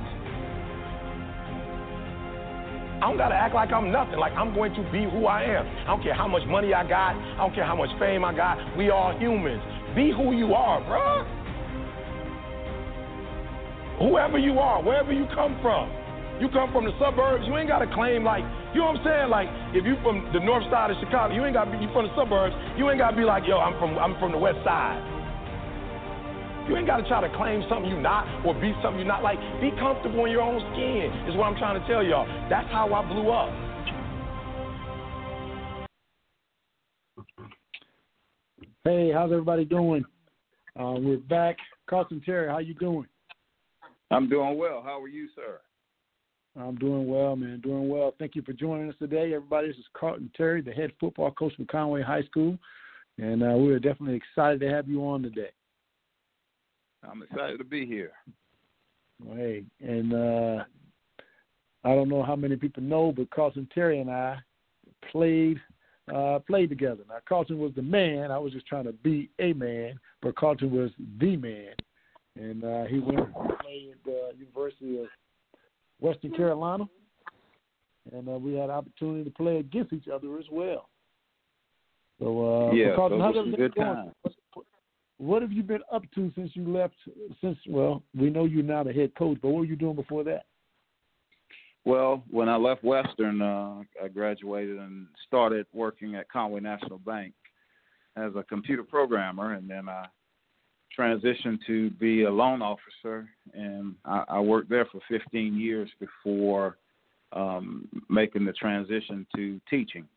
[3.02, 4.18] I don't gotta act like I'm nothing.
[4.18, 5.68] Like I'm going to be who I am.
[5.68, 7.16] I don't care how much money I got.
[7.16, 8.58] I don't care how much fame I got.
[8.78, 9.62] We all humans.
[9.96, 11.24] Be who you are, bruh.
[14.00, 15.92] Whoever you are, wherever you come from.
[16.40, 18.44] You come from the suburbs, you ain't got to claim like,
[18.76, 19.30] you know what I'm saying?
[19.32, 21.88] Like, if you from the north side of Chicago, you ain't got to be, you
[21.96, 24.38] from the suburbs, you ain't got to be like, yo, I'm from, I'm from the
[24.38, 25.00] west side.
[26.68, 29.22] You ain't got to try to claim something you're not or be something you're not.
[29.22, 32.26] Like, be comfortable in your own skin is what I'm trying to tell y'all.
[32.50, 33.54] That's how I blew up.
[38.84, 40.04] Hey, how's everybody doing?
[40.80, 41.58] Uh, we're back.
[41.88, 43.06] Carlton Terry, how you doing?
[44.10, 44.82] I'm doing well.
[44.84, 45.60] How are you, sir?
[46.60, 47.60] I'm doing well, man.
[47.62, 48.16] Doing well.
[48.18, 49.68] Thank you for joining us today, everybody.
[49.68, 52.58] This is Carlton Terry, the head football coach for Conway High School,
[53.18, 55.50] and uh, we're definitely excited to have you on today.
[57.10, 58.12] I'm excited to be here.
[59.36, 60.64] Hey, and uh,
[61.84, 64.38] I don't know how many people know, but Carlton Terry and I
[65.12, 65.60] played
[66.14, 67.04] uh, played together.
[67.08, 68.32] Now Carlton was the man.
[68.32, 71.74] I was just trying to be a man, but Carlton was the man,
[72.36, 75.08] and uh, he went and played at the University of
[76.00, 76.86] Western Carolina,
[78.12, 80.90] and uh, we had opportunity to play against each other as well.
[82.20, 83.88] So, uh, yeah, Carlton, those how's good going?
[83.88, 84.36] times.
[85.18, 86.96] What have you been up to since you left?
[87.42, 90.24] Since well, we know you're now the head coach, but what were you doing before
[90.26, 90.46] that?
[91.86, 97.34] Well, when I left Western, uh, I graduated and started working at Conway National Bank
[98.18, 100.08] as a computer programmer, and then I
[100.98, 106.78] transitioned to be a loan officer, and I, I worked there for 15 years before
[107.34, 110.08] um, making the transition to teaching.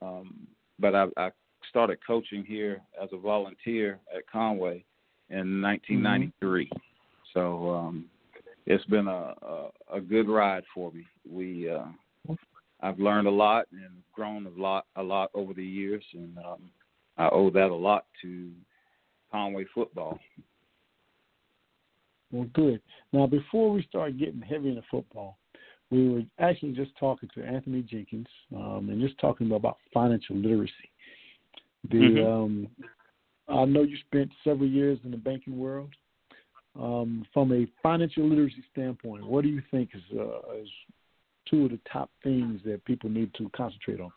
[0.00, 0.46] Um,
[0.78, 1.30] but I, I
[1.68, 4.84] started coaching here as a volunteer at Conway
[5.30, 6.64] in 1993.
[6.64, 6.78] Mm-hmm.
[7.34, 8.06] So um,
[8.66, 11.06] it's been a, a, a good ride for me.
[11.28, 11.84] We uh,
[12.80, 16.70] I've learned a lot and grown a lot a lot over the years, and um,
[17.16, 18.50] I owe that a lot to
[19.30, 20.18] Conway football.
[22.32, 22.80] Well, good.
[23.12, 25.38] Now, before we start getting heavy into football,
[25.90, 28.26] we were actually just talking to Anthony Jenkins
[28.56, 30.91] um, and just talking about financial literacy.
[31.90, 32.26] The Mm-hmm.
[32.26, 32.68] um,
[33.48, 35.90] I know you spent several years in the banking world.
[36.78, 40.68] Um, from a financial literacy standpoint, what do you think is, uh, is
[41.46, 44.10] two of the top things that people need to concentrate on?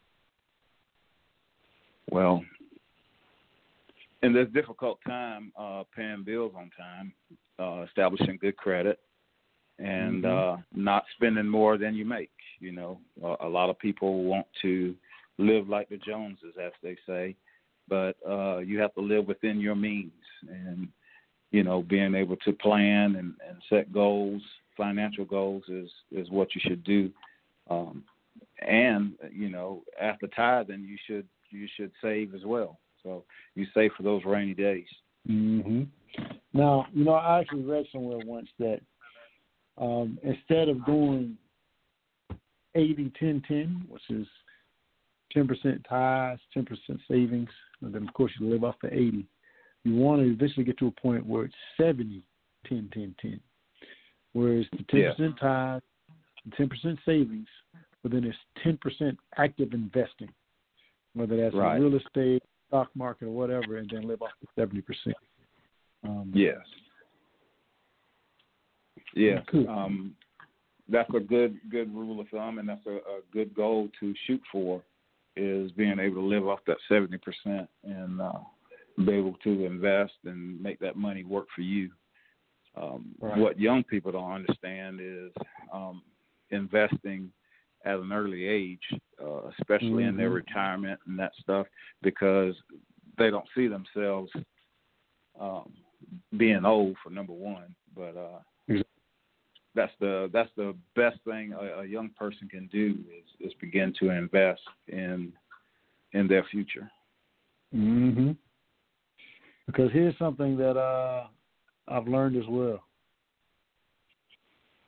[2.11, 2.45] Well,
[4.23, 7.13] in this difficult time, uh, paying bills on time,
[7.59, 8.99] uh, establishing good credit,
[9.79, 10.25] and Mhm.
[10.25, 12.31] uh, not spending more than you make.
[12.59, 14.95] You know, uh, a lot of people want to
[15.37, 17.35] live like the Joneses, as they say,
[17.87, 20.11] but uh, you have to live within your means,
[20.49, 20.87] and
[21.51, 24.41] you know, being able to plan and, and set goals,
[24.75, 27.11] financial goals, is is what you should do.
[27.69, 28.03] Um,
[28.59, 32.79] and you know, after tithing, you should you should save as well.
[33.03, 33.23] So
[33.55, 34.87] you save for those rainy days.
[35.27, 35.83] hmm
[36.53, 38.79] Now, you know, I actually read somewhere once that
[39.77, 41.37] um, instead of doing
[42.75, 44.27] 80 10 10, which is
[45.35, 47.49] 10% tithes, 10% savings,
[47.81, 49.25] and then, of course, you live off the 80,
[49.83, 52.23] you want to eventually get to a point where it's 70
[52.67, 53.39] 10 10 10,
[54.33, 55.31] whereas the 10% Yeah.
[55.39, 55.85] tithes,
[56.45, 57.47] the 10% savings
[58.05, 60.31] but then it's ten percent active investing,
[61.15, 61.81] whether that's Right.
[61.81, 65.15] real estate, stock market, or whatever, and then live off the seventy percent.
[66.03, 66.59] Um, Yes.
[69.15, 69.43] Yes.
[69.47, 69.67] Cool.
[69.67, 70.15] Um,
[70.87, 74.41] that's a good good rule of thumb, and that's a, a good goal to shoot
[74.51, 74.83] for,
[75.35, 78.39] is being able to live off that seventy percent and uh,
[79.05, 81.89] be able to invest and make that money work for you.
[82.75, 83.37] Um, Right.
[83.37, 85.31] What young people don't understand is
[85.71, 86.01] um,
[86.49, 87.31] investing
[87.85, 88.83] at an early age,
[89.23, 90.35] uh, especially in their Mhm.
[90.35, 91.67] retirement and that stuff,
[92.01, 92.55] because
[93.17, 94.31] they don't see themselves
[95.39, 95.71] um,
[96.37, 97.75] being old for number one.
[97.95, 98.39] But uh.
[99.76, 103.93] That's the that's the best thing a, a young person can do is, is begin
[103.99, 105.34] to invest in
[106.14, 106.89] in their future.
[107.73, 108.31] hmm
[109.68, 111.27] Because here's something that uh,
[111.88, 112.84] I've learned as well.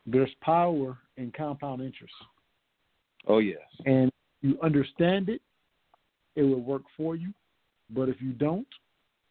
[0.06, 2.14] There's power in compound interest,
[3.28, 3.60] Oh yes.
[3.86, 4.10] and
[4.42, 5.42] you understand it,
[6.38, 7.34] it will work for you.
[7.90, 8.68] But if you don't,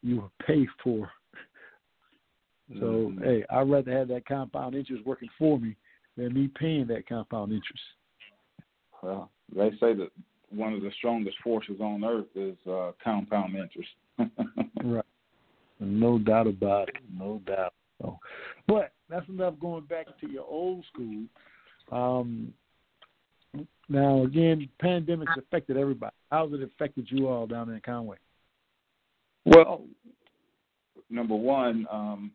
[0.03, 1.09] you will pay for.
[2.75, 3.23] So Mhm.
[3.23, 5.75] hey, I'd rather have that compound interest working for me
[6.15, 7.83] than me paying that compound interest.
[9.01, 10.11] Well, they say that
[10.49, 13.89] one of the strongest forces on earth is uh, compound interest.
[14.83, 15.05] Right.
[15.79, 16.97] No doubt about it.
[17.11, 17.73] No doubt.
[17.99, 18.19] So,
[18.67, 21.25] but that's enough going back to your old school.
[21.91, 22.53] Um,
[23.89, 26.15] now, again, pandemics affected everybody.
[26.31, 28.17] How's it affected you all down in Conway?
[29.45, 29.85] Well,
[31.09, 32.31] number one, um,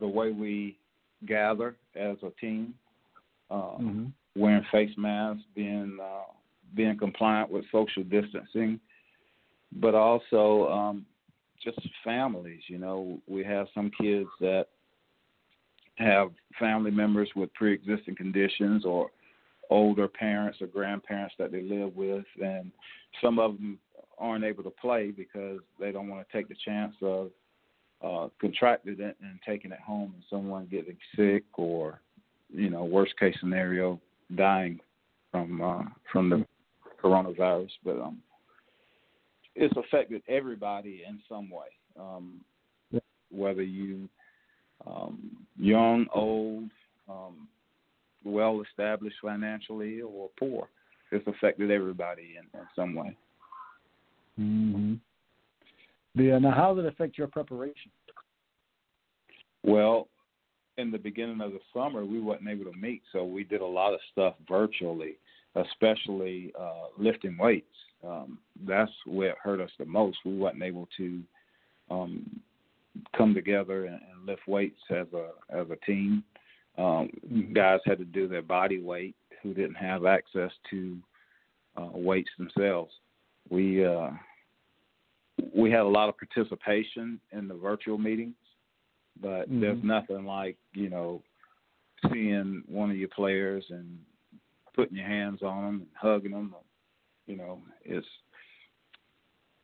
[0.00, 0.78] the way we
[1.26, 2.74] gather as a team,
[3.50, 4.06] uh, Mm-hmm.
[4.36, 6.32] wearing face masks, being uh,
[6.74, 8.80] being compliant with social distancing,
[9.72, 11.06] but also um,
[11.62, 12.62] just families.
[12.66, 14.66] You know, we have some kids that
[15.96, 19.10] have family members with pre-existing conditions or
[19.70, 22.72] older parents or grandparents that they live with, and
[23.22, 23.78] some of them
[24.18, 27.30] aren't able to play because they don't want to take the chance of
[28.02, 32.00] uh, contracting it and taking it home and someone getting sick or,
[32.52, 34.00] you know, worst case scenario,
[34.34, 34.80] dying
[35.30, 36.44] from uh, from the
[37.02, 37.70] coronavirus.
[37.84, 38.18] But um,
[39.54, 41.66] it's affected everybody in some way,
[41.98, 42.40] um,
[43.30, 44.08] whether you
[44.86, 46.70] um, young, old,
[47.08, 47.48] um,
[48.24, 50.68] well established financially, or poor.
[51.10, 53.16] It's affected everybody in, in some way.
[54.40, 54.94] Mm-hmm.
[56.14, 56.38] Yeah.
[56.38, 57.90] Now, how does it affect your preparation?
[59.64, 60.08] Well,
[60.78, 63.66] in the beginning of the summer, we wasn't able to meet, so we did a
[63.66, 65.16] lot of stuff virtually,
[65.54, 67.66] especially uh, lifting weights.
[68.06, 70.18] Um, that's what hurt us the most.
[70.24, 71.20] We wasn't able to
[71.90, 72.40] um,
[73.16, 76.24] come together and, and lift weights as a as a team.
[76.78, 77.10] Um,
[77.54, 80.96] guys had to do their body weight who didn't have access to
[81.76, 82.92] uh, weights themselves.
[83.50, 84.10] We uh,
[85.54, 88.36] we had a lot of participation in the virtual meetings,
[89.20, 89.84] but there's Mhm.
[89.84, 91.22] nothing like you know
[92.10, 94.04] seeing one of your players and
[94.74, 96.54] putting your hands on them and hugging them.
[97.26, 98.08] You know, it's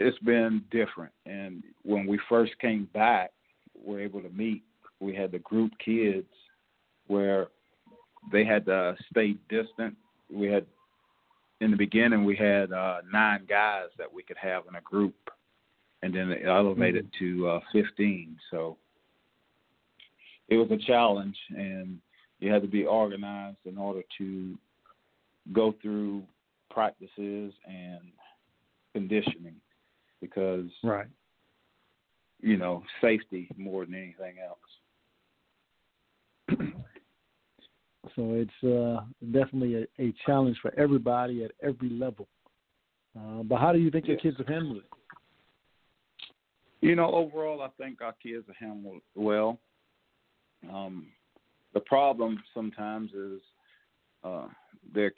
[0.00, 1.12] it's been different.
[1.26, 3.32] And when we first came back,
[3.74, 4.62] we were able to meet.
[5.00, 6.28] We had the group kids
[7.08, 7.48] where
[8.30, 9.96] they had to stay distant.
[10.30, 10.66] We had
[11.60, 15.14] in the beginning we had uh, nine guys that we could have in a group,
[16.02, 18.36] and then it elevated to uh, fifteen.
[18.50, 18.76] So
[20.48, 21.98] it was a challenge, and
[22.40, 24.56] you had to be organized in order to
[25.52, 26.22] go through
[26.70, 28.00] practices and
[28.92, 29.56] conditioning
[30.20, 31.06] because Right.
[32.40, 34.58] you know safety more than anything else.
[38.16, 42.26] So it's uh, definitely a, a challenge for everybody at every level.
[43.16, 44.97] Uh, but how do you think your kids have handled it?
[46.80, 49.59] You know, overall, I think our kids have handled well.
[50.72, 51.09] Um,
[51.74, 53.40] the problem sometimes is
[54.24, 54.46] uh,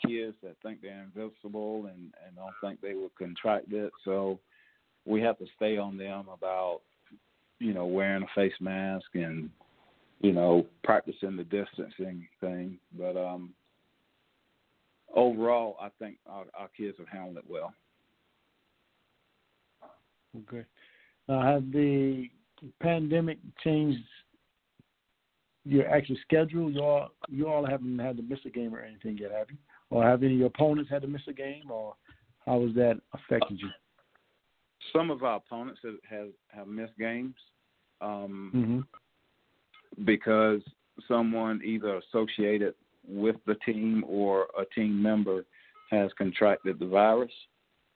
[0.06, 3.92] kids that think they're invincible and, and don't think they will contract it.
[4.04, 4.38] So
[5.06, 6.80] we have to stay on them about,
[7.58, 9.50] you know, wearing a face mask and,
[10.20, 12.78] you know, practicing the distancing thing.
[12.98, 13.50] But um,
[15.14, 17.72] overall, I think our, our kids have handled it well.
[20.48, 20.64] Okay.
[21.30, 22.28] Now, have the
[22.82, 24.02] pandemic changed
[25.64, 26.72] your actual schedule?
[26.72, 29.56] You all, you all haven't had to miss a game or anything yet, have you?
[29.90, 31.94] Or have any of your opponents had to miss a game, or
[32.46, 33.68] how has that affected you?
[34.92, 37.36] Some of our opponents have have, have missed games.
[38.00, 40.04] Um, Mm-hmm.
[40.04, 40.62] because
[41.06, 42.74] someone either associated
[43.06, 45.44] with the team or a team member
[45.92, 47.32] has contracted the virus,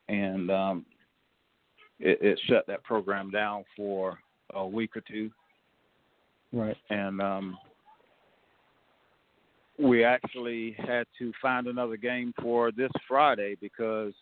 [0.08, 0.86] and um,
[2.00, 4.18] it, it shut that program down for
[4.54, 5.30] a week or two.
[6.52, 6.76] Right.
[6.90, 7.58] And um,
[9.78, 14.12] we actually had to find another game for this Friday because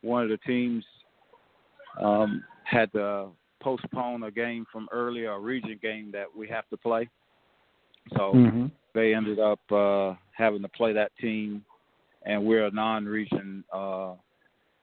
[0.00, 0.84] one of the teams
[2.00, 3.28] um, had to
[3.60, 7.08] postpone a game from earlier, a region game that we have to play.
[8.16, 8.66] So Mm-hmm.
[8.94, 11.64] they ended up uh, having to play that team,
[12.24, 14.14] and we're a non-region uh,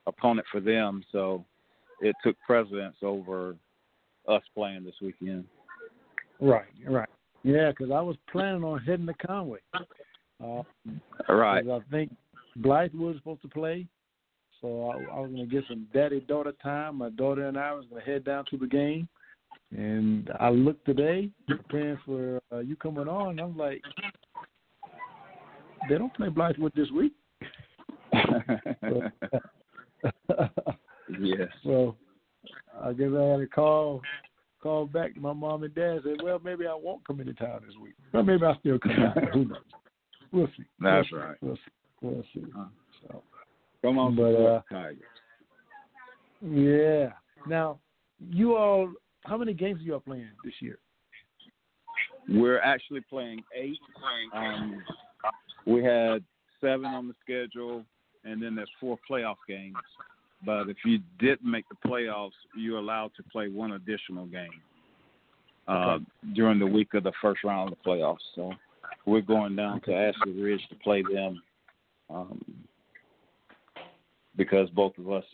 [0.08, 1.04] opponent for them.
[1.12, 1.44] So
[2.02, 3.56] it took precedence over
[4.28, 5.46] us playing this weekend.
[6.40, 7.10] Right, right.
[7.44, 9.60] Yeah, because I was planning on heading to Conway.
[10.44, 10.64] Uh,
[11.28, 11.68] Right.
[11.68, 12.16] I think
[12.58, 13.86] Blythe was supposed to play,
[14.62, 16.98] so I, I was going to get some daddy-daughter time.
[16.98, 19.08] My daughter and I was going to head down to the game,
[19.72, 23.32] and I looked today, preparing for uh, you coming on.
[23.32, 23.82] And I'm like,
[25.88, 27.14] they don't play Blythewood this week.
[31.64, 31.96] So
[32.84, 34.02] I guess I had a call
[34.62, 35.92] call back to my mom and dad.
[35.92, 37.94] and Said, well, maybe I won't come into town this week.
[38.14, 39.28] Well, maybe I'll still come down.
[39.34, 39.58] Who knows?
[40.32, 40.64] We'll see.
[40.80, 41.26] That's We'll see.
[41.26, 41.38] right.
[41.42, 41.62] We'll see.
[42.02, 42.46] We'll see.
[43.08, 43.24] So,
[43.82, 45.02] Come on, But, uh, Tigers.
[46.42, 47.12] yeah.
[47.48, 47.80] Now,
[48.20, 48.92] you all,
[49.26, 50.78] how many games are you all playing this year?
[52.28, 53.80] We're actually playing eight.
[54.36, 54.84] Um,
[55.66, 56.24] we had
[56.62, 57.84] seven on the schedule,
[58.24, 59.76] and then there's four playoff games.
[60.45, 64.61] But if you didn't make the playoffs, you're allowed to play one additional game
[65.68, 65.99] uh,
[66.34, 68.18] during the week of the first round of the playoffs.
[68.36, 68.53] So
[69.06, 71.41] we're going down to Ashley Ridge to play them
[72.10, 72.44] um,
[74.38, 75.26] because both of us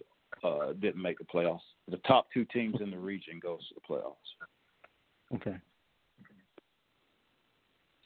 [0.44, 1.60] uh, didn't make the playoffs.
[1.90, 5.36] The top two teams in the region goes to the playoffs.
[5.36, 5.57] Okay.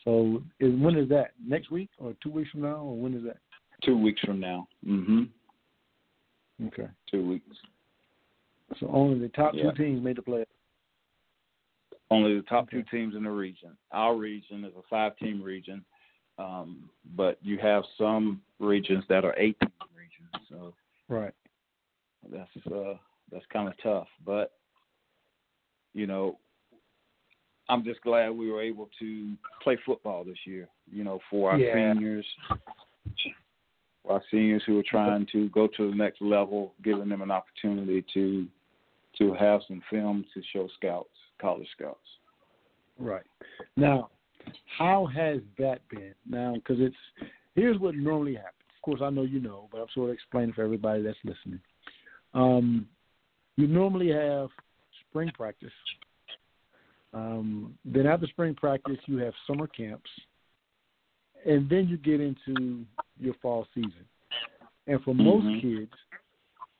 [0.03, 1.31] So is, when is that?
[1.45, 3.37] Next week or two weeks from now, or when is that?
[3.83, 4.67] Two weeks from now.
[4.85, 5.23] Mm-hmm.
[6.67, 6.87] Okay.
[7.09, 7.57] Two weeks.
[8.79, 9.71] So only the top Yeah.
[9.71, 10.45] two teams made the playoffs.
[12.11, 13.77] Only the top two teams in the region.
[13.91, 15.85] Our region is a five-team region,
[16.39, 20.47] um, but you have some regions that are eight-team regions.
[20.49, 20.73] So
[21.07, 21.33] Right.
[22.29, 22.97] that's uh,
[23.31, 24.07] that's kind of tough.
[24.25, 24.53] But
[25.93, 26.39] you know,
[27.67, 30.67] I'm just glad we were able to play football this year.
[30.91, 31.93] You know, for our Yeah.
[31.93, 32.25] seniors,
[34.09, 38.03] our seniors who are trying to go to the next level, giving them an opportunity
[38.13, 38.47] to
[39.17, 41.09] to have some film to show scouts,
[41.41, 41.97] college scouts.
[42.97, 43.25] Right.
[43.75, 44.09] Now,
[44.77, 46.13] how has that been?
[46.27, 46.95] Now, because it's
[47.55, 48.53] here's what normally happens.
[48.77, 51.59] Of course, I know you know, but I'm sort of explaining for everybody that's listening.
[52.33, 52.87] Um,
[53.57, 54.49] you normally have
[55.09, 55.71] spring practice.
[57.13, 60.09] Um, then after spring practice, you have summer camps,
[61.45, 62.85] and then you get into
[63.19, 64.07] your fall season.
[64.87, 65.61] And for most Mhm.
[65.61, 65.93] kids,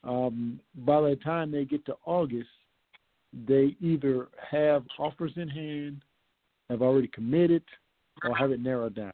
[0.03, 2.49] um, by the time they get to August,
[3.33, 6.03] they either have offers in hand,
[6.69, 7.63] have already committed,
[8.23, 9.11] or have it narrowed down.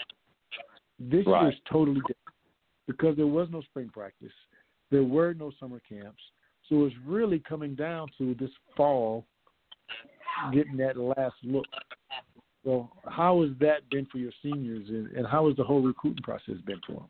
[1.00, 2.36] This year is totally different
[2.88, 4.34] because there was no spring practice,
[4.90, 6.32] there were no summer camps,
[6.70, 9.26] so it's really coming down to this fall
[10.52, 11.68] getting that last look.
[12.66, 16.24] So, how has that been for your seniors, and, and how has the whole recruiting
[16.24, 17.08] process been for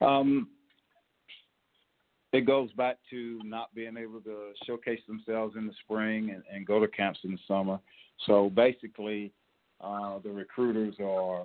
[0.00, 0.08] them?
[0.08, 0.48] Um,
[2.32, 6.66] it goes back to not being able to showcase themselves in the spring and, and
[6.66, 7.78] go to camps in the summer.
[8.26, 9.32] So basically,
[9.80, 11.44] uh, the recruiters are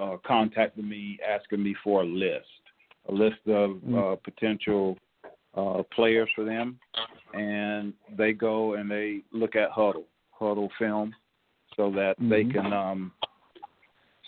[0.00, 2.46] uh, contacting me, asking me for a list,
[3.08, 4.98] a list of uh, potential
[5.54, 6.78] uh, players for them,
[7.34, 10.04] and they go and they look at Hudl,
[10.38, 11.14] Hudl film,
[11.76, 12.52] so that they Mhm.
[12.52, 13.12] can um,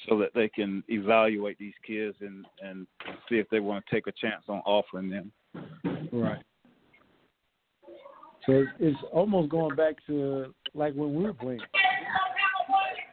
[0.09, 2.87] so that they can evaluate these kids and and
[3.29, 5.33] see if they want to take a chance on offering them.
[6.13, 6.43] Right.
[8.47, 11.61] So it's, it's almost going back to like when we were playing.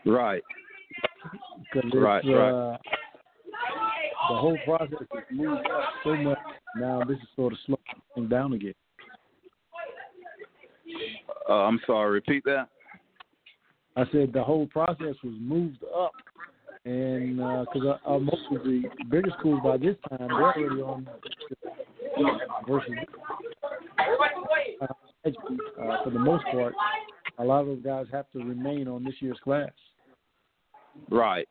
[0.05, 0.43] Right.
[1.93, 2.51] Right, it's, right.
[2.51, 2.77] uh,
[4.29, 6.37] the whole process has moved up so much.
[6.77, 8.73] Now this is sort of slowing down again.
[11.49, 12.11] Uh, I'm sorry.
[12.11, 12.69] Repeat that.
[13.95, 16.11] I said the whole process was moved up,
[16.85, 21.07] and because uh, uh, most of the bigger schools by this time they're already on
[22.67, 22.91] versus
[24.81, 24.85] uh,
[25.81, 26.73] uh, for the most part,
[27.39, 29.71] a lot of those guys have to remain on this year's class.
[31.09, 31.47] Right.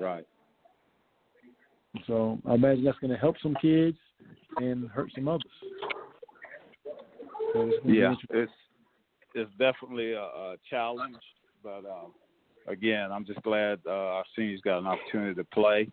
[0.00, 0.26] Right.
[2.06, 3.96] So I imagine that's going to help some kids
[4.56, 5.44] and hurt some others.
[7.52, 8.14] So it's Yeah.
[8.30, 8.52] It's
[9.34, 11.16] it's definitely a, a challenge,
[11.62, 15.88] but uh, again, I'm just glad uh, our seniors got an opportunity to play,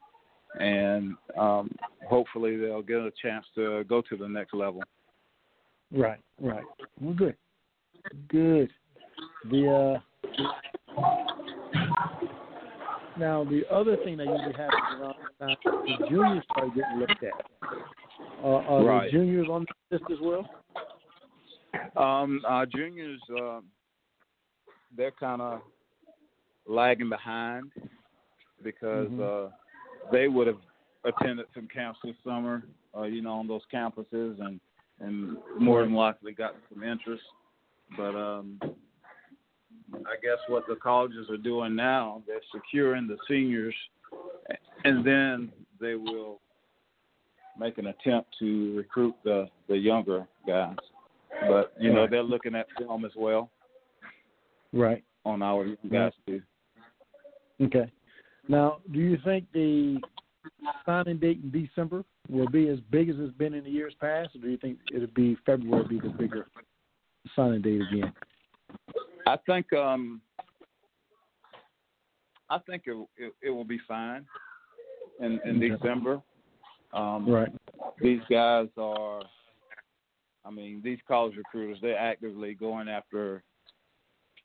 [0.59, 1.71] and um,
[2.07, 4.83] hopefully they'll get a chance to go to the next level.
[5.91, 6.65] Right, right.
[6.99, 7.35] Well, good,
[8.29, 8.69] good.
[9.49, 11.01] The uh,
[13.17, 17.23] now the other thing that usually happens around this time, the juniors start getting looked
[17.23, 17.45] at.
[18.43, 19.11] Uh, are Right.
[19.11, 20.47] the juniors on the list as well?
[21.95, 23.61] Um, our juniors, uh,
[24.95, 25.61] they're kind of
[26.67, 27.71] lagging behind
[28.63, 29.21] because Mhm.
[29.21, 29.51] uh,
[30.11, 30.61] they would have
[31.03, 32.63] attended some camps this summer,
[32.95, 34.59] uh, you know, on those campuses, and
[34.99, 37.23] and more than likely gotten some interest.
[37.95, 38.59] But um,
[39.93, 43.75] I guess what the colleges are doing now, they're securing the seniors,
[44.85, 46.41] and then they will
[47.59, 50.77] make an attempt to recruit the the younger guys.
[51.47, 53.51] But you know, they're looking at film as well
[54.73, 55.03] Right.
[55.25, 56.41] on our young guys too.
[57.61, 57.91] Okay.
[58.47, 59.99] Now, do you think the
[60.85, 64.35] signing date in December will be as big as it's been in the years past,
[64.35, 66.47] or do you think it'll be February be the bigger
[67.35, 68.13] signing date again?
[69.25, 70.21] I think um
[72.49, 74.25] I think it it, it will be fine
[75.19, 75.69] in in Okay.
[75.69, 76.21] December.
[76.93, 77.51] Um Right.
[78.01, 79.21] these guys are
[80.45, 83.43] I mean, these college recruiters they're actively going after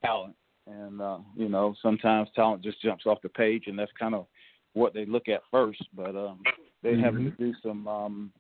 [0.03, 0.35] talent
[0.67, 4.27] and uh, you know, sometimes talent just jumps off the page and that's kind of
[4.75, 6.41] what they look at first, but um
[6.83, 8.33] they're having to do some um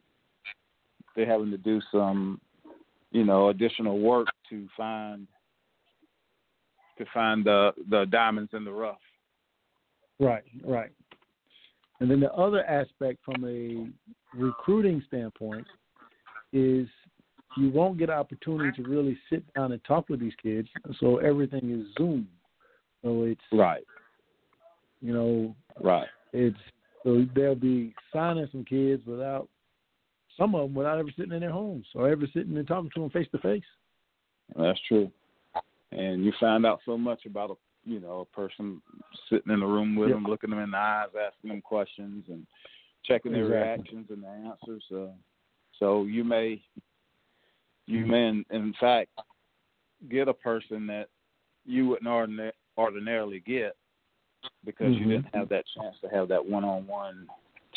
[1.15, 2.41] they're having to do some
[3.13, 5.27] you know, additional work to find
[6.99, 8.97] to find the the diamonds in the rough.
[10.19, 10.91] Right, right.
[12.01, 13.89] And then the other aspect from a
[14.37, 15.67] recruiting standpoint
[16.53, 16.89] is
[17.57, 20.69] you won't get an opportunity to really sit down and talk with these kids,
[20.99, 22.29] so everything is Zoom.
[23.03, 23.85] So it's Right.
[25.01, 26.09] you know, Right.
[26.33, 26.59] it's
[27.03, 29.49] so they'll be signing some kids without
[30.37, 33.01] some of them without ever sitting in their homes or ever sitting and talking to
[33.01, 33.65] them face to face.
[34.57, 35.11] That's true.
[35.91, 37.55] And you find out so much about a
[37.85, 38.81] you know a person
[39.29, 40.16] sitting in the room with Yep.
[40.16, 42.47] them, looking them in the eyes, asking them questions, and
[43.05, 43.99] checking their Exactly.
[43.99, 44.85] reactions and their answers.
[44.95, 45.12] Uh,
[45.79, 46.62] so you may
[47.93, 49.10] you may in, in fact
[50.10, 51.09] get a person that
[51.64, 53.77] you wouldn't ordina- ordinarily get
[54.64, 55.10] because you Mhm.
[55.10, 57.28] didn't have that chance to have that one-on-one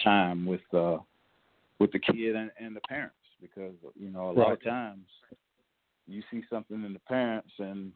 [0.03, 0.97] time with uh
[1.79, 5.05] with the kid and, and the parents because you know a lot of times
[6.07, 7.91] you see something in the parents and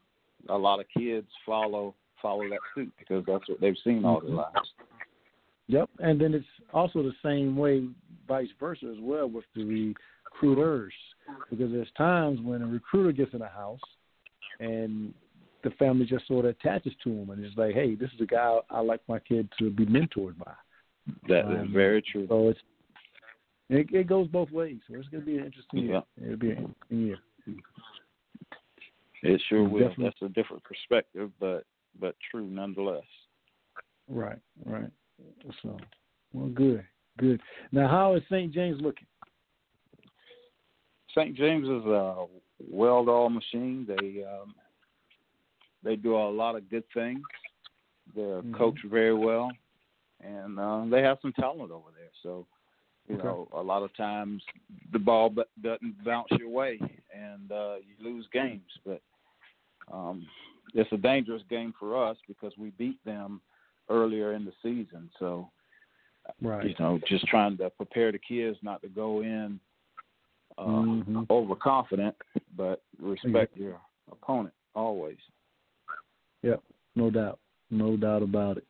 [0.49, 4.31] a lot of kids follow follow that suit because that's what they've seen all their
[4.31, 4.53] Mhm.
[4.53, 4.73] lives.
[5.67, 7.87] Yep, and then it's also the same way,
[8.27, 9.63] vice versa as well with the
[10.25, 10.93] recruiters,
[11.49, 13.79] because there's times when a recruiter gets in a house
[14.59, 15.13] and
[15.63, 18.25] the family just sort of attaches to him and it's like, hey, this is a
[18.25, 20.53] guy I like my kid to be mentored by.
[21.27, 22.27] That is Um, very true.
[22.27, 22.59] So it's
[23.69, 24.79] it, it goes both ways.
[24.87, 26.01] So it's going to be an interesting year.
[26.17, 26.25] Yeah.
[26.25, 27.17] It'll be an interesting year.
[29.21, 29.89] It sure will.
[29.89, 30.05] Definitely.
[30.05, 31.65] That's a different perspective, but
[31.99, 33.03] but true nonetheless.
[34.07, 34.89] Right, right.
[35.61, 35.77] So,
[36.33, 36.83] well, good,
[37.17, 37.41] good.
[37.71, 38.51] Now, how is St.
[38.51, 39.05] James looking?
[41.15, 41.35] St.
[41.35, 42.25] James is a
[42.69, 43.85] weld all machine.
[43.87, 44.53] They um,
[45.83, 47.23] they do a lot of good things.
[48.15, 48.53] They're Mhm.
[48.53, 49.51] coached very well,
[50.21, 52.09] and uh, they have some talent over there.
[52.23, 52.45] So,
[53.07, 53.23] you Okay.
[53.23, 54.43] know, a lot of times
[54.91, 56.79] the ball b- doesn't bounce your way,
[57.13, 58.71] and uh, you lose games.
[58.85, 59.01] But
[59.91, 60.27] um,
[60.73, 63.41] it's a dangerous game for us because we beat them
[63.89, 65.09] earlier in the season.
[65.19, 65.49] So,
[66.41, 66.65] Right.
[66.67, 69.59] you know, just trying to prepare the kids not to go in
[70.59, 71.29] uh, Mhm.
[71.29, 72.15] overconfident,
[72.57, 73.79] but respect your
[74.11, 75.17] opponent always.
[76.43, 76.61] Yep,
[76.95, 78.67] no doubt, no doubt about it.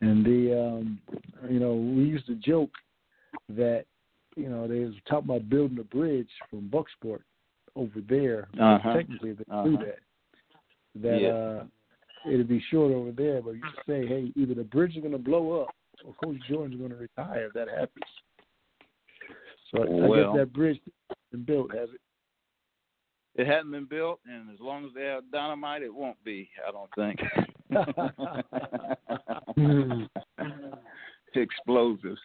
[0.00, 1.00] And the, um,
[1.48, 2.70] you know, we used to joke
[3.50, 3.86] that,
[4.36, 7.22] you know, they was talking about building a bridge from Bucksport
[7.76, 8.48] over there.
[8.58, 8.92] Uh-huh.
[8.92, 9.64] Technically, they Uh-huh.
[9.64, 10.00] do that.
[10.96, 11.28] That Yeah.
[11.28, 11.66] uh,
[12.26, 15.18] it'd be short over there, but you say, hey, either the bridge is going to
[15.18, 18.04] blow up or Coach Jordan's going to retire if that happens.
[19.70, 20.80] So I- I guess that bridge
[21.32, 22.00] been built, has it?
[23.34, 26.48] It hasn't been built, and as long as they have dynamite, it won't be.
[26.66, 27.18] I don't think.
[31.34, 32.20] Explosives.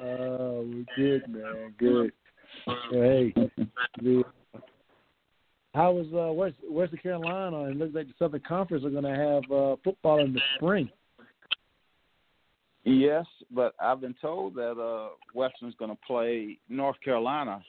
[0.00, 1.74] Oh, we're good, man.
[1.78, 2.12] Good.
[2.66, 3.34] Well, hey,
[5.74, 7.64] how is uh, West Western Carolina?
[7.64, 10.88] It looks like the Southern Conference are going to have uh, football in the spring.
[12.84, 17.62] Yes, but I've been told that uh, Western's going to play North Carolina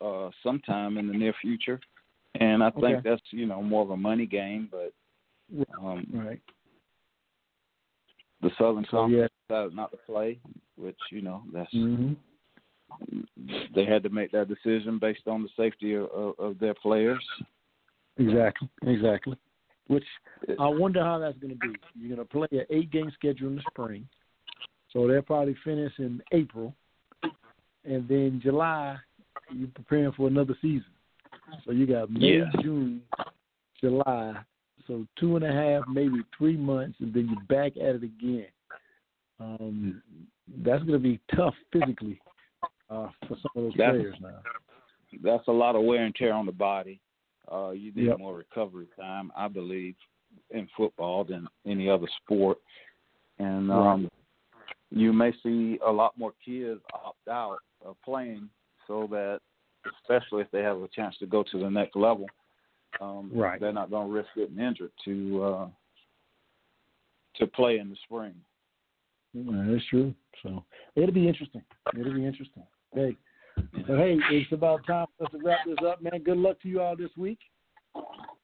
[0.00, 1.80] uh, sometime in the near future,
[2.40, 3.00] and I think Okay.
[3.10, 4.92] that's you know more of a money game, but
[5.78, 6.40] um, Right.
[8.42, 9.56] The Southern So, Conference yeah.
[9.56, 10.38] decided not to play,
[10.76, 12.12] which you know that's hmm
[13.74, 17.22] they had to make that decision based on the safety of, of, of their players.
[18.16, 19.36] Exactly, exactly.
[19.88, 20.04] Which
[20.58, 21.74] I wonder how that's going to be.
[21.94, 24.08] You're going to play an eight game schedule in the spring,
[24.96, 26.74] so they'll probably finish in April,
[27.84, 28.96] and then July
[29.52, 30.86] you're preparing for another season.
[31.66, 32.50] So you got May, Yeah.
[32.62, 33.02] June,
[33.78, 34.34] July,
[34.86, 38.46] so two and a half, maybe three months, and then you're back at it again.
[39.38, 40.02] Um,
[40.64, 42.18] that's going to be tough physically
[42.88, 44.40] uh, for some of those That's- players now.
[45.22, 47.00] That's a lot of wear and tear on the body.
[47.52, 48.18] Uh, you need Yep.
[48.18, 49.94] more recovery time, I believe,
[50.50, 52.58] in football than any other sport.
[53.38, 54.10] And um,
[54.90, 58.48] you may see a lot more kids opt out of playing
[58.86, 59.40] so that,
[60.02, 62.26] especially if they have a chance to go to the next level,
[63.00, 63.60] um, Right.
[63.60, 65.68] they're not going to risk getting injured to uh,
[67.36, 68.34] to play in the spring.
[69.34, 70.14] Yeah, that's true.
[70.42, 70.64] So
[70.94, 71.62] it'll be interesting.
[71.98, 72.62] It'll be interesting.
[72.94, 73.16] Hey,
[73.86, 76.22] but hey, it's about time for us to wrap this up, man.
[76.22, 77.38] Good luck to you all this week.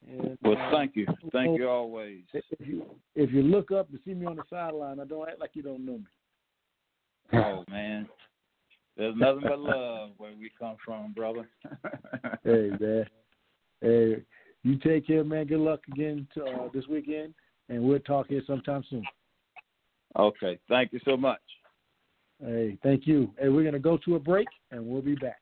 [0.06, 2.24] And, Well, uh, thank you, thank you always.
[2.32, 5.40] If you if you look up and see me on the sideline, I don't act
[5.40, 6.04] like you don't know me.
[7.34, 8.08] Oh man,
[8.96, 11.48] there's nothing but love where we come from, brother.
[12.44, 13.06] Hey man,
[13.80, 14.22] hey,
[14.64, 15.46] you take care, man.
[15.46, 17.34] Good luck again to, uh, this weekend,
[17.68, 19.06] and we'll talk here sometime soon.
[20.18, 21.40] Okay, thank you so much.
[22.44, 23.32] Hey, thank you.
[23.38, 25.41] Hey, we're gonna go to a break, and we'll be back.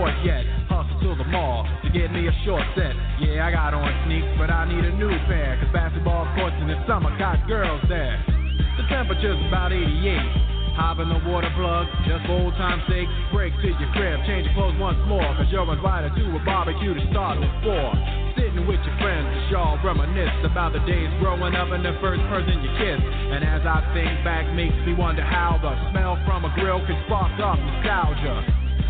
[0.00, 0.48] Court yet.
[0.72, 2.96] Hustle to the mall to get me a short set.
[3.20, 5.60] Yeah, I got on sneaks, but I need a new pair.
[5.60, 8.16] Cause basketball courts in the summer got girls there.
[8.80, 10.72] The temperature's about 88.
[10.80, 13.04] Hop in the water plug, just for old time's sake.
[13.28, 15.26] Break to your crib, change your clothes once more.
[15.36, 17.92] Cause you're invited to a barbecue to start with four.
[18.40, 22.56] Sitting with your friends, y'all reminisce about the days growing up and the first person
[22.64, 23.04] you kissed.
[23.04, 26.96] And as I think back, makes me wonder how the smell from a grill can
[27.04, 28.59] spark up nostalgia.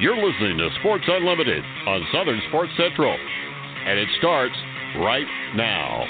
[0.00, 4.54] You're listening to Sports Unlimited on Southern Sports Central, and it starts
[4.96, 6.06] right now.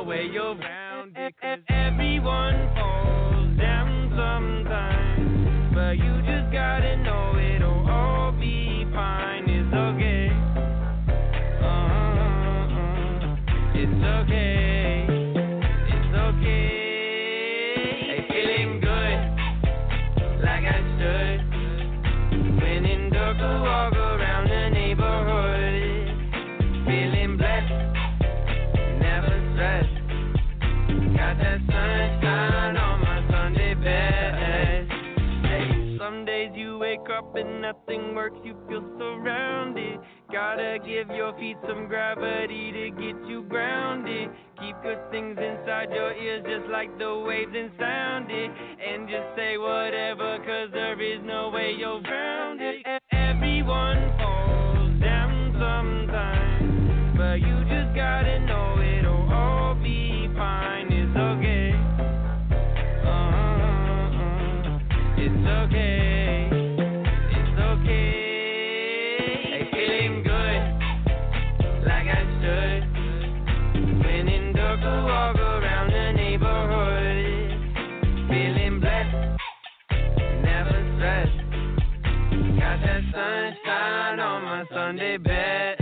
[0.00, 0.54] Is way you're
[37.36, 39.98] and nothing works, you feel surrounded.
[40.32, 44.30] Gotta give your feet some gravity to get you grounded.
[44.60, 48.50] Keep good things inside your ears just like the waves and sound it.
[48.50, 52.84] And just say whatever, cause there is no way you're grounded.
[53.12, 60.86] Everyone falls down sometimes, but you just gotta know it'll all be fine.
[60.90, 61.72] It's okay.
[63.04, 64.78] Uh-uh.
[65.18, 66.05] It's okay.
[84.86, 85.75] Sunday best.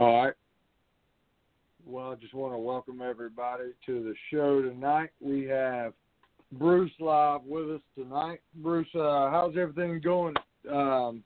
[0.00, 0.34] All right.
[1.86, 5.10] Well, I just want to welcome everybody to the show tonight.
[5.20, 5.92] We have
[6.52, 8.40] Bruce live with us tonight.
[8.56, 10.34] Bruce, uh, how's everything going
[10.72, 11.22] um,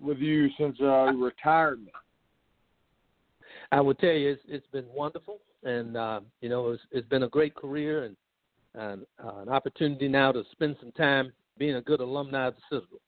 [0.00, 1.90] with you since uh, retirement?
[3.72, 7.24] I will tell you, it's, it's been wonderful, and uh, you know, it's, it's been
[7.24, 8.16] a great career and,
[8.74, 12.60] and uh, an opportunity now to spend some time being a good alumni of the
[12.70, 13.00] Citadel.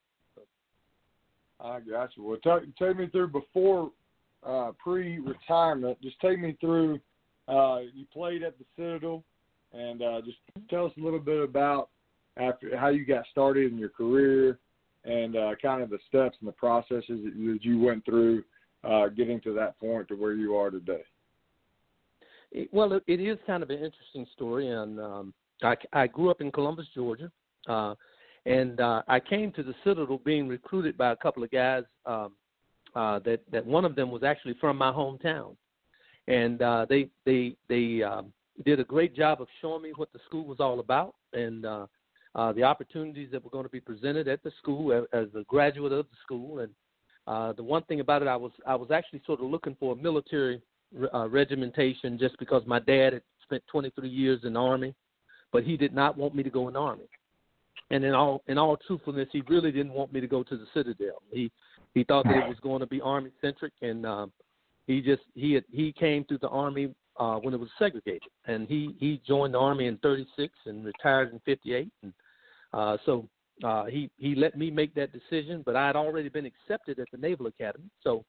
[1.59, 2.23] I got you.
[2.23, 3.91] Well, take, take me through before
[4.45, 6.01] uh, pre-retirement.
[6.01, 6.99] Just take me through.
[7.47, 9.23] Uh, you played at the Citadel,
[9.73, 10.37] and uh, just
[10.69, 11.89] tell us a little bit about
[12.37, 14.59] after how you got started in your career,
[15.03, 18.43] and uh, kind of the steps and the processes that you went through
[18.83, 21.03] uh, getting to that point to where you are today.
[22.71, 26.41] Well, it, it is kind of an interesting story, and um, I, I grew up
[26.41, 27.31] in Columbus, Georgia,
[27.67, 27.95] uh,
[28.45, 31.83] and uh, I came to the Citadel being recruited by a couple of guys.
[32.05, 32.33] Um,
[32.95, 35.55] uh, that that one of them was actually from my hometown,
[36.27, 38.31] and uh, they they they um,
[38.63, 41.85] did a great job of showing me what the school was all about and uh,
[42.35, 45.43] uh, the opportunities that were going to be presented at the school as, as a
[45.43, 46.59] graduate of the school.
[46.59, 46.71] And
[47.27, 49.93] uh, the one thing about it, I was I was actually sort of looking for
[49.93, 50.61] a military
[51.13, 54.93] uh, regimentation just because my dad had spent 23 years in the army,
[55.51, 57.09] but he did not want me to go in the army.
[57.91, 60.65] And in all in all truthfulness, he really didn't want me to go to the
[60.73, 61.21] Citadel.
[61.31, 61.51] He
[61.95, 64.31] he thought that it was going to be army centric, and um,
[64.85, 68.67] he just he had, he came through the army uh, when it was segregated, and
[68.67, 72.13] he he joined the army in '36 and retired in '58, and
[72.73, 73.27] uh, so
[73.63, 75.63] uh, he he let me make that decision.
[75.65, 78.25] But I had already been accepted at the Naval Academy, so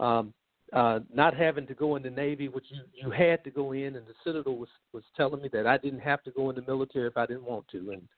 [0.00, 0.32] um,
[0.72, 3.96] uh, not having to go in the Navy, which you you had to go in,
[3.96, 6.62] and the Citadel was was telling me that I didn't have to go in the
[6.62, 8.08] military if I didn't want to, and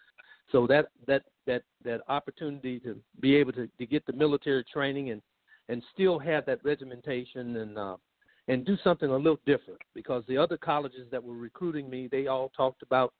[0.53, 5.11] so that that that that opportunity to be able to to get the military training
[5.11, 5.23] and
[5.69, 7.97] and still have that regimentation and uh,
[8.49, 12.27] and do something a little different because the other colleges that were recruiting me they
[12.27, 13.13] all talked about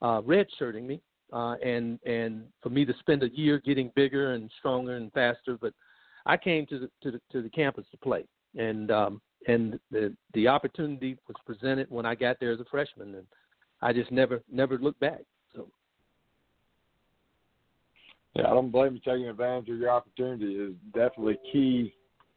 [0.00, 1.00] uh, redshirting me
[1.32, 5.56] uh, and and for me to spend a year getting bigger and stronger and faster.
[5.60, 5.72] But
[6.26, 8.24] I came to the to the to the campus to play,
[8.56, 13.14] and um, and the the opportunity was presented when I got there as a freshman,
[13.14, 13.26] and
[13.80, 15.22] I just never never looked back.
[15.54, 15.68] So.
[18.34, 20.54] Yeah, I don't blame you taking advantage of your opportunity.
[20.54, 21.94] is definitely key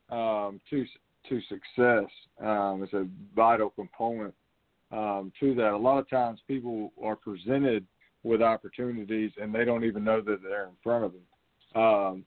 [0.10, 0.86] um, to
[1.30, 2.10] to success.
[2.40, 4.34] Um, it's a vital component
[4.92, 5.72] um, to that.
[5.72, 7.86] A lot of times, people are presented
[8.24, 11.82] with opportunities and they don't even know that they're in front of them.
[11.82, 12.26] Um,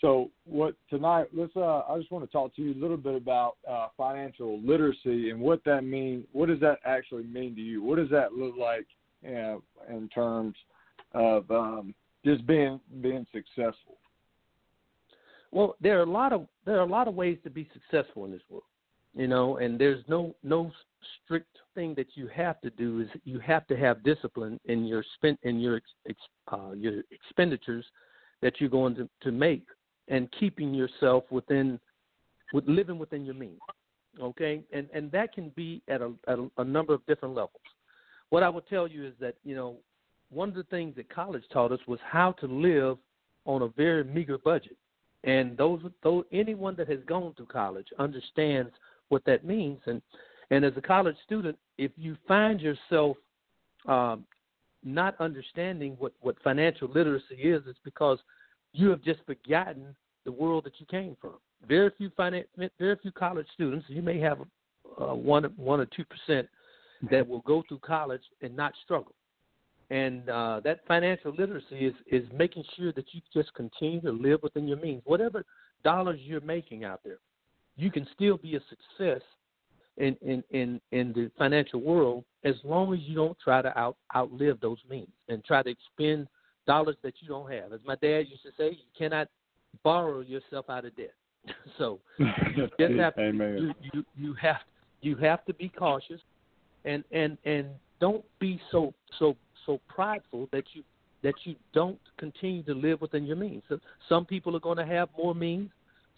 [0.00, 1.28] so what tonight?
[1.32, 1.56] Let's.
[1.56, 5.30] Uh, I just want to talk to you a little bit about uh, financial literacy
[5.30, 6.26] and what that means.
[6.32, 7.82] What does that actually mean to you?
[7.82, 8.86] What does that look like
[9.22, 10.54] you know, in terms
[11.12, 11.94] of um,
[12.26, 13.96] just being being successful?
[15.52, 18.24] Well, there are a lot of there are a lot of ways to be successful
[18.24, 18.64] in this world,
[19.14, 20.72] you know, and there's no no
[21.24, 25.04] strict thing that you have to do is you have to have discipline in your
[25.14, 26.18] spend in your ex,
[26.52, 27.84] uh, your expenditures
[28.42, 29.66] that you're going to, to make
[30.08, 31.78] and keeping yourself within
[32.52, 33.60] with living within your means
[34.20, 37.60] okay and and that can be at a, at a, a number of different levels
[38.30, 39.76] what i would tell you is that you know
[40.36, 42.98] one of the things that college taught us was how to live
[43.44, 44.76] on a very meager budget
[45.24, 45.80] and those
[46.32, 48.70] anyone that has gone to college understands
[49.08, 50.02] what that means and
[50.50, 53.16] and as a college student, if you find yourself
[53.86, 54.24] um,
[54.84, 58.18] not understanding what, what financial literacy is, it's because
[58.72, 61.34] you have just forgotten the world that you came from.
[61.66, 62.46] Very few finance,
[62.78, 63.86] very few college students.
[63.88, 64.38] You may have
[65.00, 66.48] uh, one one or two percent
[67.10, 69.14] that will go through college and not struggle.
[69.90, 74.42] And uh, that financial literacy is is making sure that you just continue to live
[74.42, 75.02] within your means.
[75.04, 75.44] Whatever
[75.84, 77.18] dollars you're making out there,
[77.76, 79.22] you can still be a success
[79.96, 83.96] in, in, in, in the financial world as long as you don't try to out
[84.14, 86.26] outlive those means and try to expend
[86.66, 87.72] dollars that you don't have.
[87.72, 89.28] As my dad used to say, you cannot
[89.82, 91.14] borrow yourself out of debt.
[91.78, 92.26] so you
[92.80, 94.56] just have to, you, you you have
[95.00, 96.20] you have to be cautious
[96.84, 97.68] and and and
[98.00, 100.82] don't be so so so prideful that you
[101.22, 103.62] that you don't continue to live within your means.
[103.68, 103.78] So
[104.08, 105.70] some people are going to have more means,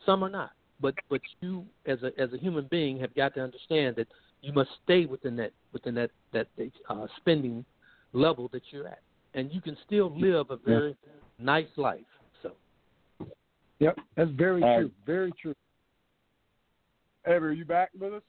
[0.04, 0.50] some are not
[0.80, 4.08] but but you as a as a human being have got to understand that
[4.42, 6.46] you must stay within that within that that
[6.88, 7.64] uh, spending
[8.12, 9.00] level that you're at,
[9.34, 11.12] and you can still live a very yeah.
[11.38, 12.00] nice life.
[12.42, 12.52] So.
[13.80, 14.90] Yep, that's very uh, true.
[15.06, 15.54] Very true.
[17.24, 18.22] Ever, are you back with us?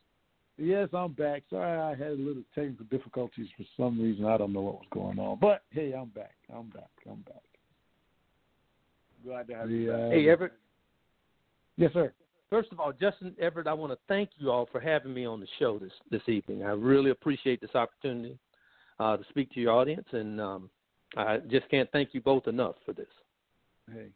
[0.59, 1.43] Yes, I'm back.
[1.49, 4.25] Sorry, I had a little technical difficulties for some reason.
[4.25, 6.35] I don't know what was going on, but hey, I'm back.
[6.53, 6.89] I'm back.
[7.09, 7.43] I'm back.
[9.25, 9.93] Glad to have the, you.
[9.93, 10.51] Uh, hey, Everette.
[11.77, 12.13] Yes, sir.
[12.49, 15.39] First of all, Justin Everette, I want to thank you all for having me on
[15.39, 16.63] the show this this evening.
[16.63, 18.37] I really appreciate this opportunity
[18.99, 20.69] uh, to speak to your audience, and um,
[21.15, 23.07] I just can't thank you both enough for this.
[23.93, 24.07] Hey,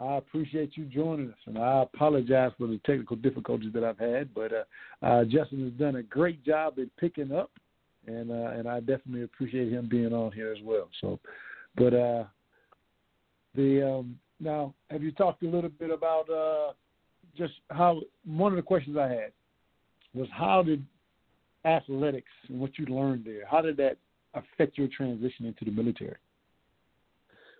[0.00, 4.34] I appreciate you joining us, and I apologize for the technical difficulties that I've had.
[4.34, 7.50] But uh, uh, Justin has done a great job in picking up,
[8.06, 10.88] and uh, and I definitely appreciate him being on here as well.
[11.00, 11.20] So,
[11.76, 12.24] but uh,
[13.54, 16.72] the um, now, have you talked a little bit about uh,
[17.36, 19.32] just how one of the questions I had
[20.12, 20.84] was how did
[21.64, 23.96] athletics and what you learned there, how did that
[24.34, 26.16] affect your transition into the military?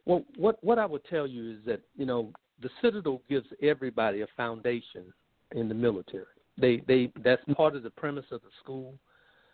[0.06, 4.22] Well, what what I would tell you is that you know the Citadel gives everybody
[4.22, 5.12] a foundation
[5.52, 6.24] in the military.
[6.58, 8.94] They they that's part of the premise of the school.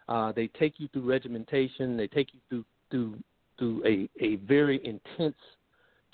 [0.09, 1.97] Uh, they take you through regimentation.
[1.97, 3.19] They take you through through
[3.59, 5.37] through a a very intense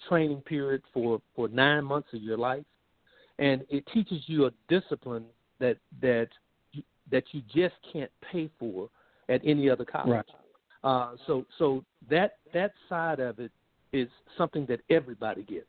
[0.09, 2.65] training period for for nine months of your life,
[3.39, 5.25] and it teaches you a discipline
[5.59, 6.29] that that
[6.73, 8.91] you, that you just can't pay for
[9.29, 10.09] at any other college.
[10.09, 10.25] Right.
[10.85, 13.51] Uh, so so that that side of it
[13.97, 15.67] is something that everybody gets.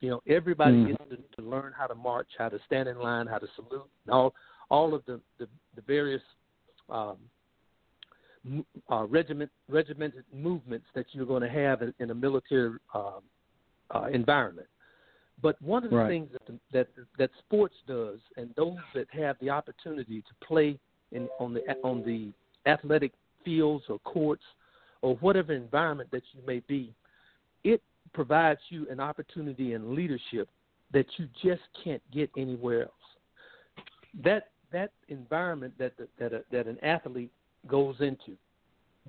[0.00, 0.86] You know, everybody Mhm.
[0.88, 3.88] gets to, to learn how to march, how to stand in line, how to salute,
[4.04, 4.34] and all
[4.70, 6.22] all of the the, the various
[6.88, 7.18] um,
[8.90, 13.22] uh, regiment regimented movements that you're going to have in, in a military um,
[13.94, 14.68] uh, environment.
[15.42, 16.08] But one of the Right.
[16.08, 16.88] things that, the, that
[17.18, 20.78] that sports does, and those that have the opportunity to play
[21.12, 22.32] in on the on the
[22.70, 23.12] athletic
[23.44, 24.44] fields or courts
[25.02, 26.92] or whatever environment that you may be,
[27.66, 27.82] it
[28.14, 30.48] provides you an opportunity in leadership
[30.92, 32.92] that you just can't get anywhere else.
[34.22, 37.32] That that environment that that a, that an athlete
[37.66, 38.36] goes into,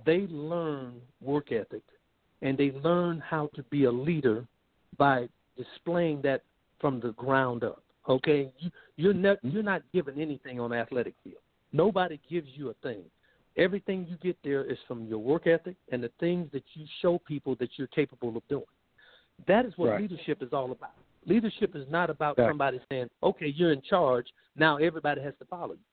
[0.06, 1.84] they learn work ethic,
[2.42, 4.46] and they learn how to be a leader
[4.98, 6.42] by displaying that
[6.82, 7.84] from the ground up.
[8.10, 11.44] Okay, you, you're not you're not given anything on the athletic field.
[11.74, 13.04] Nobody gives you a thing.
[13.58, 17.20] Everything you get there is from your work ethic and the things that you show
[17.20, 18.64] people that you're capable of doing.
[19.48, 20.02] That is what Right.
[20.02, 20.94] leadership is all about.
[21.26, 22.50] Leadership is not about Exactly.
[22.52, 24.32] somebody saying, "Okay, you're in charge.
[24.56, 25.84] Now everybody has to follow you."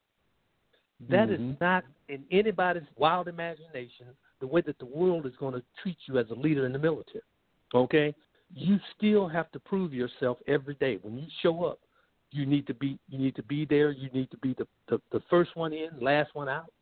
[1.09, 1.61] That is Mhm.
[1.61, 6.19] not in anybody's wild imagination the way that the world is going to treat you
[6.19, 7.25] as a leader in the military.
[7.73, 8.15] Okay?
[8.51, 10.97] You still have to prove yourself every day.
[10.99, 11.81] When you show up,
[12.31, 13.91] you need to be you need to be there.
[13.91, 16.73] You need to be the, the, the first one in, last one out.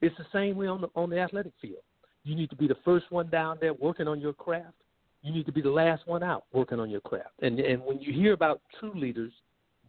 [0.00, 1.82] It's the same way on the on the athletic field.
[2.24, 4.74] You need to be the first one down there working on your craft.
[5.22, 7.32] You need to be the last one out working on your craft.
[7.40, 9.32] And and when you hear about true leaders,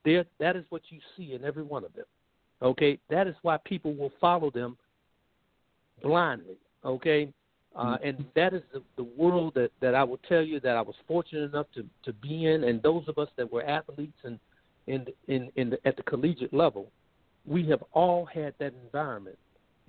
[0.05, 2.05] there that is what you see in every one of them.
[2.61, 4.77] Okay, that is why people will follow them
[6.01, 6.57] blindly.
[6.83, 7.31] Okay,
[7.75, 10.81] uh, and that is the, the world that, that I will tell you that I
[10.81, 14.39] was fortunate enough to, to be in, and those of us that were athletes and
[14.87, 16.91] in in in the, at the collegiate level,
[17.45, 19.37] we have all had that environment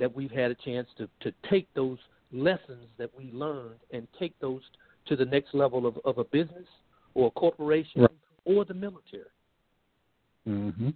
[0.01, 1.99] that we've had a chance to to take those
[2.33, 4.63] lessons that we learned and take those
[5.07, 6.67] to the next level of, of a business
[7.15, 8.11] or a corporation Right.
[8.45, 9.25] or the military.
[10.49, 10.91] Mm-hmm.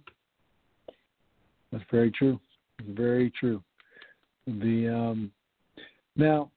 [1.71, 2.39] That's very true.
[2.89, 3.61] Very true.
[4.47, 5.31] The um,
[6.15, 6.51] now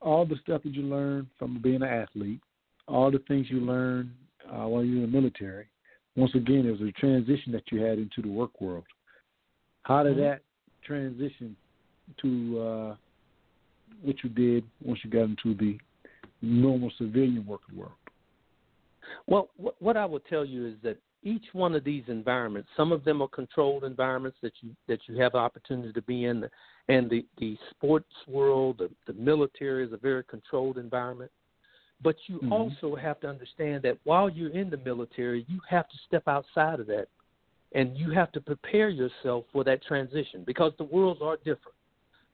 [0.00, 2.40] all the stuff that you learn from being an athlete,
[2.86, 4.12] all the things you learn
[4.48, 5.66] uh, while you're in the military.
[6.16, 8.84] Once again, it was a transition that you had into the work world.
[9.82, 10.20] How did Mhm.
[10.20, 10.42] that
[10.88, 11.54] transition
[12.22, 12.96] to uh,
[14.02, 15.78] what you did once you got into the
[16.42, 17.92] normal civilian working world?
[19.26, 22.92] Well, what, what I would tell you is that each one of these environments, some
[22.92, 26.48] of them are controlled environments that you that you have the opportunity to be in,
[26.88, 31.30] and the the sports world, the, the military is a very controlled environment.
[32.00, 32.52] But you Mhm.
[32.52, 36.78] also have to understand that while you're in the military, you have to step outside
[36.78, 37.08] of that,
[37.72, 41.76] and you have to prepare yourself for that transition because the worlds are different.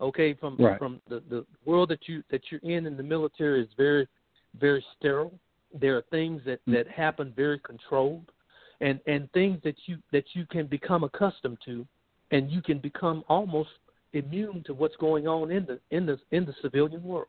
[0.01, 0.79] Okay, from Right.
[0.79, 4.07] from the the world that you that you're in in the military is very
[4.59, 5.39] very sterile.
[5.73, 6.73] There are things that mm.
[6.75, 8.31] that happen very controlled,
[8.81, 11.87] and and things that you that you can become accustomed to,
[12.31, 13.71] and you can become almost
[14.13, 17.29] immune to what's going on in the in the in the civilian world.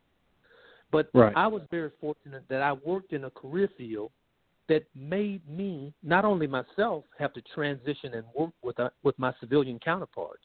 [0.92, 1.36] But Right.
[1.36, 4.12] I was very fortunate that I worked in a career field
[4.68, 9.34] that made me not only myself have to transition and work with uh, with my
[9.40, 10.44] civilian counterparts,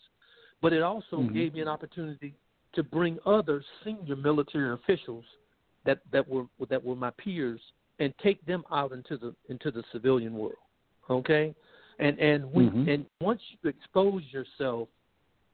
[0.60, 1.32] but it also Mhm.
[1.32, 2.34] gave me an opportunity
[2.74, 5.24] to bring other senior military officials
[5.84, 7.60] that that were that were my peers
[7.98, 10.54] and take them out into the into the civilian world.
[11.08, 11.54] Okay,
[11.98, 12.88] and and we Mhm.
[12.88, 14.88] and once you expose yourself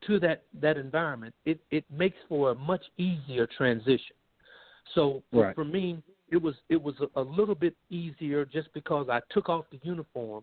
[0.03, 4.17] to that that environment, it it makes for a much easier transition.
[4.95, 5.55] So Right.
[5.55, 9.49] for me, it was it was a, a little bit easier just because I took
[9.49, 10.43] off the uniform,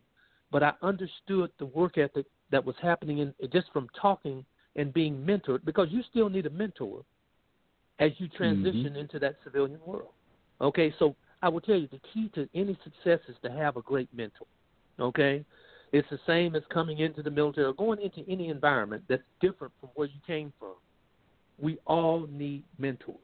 [0.52, 4.46] but I understood the work ethic that was happening in just from talking
[4.76, 7.04] and being mentored because you still need a mentor
[8.00, 8.98] as you transition mm-hmm.
[8.98, 10.12] into that civilian world.
[10.62, 13.82] Okay, so I will tell you the key to any success is to have a
[13.82, 14.48] great mentor.
[15.00, 15.44] Okay,
[15.92, 19.74] it's the same as coming into the military or going into any environment that's different
[19.80, 20.74] from where you came from.
[21.60, 23.18] We all need mentors.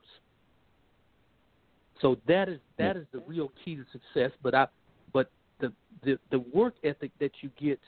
[2.02, 4.32] So that is that is the real key to success.
[4.42, 4.68] But I,
[5.14, 5.74] but the
[6.04, 7.80] the the work ethic that you get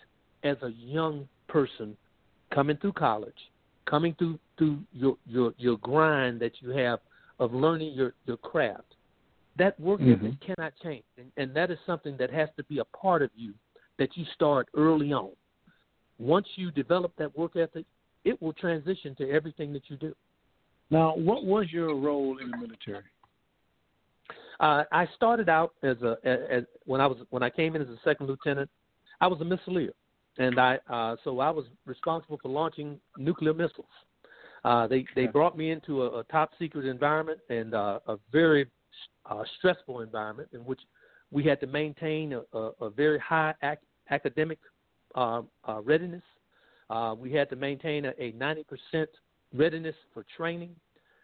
[0.44, 1.96] as a young person
[2.54, 3.52] coming through college,
[3.86, 7.00] coming through through your your your grind that you have
[7.40, 8.96] of learning your your craft,
[9.58, 10.14] that work Mhm.
[10.14, 13.32] ethic cannot change, and, and that is something that has to be a part of
[13.36, 13.54] you
[13.98, 15.32] that you start early on.
[16.18, 17.86] Once you develop that work ethic,
[18.26, 20.16] it will transition to everything that you do.
[20.90, 23.04] Now, what was your role in the military?
[24.62, 27.90] Uh, I started out as a as, when I was when I came in as
[27.90, 28.70] a second lieutenant,
[29.20, 29.90] I was a missileer,
[30.38, 33.88] and I uh, so I was responsible for launching nuclear missiles.
[34.64, 38.68] Uh, they they brought me into a, a top secret environment and uh, a very
[39.26, 40.82] uh, stressful environment in which
[41.32, 43.82] we had to maintain a, a, a very high ac-
[44.12, 44.60] academic
[45.16, 46.24] uh, uh, readiness.
[46.92, 49.08] Uh, we had to maintain a, a 90%
[49.54, 50.76] readiness for training.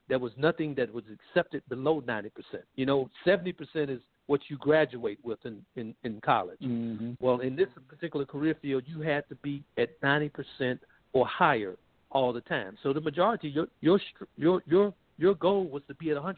[0.09, 2.31] There was nothing that was accepted below 90%.
[2.75, 3.53] You know, 70%
[3.89, 6.59] is what you graduate with in, in, in college.
[6.61, 7.13] Mm-hmm.
[7.19, 10.79] Well, in this particular career field, you had to be at 90%
[11.13, 11.75] or higher
[12.11, 12.77] all the time.
[12.84, 13.99] So the majority, your your
[14.38, 16.35] your your your goal was to be at 100%.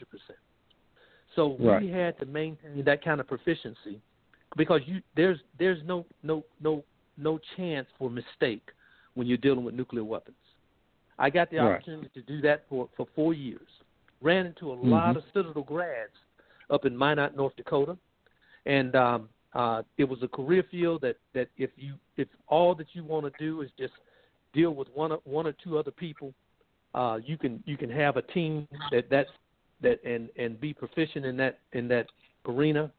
[1.36, 1.82] So Right.
[1.82, 4.02] we had to maintain that kind of proficiency
[4.58, 6.84] because you there's there's no no no
[7.18, 8.68] no chance for mistake
[9.14, 10.38] when you're dealing with nuclear weapons.
[11.20, 11.76] I got the Right.
[11.76, 13.68] opportunity to do that for for four years.
[14.22, 15.18] Ran into a lot Mhm.
[15.18, 16.18] of Citadel grads
[16.70, 17.98] up in Minot, North Dakota,
[18.66, 22.96] and um, uh, it was a career field that that if you if all that
[22.96, 23.94] you want to do is just
[24.54, 26.34] deal with one or, one or two other people,
[26.96, 29.32] uh, you can you can have a team that that's
[29.82, 32.08] that and and be proficient in that in that
[32.46, 32.92] arena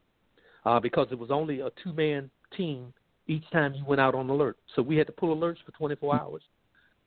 [0.65, 2.93] uh, because it was only a two man team
[3.27, 4.57] each time you went out on alert.
[4.75, 6.41] So we had to pull alerts for 24 hours.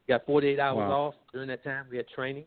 [0.09, 0.93] Got 48 hours Wow.
[0.93, 1.87] off during that time.
[1.91, 2.45] We had training,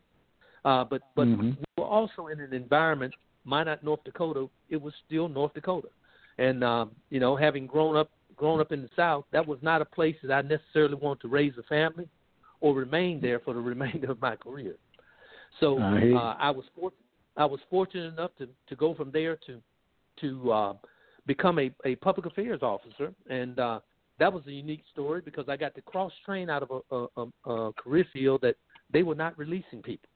[0.64, 1.56] uh, but but Mhm.
[1.56, 3.14] we were also in an environment.
[3.44, 4.48] Minot, North Dakota.
[4.68, 5.88] It was still North Dakota,
[6.38, 9.82] and um, you know, having grown up grown up in the South, that was not
[9.82, 12.08] a place that I necessarily wanted to raise a family
[12.60, 14.76] or remain there for the remainder of my career.
[15.60, 16.92] So I uh, I was for,
[17.36, 19.60] I was fortunate enough to to go from there to
[20.20, 20.74] to uh,
[21.26, 23.80] become a, a public affairs officer, and uh,
[24.18, 27.06] that was a unique story because I got to cross train out of a, a,
[27.16, 28.56] a, a career field that
[28.92, 30.08] they were not releasing people.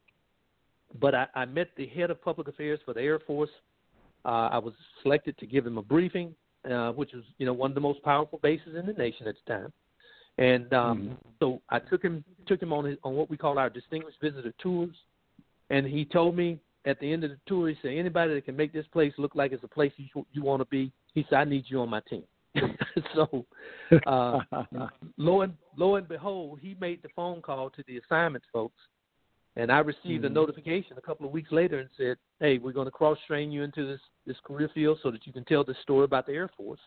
[1.00, 3.50] But I, I met the head of public affairs for the Air Force.
[4.24, 6.34] Uh, I was selected to give him a briefing,
[6.70, 9.34] uh, which was you know one of the most powerful bases in the nation at
[9.44, 9.72] the time.
[10.38, 13.70] And um, so I took him took him on his, on what we call our
[13.70, 14.94] distinguished visitor tours,
[15.70, 18.56] and he told me at the end of the tour, he said, anybody that can
[18.56, 21.36] make this place look like it's a place you you want to be, he said,
[21.36, 22.24] I need you on my team.
[23.14, 23.46] so,
[24.06, 24.40] uh,
[25.16, 28.80] lo and lo and behold, he made the phone call to the assignments folks,
[29.56, 30.34] and I received a Mhm.
[30.34, 33.62] notification a couple of weeks later and said, "Hey, we're going to cross train you
[33.62, 36.48] into this this career field so that you can tell this story about the Air
[36.48, 36.80] Force."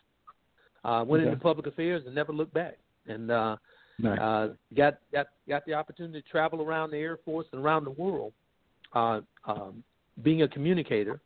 [0.84, 1.32] Uh, went Okay.
[1.32, 2.78] into public affairs and never looked back,
[3.08, 3.58] and uh,
[3.98, 4.20] Nice.
[4.20, 7.92] uh, got got got the opportunity to travel around the Air Force and around the
[7.92, 8.34] world,
[8.94, 9.84] uh, um,
[10.22, 11.20] being a communicator.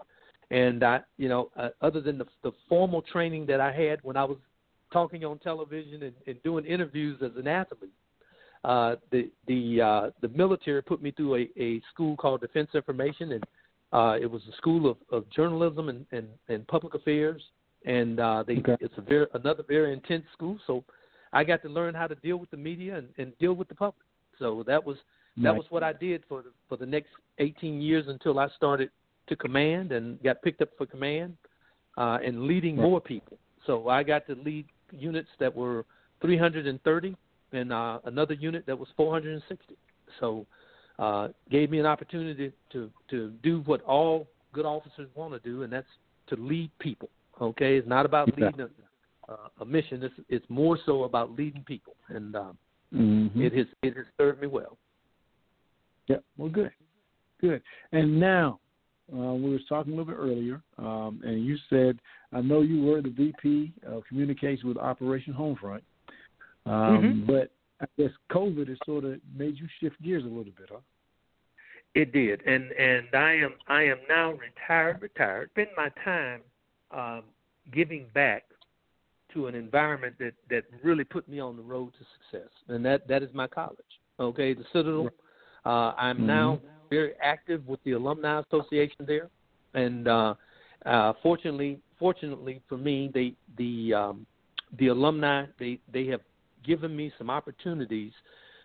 [0.51, 4.17] And I, you know, uh, other than the, the formal training that I had when
[4.17, 4.37] I was
[4.91, 7.91] talking on television and, and doing interviews as an athlete,
[8.63, 13.33] uh, the the uh, the military put me through a, a school called Defense Information,
[13.33, 13.43] and
[13.93, 17.41] uh, it was a school of, of journalism and, and, and public affairs.
[17.85, 18.75] And uh, they Okay.
[18.81, 20.59] it's a very another very intense school.
[20.67, 20.83] So
[21.31, 23.75] I got to learn how to deal with the media and, and deal with the
[23.75, 24.05] public.
[24.37, 24.97] So that was
[25.37, 25.57] that Nice.
[25.57, 28.89] was what I did for the, for the next 18 years until I started
[29.29, 31.37] to command and got picked up for command
[31.97, 32.83] uh, and leading Right.
[32.83, 33.37] more people.
[33.65, 35.85] So I got to lead units that were
[36.21, 37.15] 330
[37.51, 39.75] and uh, another unit that was 460.
[40.19, 40.45] So
[40.97, 45.63] uh, gave me an opportunity to to do what all good officers want to do,
[45.63, 45.87] and that's
[46.27, 47.09] to lead people.
[47.39, 48.45] Okay, it's not about Yeah.
[48.45, 50.03] leading a, uh, a mission.
[50.03, 52.57] It's it's more so about leading people, and um,
[52.93, 53.41] Mhm.
[53.41, 54.77] it has it has served me well.
[56.07, 56.17] Yeah.
[56.37, 56.71] Well, good,
[57.39, 57.61] good.
[57.91, 58.59] And now,
[59.13, 61.99] uh, we were talking a little bit earlier, um, and you said,
[62.31, 65.81] I know you were the VP of Communications with Operation Homefront,
[66.65, 67.27] um, Mhm.
[67.27, 70.79] but I guess COVID has sort of made you shift gears a little bit, huh?
[71.95, 75.01] It did, and and I am I am now retired.
[75.01, 75.49] Retired.
[75.51, 76.41] Spend my time
[76.91, 77.23] um,
[77.71, 78.43] giving back
[79.33, 83.07] to an environment that that really put me on the road to success, and that
[83.07, 83.77] that is my college.
[84.19, 85.09] Okay, the Citadel.
[85.65, 89.29] Uh, I'm now very active with the alumni association there,
[89.73, 90.33] and uh,
[90.85, 94.25] uh, fortunately, fortunately for me, they the um,
[94.77, 96.21] the alumni they they have
[96.65, 98.11] given me some opportunities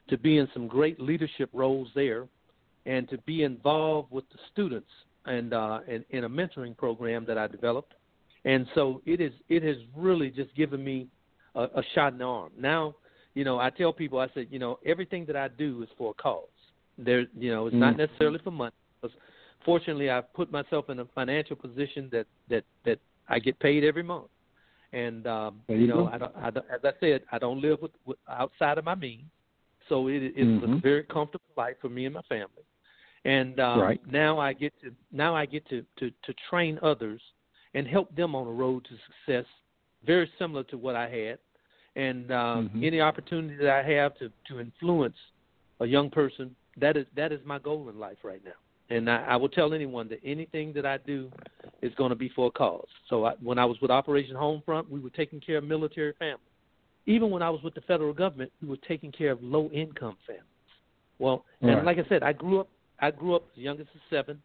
[0.08, 2.26] to be in some great leadership roles there
[2.86, 4.90] and to be involved with the students
[5.26, 7.94] and uh, in, in a mentoring program that I developed.
[8.44, 11.08] And so it is it has really just given me
[11.54, 12.52] a, a shot in the arm.
[12.58, 12.94] Now,
[13.34, 16.10] you know, I tell people I said, you know, everything that I do is for
[16.10, 16.44] a cause.
[16.98, 17.98] There, you know, it's not Mm.
[17.98, 18.72] necessarily for money.
[19.00, 19.16] Because
[19.64, 22.98] fortunately, I've put myself in a financial position that that that
[23.28, 24.28] I get paid every month,
[24.92, 26.06] and um, you you know.
[26.06, 28.94] I don't, I don't, as I said, I don't live with, with outside of my
[28.94, 29.30] means,
[29.88, 30.82] so it, it's a Mhm.
[30.82, 32.64] very comfortable life for me and my family.
[33.24, 34.06] And um, Right.
[34.06, 37.22] now I get to now I get to, to to train others
[37.74, 39.46] and help them on a road to success,
[40.04, 41.38] very similar to what I had.
[41.96, 42.84] And um, Mhm.
[42.84, 45.16] any opportunity that I have to to influence
[45.80, 48.52] a young person, that is that is my goal in life right now.
[48.90, 51.30] And I, I will tell anyone that anything that I do
[51.80, 52.86] is going to be for a cause.
[53.08, 56.40] So I, when I was with Operation Homefront, we were taking care of military families.
[57.06, 60.16] Even when I was with the federal government, we were taking care of low income
[60.26, 60.44] families.
[61.18, 61.84] Well, and Right.
[61.84, 62.68] like I said, I grew up
[63.00, 64.40] I grew up the youngest of seven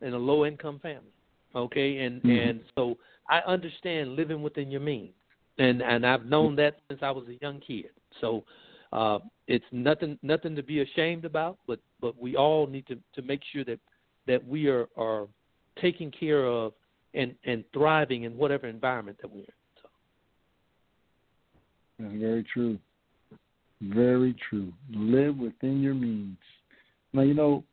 [0.00, 1.12] in a low income family.
[1.54, 2.48] Okay, and Mhm.
[2.48, 5.14] and so I understand living within your means,
[5.58, 7.90] and and I've known that since I was a young kid.
[8.20, 8.44] So
[8.94, 13.22] uh, it's nothing nothing to be ashamed about, but but we all need to to
[13.22, 13.80] make sure that
[14.26, 15.26] that we are are
[15.82, 16.72] taken care of
[17.12, 19.46] and and thriving in whatever environment that we're in.
[21.98, 22.78] That's very true.
[23.82, 24.72] Very true.
[24.90, 26.38] Live within your means.
[27.12, 27.64] Now you know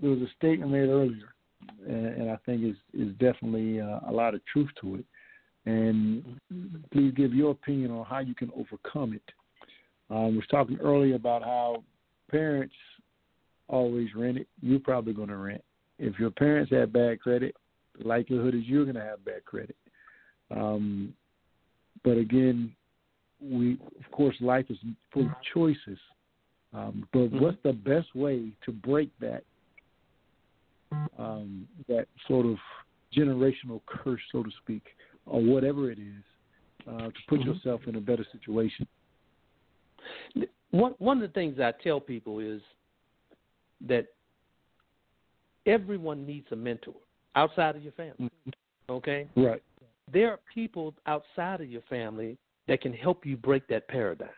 [0.00, 1.34] there was a statement made earlier,
[1.86, 5.04] and, and I think is is definitely uh, a lot of truth to it.
[5.66, 6.24] And
[6.92, 9.22] please give your opinion on how you can overcome it.
[10.08, 11.82] Um, was talking earlier about how
[12.30, 12.74] parents
[13.68, 14.48] always rent it.
[14.60, 15.64] You're probably going to rent.
[15.98, 17.56] If your parents have bad credit,
[17.98, 19.76] the likelihood is you're going to have bad credit.
[20.50, 21.12] Um,
[22.04, 22.72] but again,
[23.40, 24.78] we of course life is
[25.12, 25.98] full of choices.
[26.72, 29.42] Um, but what's the best way to break that
[31.18, 32.56] um, that sort of
[33.16, 34.82] generational curse, so to speak,
[35.24, 36.22] or whatever it is,
[36.86, 37.46] uh, to put Mhm.
[37.46, 38.86] yourself in a better situation?
[40.70, 42.60] One one of the things I tell people is
[43.86, 44.06] that
[45.66, 46.94] everyone needs a mentor
[47.34, 48.30] outside of your family.
[48.88, 49.28] Okay?
[49.36, 49.62] Right.
[50.12, 54.28] There are people outside of your family that can help you break that paradigm.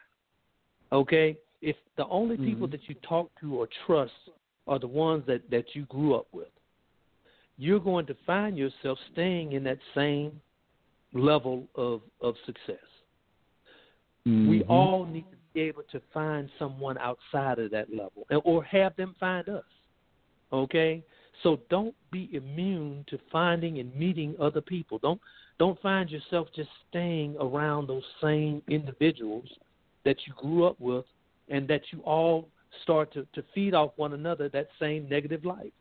[0.93, 1.37] Okay?
[1.61, 2.71] If the only people Mhm.
[2.73, 4.31] that you talk to or trust
[4.67, 6.49] are the ones that, that you grew up with,
[7.59, 10.41] you're going to find yourself staying in that same
[11.13, 12.85] level of, of success.
[14.25, 14.71] We Mhm.
[14.71, 18.95] all need to be able to find someone outside of that level and- or have
[18.97, 19.65] them find us.
[20.53, 21.03] Okay?
[21.43, 24.99] So don't be immune to finding and meeting other people.
[24.99, 25.21] Don't
[25.59, 29.49] don't find yourself just staying around those same individuals
[30.05, 31.05] that you grew up with
[31.49, 32.49] and that you all
[32.83, 35.73] start to, to feed off one another that same negative life.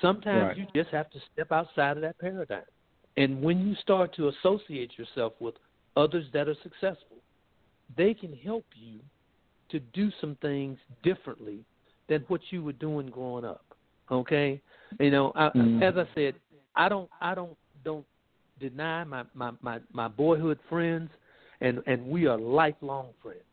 [0.00, 0.56] Sometimes Right.
[0.58, 2.64] you just have to step outside of that paradigm.
[3.16, 5.54] And when you start to associate yourself with
[5.96, 7.21] others that are successful,
[7.96, 9.00] they can help you
[9.70, 11.64] to do some things differently
[12.08, 13.64] than what you were doing growing up.
[14.10, 14.60] Okay,
[15.00, 15.82] you know, I, Mhm.
[15.82, 16.34] as I said,
[16.74, 18.06] I don't, I don't, don't
[18.58, 21.10] deny my, my my my boyhood friends,
[21.60, 23.44] and and we are lifelong friends.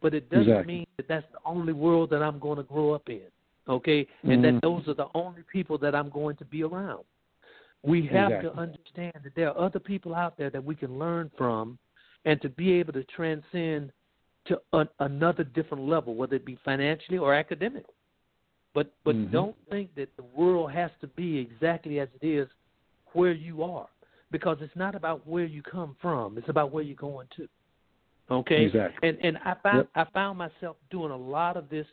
[0.00, 0.74] But it doesn't Exactly.
[0.74, 3.22] mean that that's the only world that I'm going to grow up in.
[3.68, 4.42] Okay, and Mhm.
[4.42, 7.04] that those are the only people that I'm going to be around.
[7.82, 11.30] We have to understand that there are other people out there that we can learn
[11.36, 11.78] from,
[12.24, 13.92] and to be able to transcend
[14.46, 17.94] to a, another different level, whether it be financially or academically.
[18.74, 19.30] But but Mhm.
[19.30, 22.48] don't think that the world has to be exactly as it is
[23.12, 23.88] where you are,
[24.30, 27.48] because it's not about where you come from; it's about where you're going to.
[28.30, 29.08] Okay, Exactly.
[29.08, 30.08] and and I found Yep.
[30.08, 31.86] I found myself doing a lot of this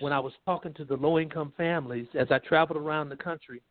[0.00, 3.62] when I was talking to the low income families as I traveled around the country,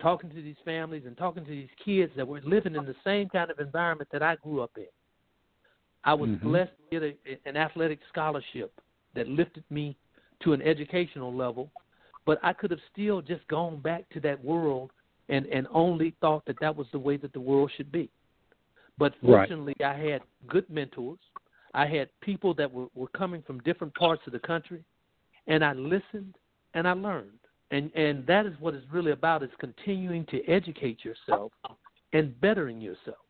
[0.00, 3.28] talking to these families and talking to these kids that were living in the same
[3.30, 4.86] kind of environment that I grew up in.
[6.04, 6.40] I was Mhm.
[6.40, 8.72] blessed to get a, an athletic scholarship
[9.14, 9.96] that lifted me
[10.40, 11.70] to an educational level,
[12.24, 14.92] but I could have still just gone back to that world
[15.28, 18.10] and and only thought that that was the way that the world should be.
[18.98, 19.48] But Right.
[19.48, 21.18] fortunately, I had good mentors.
[21.72, 24.84] I had people that were, were coming from different parts of the country,
[25.46, 26.36] and I listened
[26.74, 27.38] and I learned.
[27.70, 31.52] And and that is what it's really about: is continuing to educate yourself
[32.12, 33.24] and bettering yourself.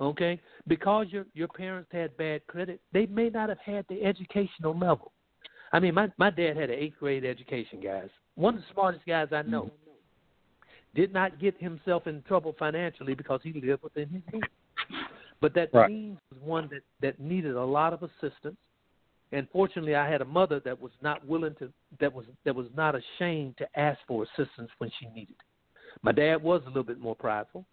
[0.00, 4.78] Okay, because your your parents had bad credit, they may not have had the educational
[4.78, 5.12] level.
[5.72, 8.08] I mean, my my dad had an eighth grade education, guys.
[8.36, 9.70] One of the smartest guys I know.
[10.94, 14.44] Did not get himself in trouble financially because he lived within his means.
[15.40, 15.90] But that Right.
[15.90, 18.56] means was one that that needed a lot of assistance.
[19.32, 22.68] And fortunately, I had a mother that was not willing to that was that was
[22.74, 25.46] not ashamed to ask for assistance when she needed it.
[26.02, 27.66] My dad was a little bit more prideful,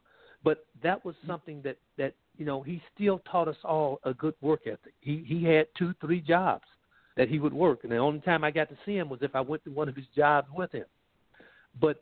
[0.45, 1.32] but that was mm-hmm.
[1.32, 4.93] something that that you know he still taught us all a good work ethic.
[5.01, 6.64] He he had two three jobs
[7.17, 9.35] that he would work, and the only time I got to see him was if
[9.35, 10.85] I went to one of his jobs with him.
[11.82, 12.01] But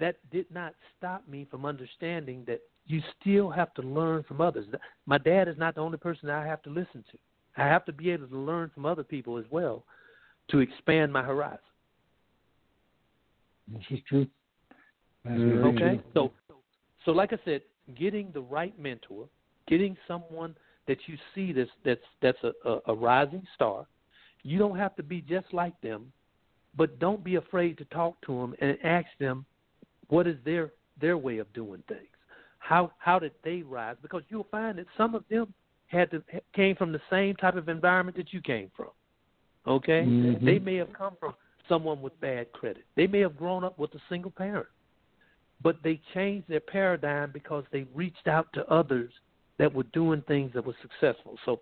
[0.00, 4.66] that did not stop me from understanding that you still have to learn from others.
[5.06, 7.18] My dad is not the only person that I have to listen to.
[7.56, 9.84] I have to be able to learn from other people as well
[10.50, 11.58] to expand my horizon.
[13.68, 14.26] This is true.
[15.24, 15.66] That's mm-hmm.
[15.68, 16.00] okay.
[16.12, 16.30] true.
[16.48, 16.58] So,
[17.04, 17.62] so like I said,
[17.96, 19.28] getting the right mentor,
[19.68, 20.54] getting someone
[20.86, 23.86] that you see that's that's that's a, a, a rising star.
[24.42, 26.12] You don't have to be just like them,
[26.76, 29.44] but don't be afraid to talk to them and ask them
[30.08, 32.08] what is their their way of doing things.
[32.58, 33.96] How how did they rise?
[34.02, 35.52] Because you'll find that some of them
[35.86, 36.22] had to
[36.54, 38.90] came from the same type of environment that you came from.
[39.66, 40.44] Okay, Mhm.
[40.44, 41.34] they may have come from
[41.68, 42.84] someone with bad credit.
[42.94, 44.66] They may have grown up with a single parent,
[45.64, 49.10] but they changed their paradigm because they reached out to others
[49.58, 51.36] that were doing things that were successful.
[51.44, 51.60] So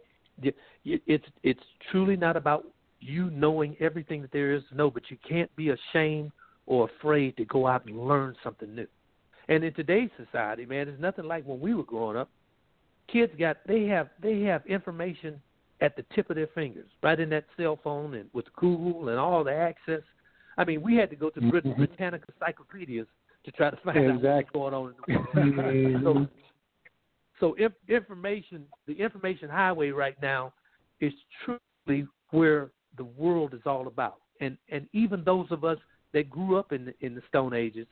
[0.84, 2.66] it's it's truly not about
[3.00, 6.32] you knowing everything that there is to know, but you can't be ashamed
[6.66, 8.86] or afraid to go out and learn something new.
[9.48, 12.28] And in today's society, man, it's nothing like when we were growing up.
[13.12, 15.40] Kids got they have they have information
[15.80, 19.18] at the tip of their fingers, right in that cell phone and with Google and
[19.18, 20.02] all the access.
[20.56, 21.76] I mean, we had to go to Brit- Mhm.
[21.76, 23.06] Britannica encyclopedias
[23.44, 24.30] to try to find out Exactly.
[24.34, 25.12] what's going on in the
[26.02, 26.02] world.
[26.04, 26.28] so, Mhm.
[27.40, 30.52] so if, information, the information highway right now
[31.00, 31.12] is
[31.44, 34.18] truly where the world is all about.
[34.40, 35.78] And and even those of us
[36.12, 37.86] that grew up in the, in the Stone Ages,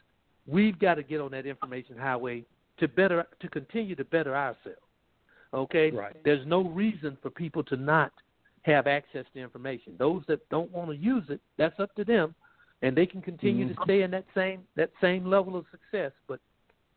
[0.46, 2.44] we've got to get on that information highway
[2.78, 4.80] to better to continue to better ourselves.
[5.52, 6.16] Okay, Right.
[6.24, 8.12] There's no reason for people to not
[8.62, 9.94] have access to information.
[9.98, 12.34] Those that don't want to use it, that's up to them,
[12.82, 13.84] and they can continue to Mhm.
[13.84, 16.12] stay in that same that same level of success.
[16.26, 16.40] But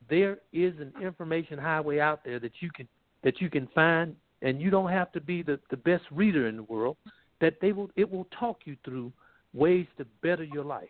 [0.10, 2.88] there is an information highway out there that you can
[3.24, 6.58] that you can find, and you don't have to be the the best reader in
[6.58, 6.98] the world.
[7.42, 9.12] That they will it will talk you through
[9.54, 10.90] ways to better your life.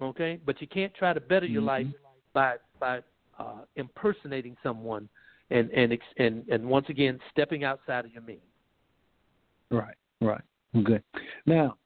[0.00, 1.66] Okay, but you can't try to better your Mhm.
[1.66, 1.86] life
[2.32, 3.02] by by
[3.38, 5.08] uh, impersonating someone
[5.50, 8.40] and and and and once again stepping outside of your means.
[9.70, 10.42] Right, right.
[10.76, 11.00] Okay.
[11.46, 11.76] Now,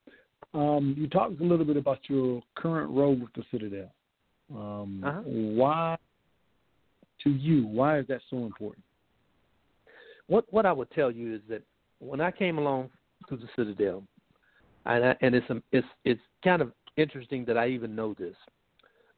[0.56, 3.92] um, you talked a little bit about your current role with the Citadel.
[4.54, 5.22] Um, Uh-huh.
[5.24, 5.96] Why,
[7.24, 8.84] to you, why is that so important?
[10.28, 11.62] What what I would tell you is that
[12.00, 12.90] when I came along
[13.28, 14.02] to the Citadel,
[14.86, 18.36] and I, and it's it's it's kind of interesting that I even know this,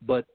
[0.02, 0.26] but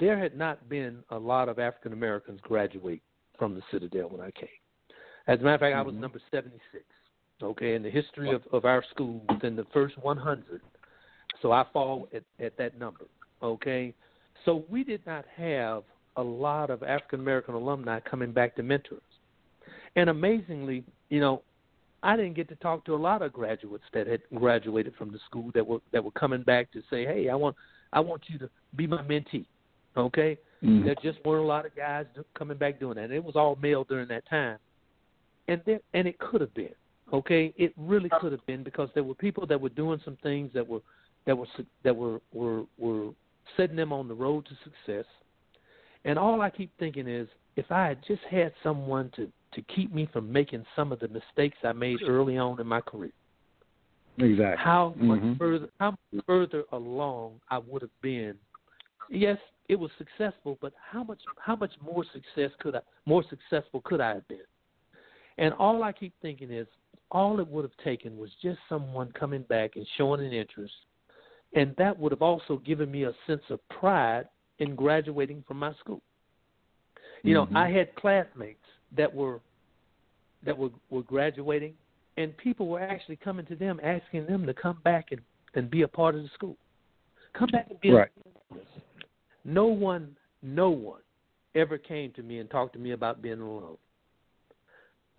[0.00, 3.02] there had not been a lot of African Americans graduate
[3.38, 4.48] from the Citadel when I came.
[5.26, 6.00] As a matter of fact, I was Mhm.
[6.00, 6.84] number seventy six.
[7.42, 10.60] Okay, in the history of, of our school, within the first one hundred,
[11.42, 13.06] so I fall at, at that number.
[13.42, 13.92] Okay,
[14.44, 15.82] so we did not have
[16.16, 19.70] a lot of African American alumni coming back to mentor us.
[19.96, 21.42] And amazingly, you know,
[22.02, 25.18] I didn't get to talk to a lot of graduates that had graduated from the
[25.26, 27.56] school that were that were coming back to say, "Hey, I want
[27.92, 29.46] I want you to be my mentee."
[29.96, 30.84] Okay, Mhm.
[30.84, 33.04] there just weren't a lot of guys coming back doing that.
[33.04, 34.58] And it was all male during that time,
[35.48, 36.74] and there and it could have been.
[37.14, 40.50] Okay, it really could have been because there were people that were doing some things
[40.52, 40.80] that were
[41.26, 41.46] that were
[41.84, 43.10] that were were were
[43.56, 45.06] setting them on the road to success.
[46.04, 49.94] And all I keep thinking is, if I had just had someone to to keep
[49.94, 53.12] me from making some of the mistakes I made early on in my career,
[54.18, 54.64] Exactly.
[54.64, 55.38] how much Mhm.
[55.38, 58.36] further how much further along I would have been.
[59.08, 63.82] Yes, it was successful, but how much how much more success could I more successful
[63.82, 64.46] could I have been?
[65.38, 66.66] And all I keep thinking is
[67.10, 70.74] all it would have taken was just someone coming back and showing an interest,
[71.54, 75.72] and that would have also given me a sense of pride in graduating from my
[75.74, 76.02] school.
[77.22, 77.56] You know, Mhm.
[77.56, 79.40] I had classmates that were
[80.42, 81.76] that were were graduating,
[82.16, 85.22] and people were actually coming to them asking them to come back and
[85.54, 86.56] and be a part of the school.
[87.32, 88.10] Come back and be a Right.
[89.44, 91.02] no one, no one
[91.54, 93.78] ever came to me and talked to me about being alone.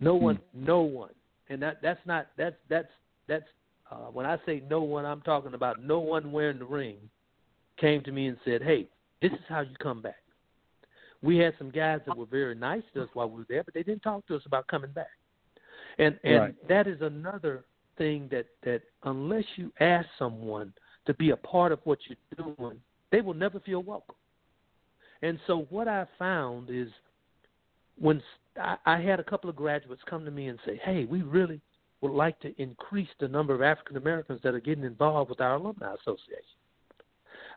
[0.00, 1.14] No one, no one,
[1.48, 2.88] and that that's not that's that's
[3.28, 3.44] that's
[3.90, 6.96] uh, when I say no one, I'm talking about no one wearing the ring
[7.78, 8.88] came to me and said, "Hey,
[9.22, 10.22] this is how you come back."
[11.22, 13.74] We had some guys that were very nice to us while we were there, but
[13.74, 15.10] they didn't talk to us about coming back.
[15.98, 16.68] And and Right.
[16.68, 17.64] that is another
[17.96, 20.72] thing that that unless you ask someone
[21.06, 24.16] to be a part of what you're doing, they will never feel welcome.
[25.22, 26.88] And so what I found is
[27.98, 28.22] when
[28.60, 31.60] I, I had a couple of graduates come to me and say, "Hey, we really
[32.00, 35.56] would like to increase the number of African Americans that are getting involved with our
[35.56, 36.58] alumni association."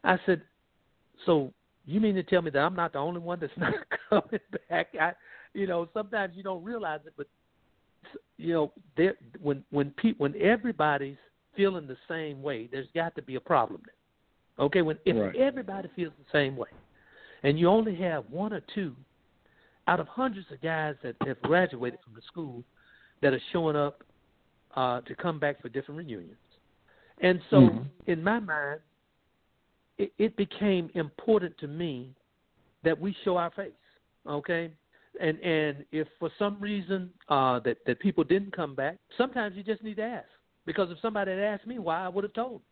[0.03, 0.41] I said,
[1.25, 1.53] "So
[1.85, 3.73] you mean to tell me that I'm not the only one that's not
[4.09, 5.13] coming back?" I,
[5.53, 7.27] you know, sometimes you don't realize it, but
[8.37, 11.17] you know, there when when pe- when everybody's
[11.55, 14.65] feeling the same way, there's got to be a problem there.
[14.65, 15.35] Okay, when if Right.
[15.35, 16.69] everybody feels the same way,
[17.43, 18.95] and you only have one or two
[19.89, 22.63] out of hundreds of guys that have graduated from the school
[23.21, 24.03] that are showing up
[24.75, 26.37] uh, to come back for different reunions,
[27.21, 27.85] and so Mhm.
[28.05, 28.79] in my mind,
[29.97, 32.13] it, it became important to me
[32.83, 33.73] that we show our face.
[34.27, 34.71] Okay,
[35.19, 39.63] and and if for some reason uh, that that people didn't come back, sometimes you
[39.63, 40.29] just need to ask
[40.65, 42.61] because if somebody had asked me why, I would have told.
[42.61, 42.67] Them.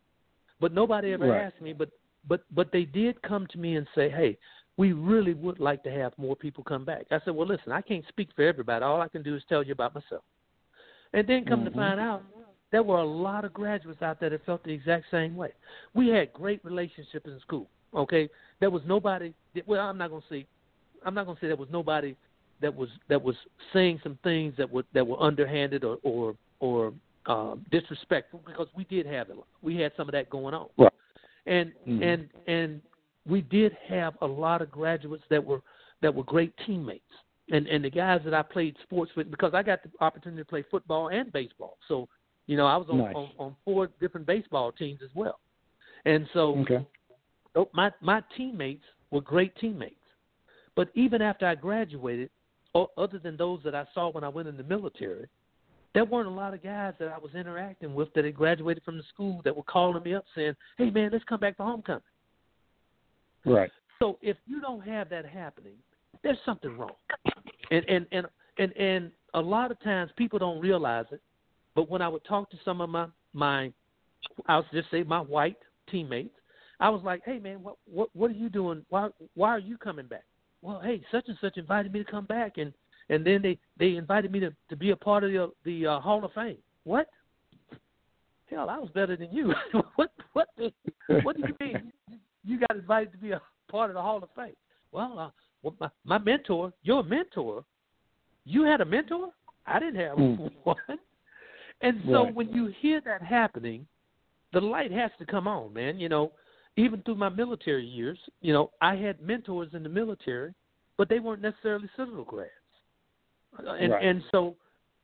[0.60, 1.42] But nobody ever Right.
[1.46, 1.72] asked me.
[1.72, 1.90] But
[2.28, 4.38] but but they did come to me and say, hey,
[4.78, 7.04] we really would like to have more people come back.
[7.10, 8.84] I said, well, listen, I can't speak for everybody.
[8.84, 10.22] All I can do is tell you about myself.
[11.12, 11.74] And then come to Mhm.
[11.74, 12.22] find out,
[12.70, 15.52] there were a lot of graduates out there that felt the exact same way.
[15.94, 17.68] We had great relationships in school.
[17.92, 18.28] Okay,
[18.60, 19.34] there was nobody.
[19.54, 20.46] That, Well, I'm not gonna say,
[21.04, 22.14] I'm not gonna say there was nobody
[22.60, 23.36] that was that was
[23.72, 26.92] saying some things that were that were underhanded or or or
[27.26, 29.36] um, disrespectful because we did have it.
[29.62, 30.68] We had some of that going on.
[30.76, 30.92] Right.
[31.46, 32.02] And Mhm.
[32.02, 32.82] and and
[33.28, 35.60] we did have a lot of graduates that were
[36.02, 37.04] that were great teammates.
[37.50, 40.48] And and the guys that I played sports with because I got the opportunity to
[40.48, 41.78] play football and baseball.
[41.88, 42.08] So,
[42.46, 43.14] you know, I was on Nice.
[43.14, 45.40] on, on four different baseball teams as well.
[46.04, 46.86] And so Okay.
[47.72, 49.94] my my teammates were great teammates.
[50.76, 52.30] But even after I graduated,
[52.74, 55.26] o- other than those that I saw when I went in the military,
[55.94, 58.98] there weren't a lot of guys that I was interacting with that had graduated from
[58.98, 62.02] the school that were calling me up saying, "Hey, man, let's come back for homecoming."
[63.44, 63.70] Right.
[63.98, 65.74] So if you don't have that happening,
[66.22, 66.92] there's something wrong.
[67.70, 68.26] And and and
[68.58, 71.20] and and a lot of times people don't realize it,
[71.74, 73.72] but when I would talk to some of my my
[74.46, 75.58] I'll just say my white
[75.90, 76.34] teammates,
[76.80, 78.84] I was like, "Hey man, what what what are you doing?
[78.88, 80.24] Why why are you coming back?"
[80.62, 82.72] Well, hey, such and such invited me to come back and
[83.10, 86.00] and then they they invited me to to be a part of the the uh,
[86.00, 86.58] Hall of Fame.
[86.84, 87.08] What?
[88.50, 89.52] Hell, I was better than you.
[89.96, 90.48] what what
[91.22, 91.92] what do you mean?
[92.44, 94.54] You got invited to be a part of the Hall of Fame.
[94.92, 95.30] Well, uh,
[95.62, 97.64] well my, my mentor, your mentor,
[98.44, 99.30] you had a mentor.
[99.66, 100.50] I didn't have Mm.
[100.64, 100.76] one.
[101.80, 102.34] And so Right.
[102.34, 103.86] when you hear that happening,
[104.52, 106.00] the light has to come on, man.
[106.00, 106.32] You know,
[106.76, 110.54] even through my military years, you know, I had mentors in the military,
[110.96, 112.50] but they weren't necessarily Citadel grads.
[113.58, 114.04] Uh, And Right.
[114.04, 114.56] and so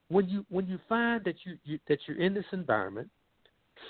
[0.09, 3.11] when you when you find that you, you that you're in this environment,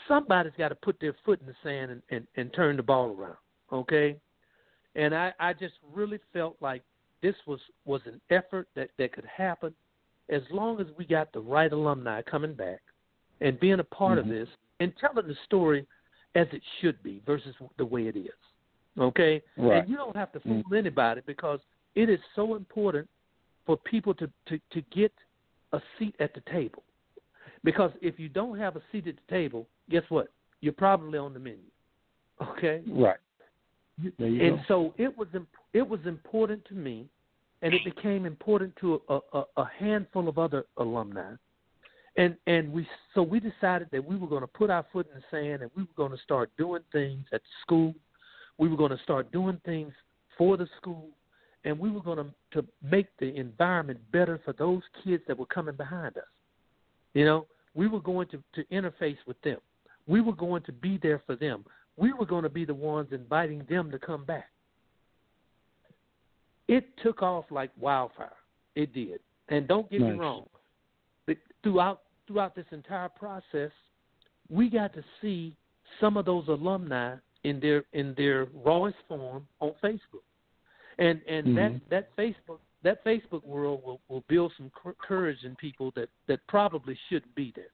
[0.09, 3.15] somebody's got to put their foot in the sand and, and, and turn the ball
[3.17, 3.37] around.
[3.73, 4.17] Okay,
[4.95, 6.83] and I, I just really felt like
[7.23, 9.75] this was was an effort that that could happen
[10.31, 12.81] as long as we got the right alumni coming back
[13.41, 14.23] and being a part Mhm.
[14.23, 14.49] of this
[14.81, 15.87] and telling the story
[16.35, 18.35] as it should be versus the way it is.
[18.99, 19.81] Okay, Right.
[19.81, 21.61] and you don't have to fool anybody because
[21.95, 23.09] it is so important
[23.67, 25.13] for people to, to, to get
[25.73, 26.83] a seat at the table.
[27.65, 30.29] Because if you don't have a seat at the table, guess what?
[30.61, 31.59] You're probably on the menu.
[32.43, 32.83] Okay?
[32.89, 33.17] Right.
[34.19, 34.63] There you and go.
[34.67, 37.07] so it was imp- it was important to me,
[37.63, 41.35] and it became important to a, a, a handful of other alumni,
[42.17, 45.21] and and we so we decided that we were going to put our foot in
[45.21, 47.95] the sand and we were going to start doing things at school,
[48.59, 49.93] we were going to start doing things
[50.37, 51.11] for the school,
[51.65, 55.47] and we were going to to make the environment better for those kids that were
[55.47, 56.25] coming behind us.
[57.13, 59.59] You know, we were going to to interface with them.
[60.07, 61.65] We were going to be there for them.
[61.97, 64.51] We were going to be the ones inviting them to come back.
[66.69, 68.33] It took off like wildfire.
[68.75, 69.21] It did.
[69.49, 70.13] And don't get Nice.
[70.13, 70.47] me wrong.
[71.63, 73.71] Throughout throughout this entire process,
[74.49, 75.55] we got to see
[76.01, 80.25] some of those alumni in their in their rawest form on Facebook.
[80.99, 81.89] And and that Mhm.
[81.91, 86.95] that Facebook that Facebook world will will build some courage in people that that probably
[87.09, 87.73] shouldn't be there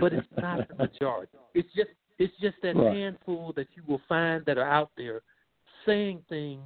[0.00, 1.38] but it's not the majority.
[1.54, 2.96] It's just it's just that Right.
[2.96, 5.22] handful that you will find that are out there
[5.84, 6.62] saying things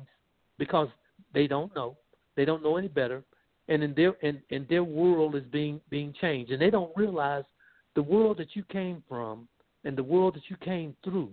[0.59, 0.89] because
[1.33, 1.97] they don't know,
[2.37, 3.25] they don't know any better,
[3.69, 7.45] and in their and, and their world is being being changed, and they don't realize
[7.95, 9.49] the world that you came from
[9.85, 11.33] and the world that you came through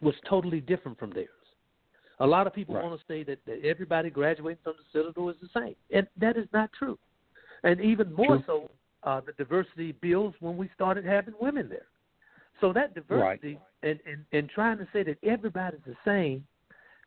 [0.00, 1.28] was totally different from theirs.
[2.20, 2.84] A lot of people Right.
[2.84, 6.36] want to say that, that everybody graduating from the Citadel is the same, and that
[6.36, 6.98] is not true.
[7.62, 8.44] And even more True.
[8.46, 8.70] so,
[9.02, 11.86] uh, the diversity bills when we started having women there.
[12.60, 16.46] So that diversity and, and and trying to say that everybody's the same,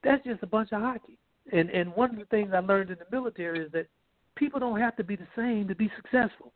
[0.04, 1.18] that's just a bunch of hockey.
[1.52, 3.88] And and one of the things I learned in the military is that
[4.36, 6.52] people don't have to be the same to be successful.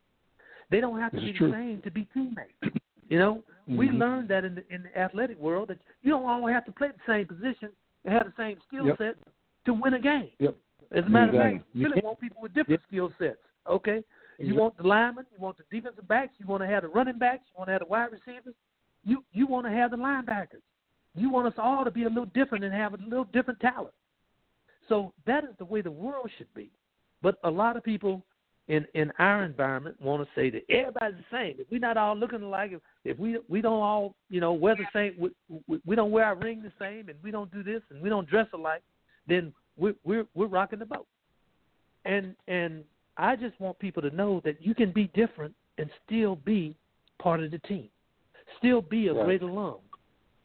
[0.70, 2.80] They don't have to This be the same to be teammates.
[3.08, 3.98] You know, we Mhm.
[3.98, 6.88] learned that in the in the athletic world that you don't always have to play
[6.88, 7.70] the same position
[8.04, 8.98] and have the same skill Yep.
[8.98, 9.16] set
[9.66, 10.30] to win a game.
[10.38, 10.56] Yep.
[10.90, 13.38] As a matter of fact, you really want people with different skill sets.
[13.66, 14.02] Okay,
[14.38, 17.18] you want the linemen, you want the defensive backs, you want to have the running
[17.18, 18.54] backs, you want to have the wide receivers,
[19.04, 20.62] you you want to have the linebackers.
[21.14, 23.94] You want us all to be a little different and have a little different talent.
[24.88, 26.70] So that is the way the world should be.
[27.22, 28.22] But a lot of people
[28.68, 31.54] in in our environment want to say that everybody's the same.
[31.58, 34.76] If we're not all looking alike, if, if we we don't all you know wear
[34.76, 35.30] the same, we,
[35.66, 38.08] we, we don't wear our ring the same, and we don't do this, and we
[38.08, 38.82] don't dress alike,
[39.26, 41.06] then we're we're we're rocking the boat.
[42.04, 42.84] And and
[43.18, 46.76] I just want people to know that you can be different and still be
[47.18, 47.90] part of the team,
[48.58, 49.24] still be a Right.
[49.24, 49.78] great alum.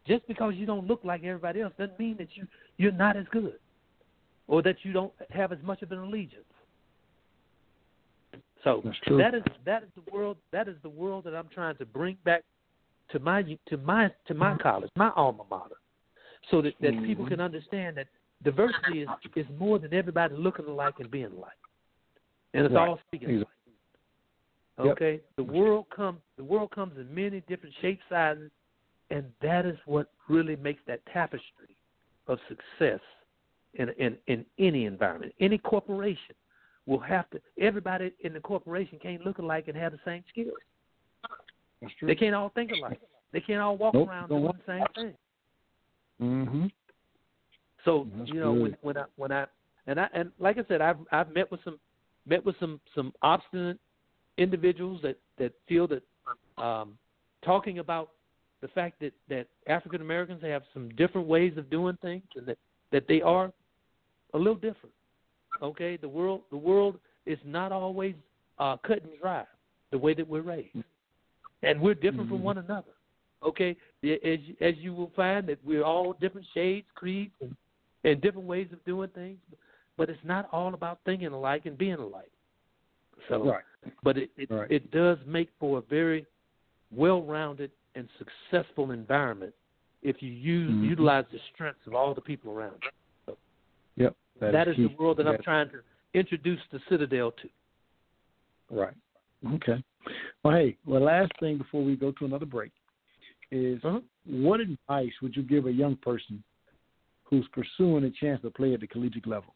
[0.05, 3.27] Just because you don't look like everybody else doesn't mean that you you're not as
[3.29, 3.59] good,
[4.47, 6.43] or that you don't have as much of an allegiance.
[8.63, 11.85] So that is that is the world that is the world that I'm trying to
[11.85, 12.43] bring back
[13.09, 15.75] to my to my to my college, my alma mater,
[16.49, 17.29] so that, that people Mhm.
[17.29, 18.07] can understand that
[18.43, 21.53] diversity is is more than everybody looking alike and being alike,
[22.53, 22.87] and it's Right.
[22.87, 23.73] all speaking Exactly.
[24.77, 24.87] alike.
[24.87, 24.97] Yep.
[24.97, 28.51] Okay, the world comes the world comes in many different shapes, sizes,
[29.09, 31.75] and that is what really makes that tapestry
[32.27, 33.01] of success
[33.75, 36.35] in in in any environment, any corporation
[36.85, 37.41] will have to.
[37.59, 40.53] Everybody in the corporation can't look alike and have the same skills.
[41.81, 42.07] That's true.
[42.07, 42.99] They can't all think alike.
[43.31, 45.13] They can't all walk Nope, around doing the same thing.
[46.21, 46.65] Mm-hmm.
[47.83, 49.45] So That's you know when when I when I
[49.87, 51.79] and I and like I said I've I've met with some
[52.27, 53.79] met with some some obstinate
[54.37, 56.03] individuals that that feel that
[56.63, 56.97] um,
[57.43, 58.09] talking about
[58.61, 62.57] the fact that that African Americans have some different ways of doing things and that
[62.91, 63.51] that they are
[64.33, 64.93] a little different.
[65.61, 68.15] Okay, the world the world is not always
[68.59, 69.43] uh, cut and dry
[69.91, 70.75] the way that we're raised,
[71.61, 72.43] and we're different from Mhm.
[72.43, 72.91] one another.
[73.43, 77.55] Okay, as as you will find that we're all different shades, creeds, and,
[78.03, 79.39] and different ways of doing things,
[79.97, 82.31] but it's not all about thinking alike and being alike.
[83.29, 83.63] So, Right.
[84.03, 84.71] but it it, Right.
[84.71, 86.25] it does make for a very
[86.91, 89.53] well-rounded and successful environment
[90.01, 90.89] if you use Mhm.
[90.89, 92.89] utilize the strengths of all the people around you.
[93.25, 93.37] So
[93.95, 94.15] Yep.
[94.39, 94.87] that is, key.
[94.87, 97.49] the world that I'm trying to introduce the Citadel to.
[98.69, 98.95] Right.
[99.53, 99.83] Okay.
[100.43, 102.71] Well, hey, well, last thing before we go to another break
[103.51, 104.01] is Uh-huh.
[104.25, 106.43] what advice would you give a young person
[107.23, 109.55] who's pursuing a chance to play at the collegiate level?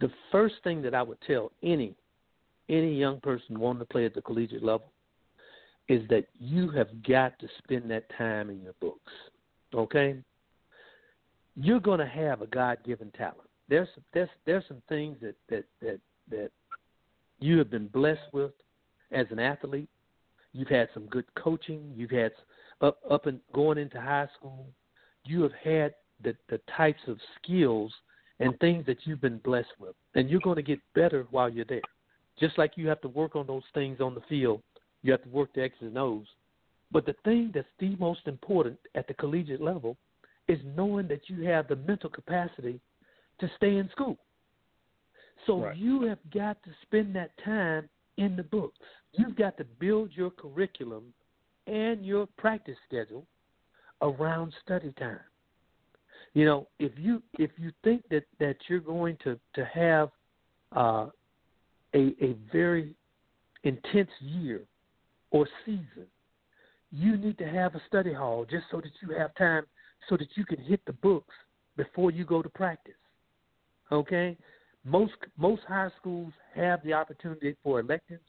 [0.00, 1.94] The first thing that I would tell any
[2.68, 4.90] any young person wanting to play at the collegiate level
[5.88, 9.12] is that you have got to spend that time in your books.
[9.72, 10.16] Okay?
[11.54, 13.48] You're going to have a God-given talent.
[13.68, 16.00] There's there's there's some things that that that
[16.30, 16.50] that
[17.38, 18.52] you have been blessed with
[19.12, 19.88] as an athlete.
[20.52, 21.92] You've had some good coaching.
[21.96, 22.32] You've had
[22.80, 24.66] up up and going into high school.
[25.24, 27.92] You have had the the types of skills
[28.40, 31.64] and things that you've been blessed with, and you're going to get better while you're
[31.64, 31.80] there.
[32.38, 34.62] Just like you have to work on those things on the field,
[35.02, 36.26] you have to work the X's and O's.
[36.92, 39.96] But the thing that's the most important at the collegiate level
[40.48, 42.80] is knowing that you have the mental capacity
[43.40, 44.18] to stay in school.
[45.46, 45.76] So Right.
[45.76, 48.78] you have got to spend that time in the books.
[49.12, 51.12] You've got to build your curriculum
[51.66, 53.26] and your practice schedule
[54.02, 55.20] around study time.
[56.36, 60.10] You know, if you if you think that that you're going to to have
[60.76, 61.06] uh,
[61.94, 62.94] a a very
[63.64, 64.60] intense year
[65.30, 66.06] or season,
[66.92, 69.62] you need to have a study hall just so that you have time
[70.10, 71.34] so that you can hit the books
[71.74, 73.00] before you go to practice.
[73.90, 74.36] Okay?
[74.84, 78.20] Most most high schools have the opportunity for electives.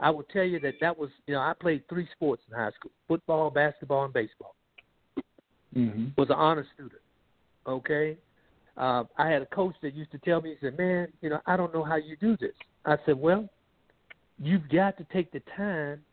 [0.00, 2.72] I will tell you that that was, you know, I played three sports in high
[2.72, 4.54] school: football, basketball, and baseball.
[5.74, 6.08] Mm-hmm.
[6.18, 7.00] Was an honor student.
[7.66, 8.16] Okay,
[8.76, 11.40] uh, I had a coach that used to tell me, he said, "Man, you know,
[11.46, 12.54] I don't know how you do this."
[12.84, 13.48] I said, "Well,
[14.38, 16.04] you've got to take the time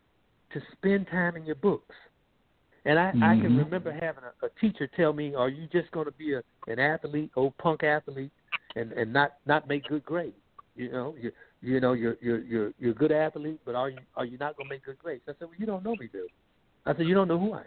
[0.52, 1.96] to spend time in your books."
[2.86, 3.60] And I, I can Mhm.
[3.60, 6.80] remember having a, a teacher tell me, "Are you just going to be a an
[6.80, 8.32] athlete, old punk athlete,
[8.76, 10.36] and and not not make good grades?
[10.76, 14.00] You know, you you know you're you're you're you're a good athlete, but are you
[14.16, 16.08] are you not going to make good grades?" I said, "Well, you don't know me,
[16.08, 16.28] Bill."
[16.86, 17.66] I said, "You don't know who I am."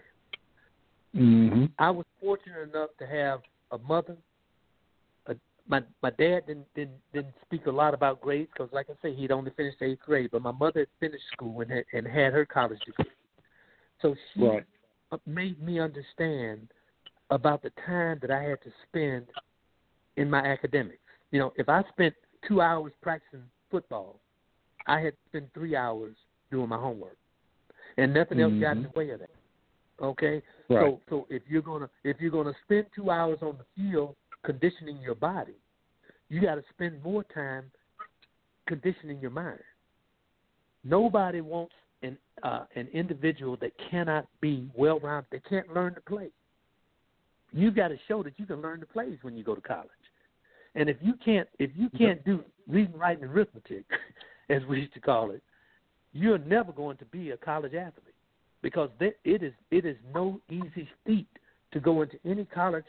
[1.16, 1.64] Mm-hmm.
[1.78, 4.16] I was fortunate enough to have a mother.
[5.26, 5.34] A,
[5.68, 9.14] my my dad didn't didn't didn't speak a lot about grades because, like I say,
[9.14, 10.30] he'd only finished eighth grade.
[10.32, 13.10] But my mother had finished school and had, and had her college degree,
[14.00, 14.64] so she Right.
[15.26, 16.68] made me understand
[17.30, 19.26] about the time that I had to spend
[20.16, 20.98] in my academics.
[21.30, 22.14] You know, if I spent
[22.46, 24.20] two hours practicing football,
[24.86, 26.14] I had to spend three hours
[26.50, 27.16] doing my homework,
[27.96, 28.92] and nothing else got in mm-hmm.
[28.92, 29.30] the way of that.
[30.00, 30.82] Okay, Right.
[30.82, 34.98] so so if you're gonna if you're gonna spend two hours on the field conditioning
[34.98, 35.54] your body,
[36.28, 37.70] you got to spend more time
[38.66, 39.60] conditioning your mind.
[40.84, 46.00] Nobody wants an uh, an individual that cannot be well rounded, they can't learn to
[46.02, 46.28] play.
[47.52, 49.88] You've got to show that you can learn the plays when you go to college.
[50.74, 53.84] And if you can't if you can't do reading, writing, and arithmetic,
[54.50, 55.42] as we used to call it,
[56.12, 58.15] you're never going to be a college athlete
[58.62, 61.28] because there, it is it is no easy feat
[61.72, 62.84] to go into any college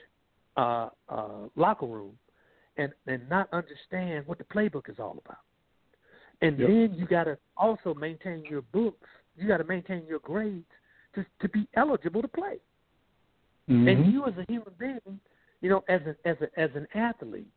[0.56, 2.18] uh, uh, locker room
[2.78, 5.38] and and not understand what the playbook is all about.
[6.42, 6.70] And Yep.
[6.70, 9.10] then you got to also maintain your books.
[9.36, 10.66] You got to maintain your grades
[11.16, 12.60] to to be eligible to play.
[13.70, 13.88] Mhm.
[13.88, 15.20] And you as a human being,
[15.62, 17.52] you know, as a, as a, as an athlete,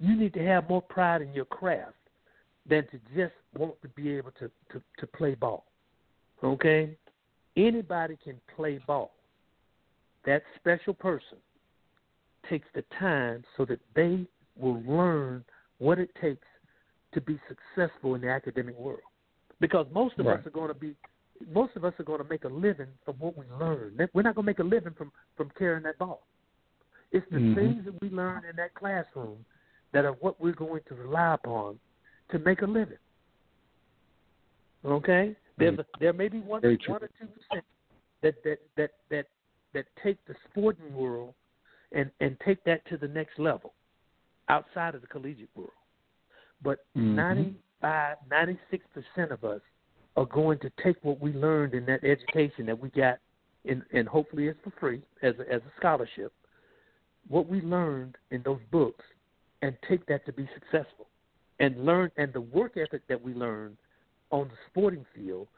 [0.00, 1.94] you need to have more pride in your craft
[2.66, 5.66] than to just want to be able to to, to play ball.
[6.42, 6.96] Okay,
[7.56, 9.14] anybody can play ball.
[10.24, 11.38] That special person
[12.48, 15.44] takes the time so that they will learn
[15.78, 16.46] what it takes
[17.12, 19.00] to be successful in the academic world.
[19.60, 20.38] Because most of Right.
[20.38, 20.96] us are going to be
[21.52, 23.96] most of us are going to make a living from what we learn.
[24.12, 26.26] We're not going to make a living from from carrying that ball.
[27.12, 27.54] It's the Mhm.
[27.54, 29.46] things that we learn in that classroom
[29.92, 31.80] that are what we're going to rely upon
[32.30, 32.98] to make a living.
[34.84, 37.64] Okay, there's a, there may be one one or two percent
[38.22, 39.26] that that that that
[39.74, 41.34] that take the sporting world
[41.92, 43.74] and and take that to the next level
[44.48, 45.70] outside of the collegiate world.
[46.62, 47.16] But Mhm.
[47.16, 49.60] ninety-five, ninety-six percent of us
[50.16, 53.18] are going to take what we learned in that education that we got,
[53.64, 56.32] in, and hopefully it's for free as a, as a scholarship.
[57.28, 59.04] What we learned in those books,
[59.62, 61.08] and take that to be successful,
[61.60, 63.76] and learn and the work ethic that we learned
[64.30, 65.48] on the sporting field,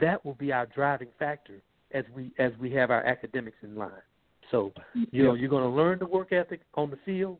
[0.00, 1.62] that will be our driving factor
[1.92, 3.90] as we as we have our academics in line.
[4.50, 4.72] So
[5.10, 7.38] you know you're going to learn the work ethic on the field.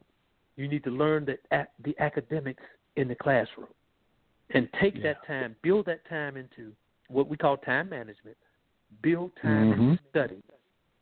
[0.56, 2.62] You need to learn the the academics
[2.96, 3.68] in the classroom,
[4.50, 6.72] and take that time, build that time into
[7.08, 8.36] what we call time management.
[9.02, 9.98] Build time Mhm.
[10.08, 10.42] study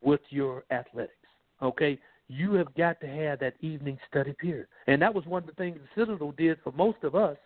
[0.00, 1.28] with your athletics.
[1.62, 5.46] Okay, you have got to have that evening study period, and that was one of
[5.46, 7.36] the things the Citadel did for most of us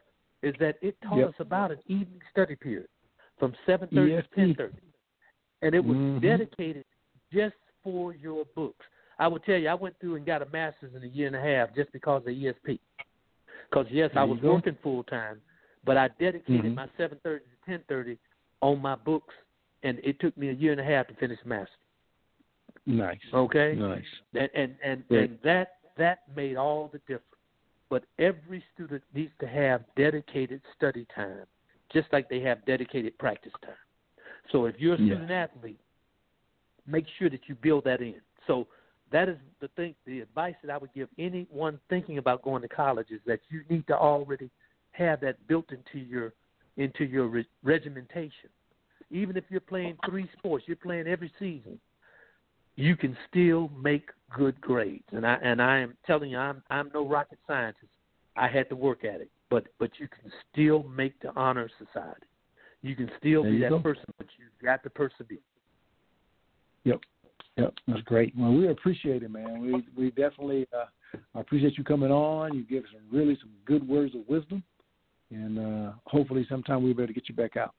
[0.42, 1.28] is that it taught Yep.
[1.28, 2.88] us about an evening study period
[3.38, 4.80] from seven thirty to ten thirty,
[5.62, 6.20] and it was Mhm.
[6.22, 6.84] dedicated
[7.32, 8.86] just for your books.
[9.18, 11.36] I will tell you, I went through and got a master's in a year and
[11.36, 12.80] a half just because of ESP.
[13.68, 15.42] Because yes, I There you was working full time,
[15.84, 16.74] but I dedicated Mhm.
[16.74, 18.18] my seven thirty to ten thirty
[18.60, 19.34] on my books,
[19.82, 21.74] and it took me a year and a half to finish master.
[22.86, 23.20] Nice.
[23.34, 23.74] Okay.
[23.74, 24.20] Nice.
[24.34, 27.24] And and and, and that that made all the difference.
[27.90, 31.46] But every student needs to have dedicated study time,
[31.92, 33.74] just like they have dedicated practice time.
[34.52, 35.06] So if you're a Yeah.
[35.06, 35.80] student athlete,
[36.86, 38.20] make sure that you build that in.
[38.46, 38.66] So
[39.10, 39.94] that is the thing.
[40.04, 43.64] The advice that I would give anyone thinking about going to college is that you
[43.68, 44.50] need to already
[44.92, 46.34] have that built into your
[46.76, 48.50] into your re- regimentation.
[49.10, 51.80] Even if you're playing three sports, you're playing every season
[52.78, 55.04] you can still make good grades.
[55.10, 57.90] And I and I am telling you, I'm I'm no rocket scientist.
[58.36, 62.26] I had to work at it, but but you can still make the honor society.
[62.82, 63.80] You can still There be that go.
[63.80, 65.38] person, but you've got to persevere.
[66.84, 67.00] Yep.
[67.56, 67.74] Yep.
[67.88, 68.32] That's great.
[68.38, 69.60] Well, we appreciate it, man.
[69.60, 70.84] We we definitely uh,
[71.34, 72.54] appreciate you coming on.
[72.54, 74.62] You give us some really some good words of wisdom,
[75.32, 77.74] and uh, hopefully sometime we'll be able to get you back out.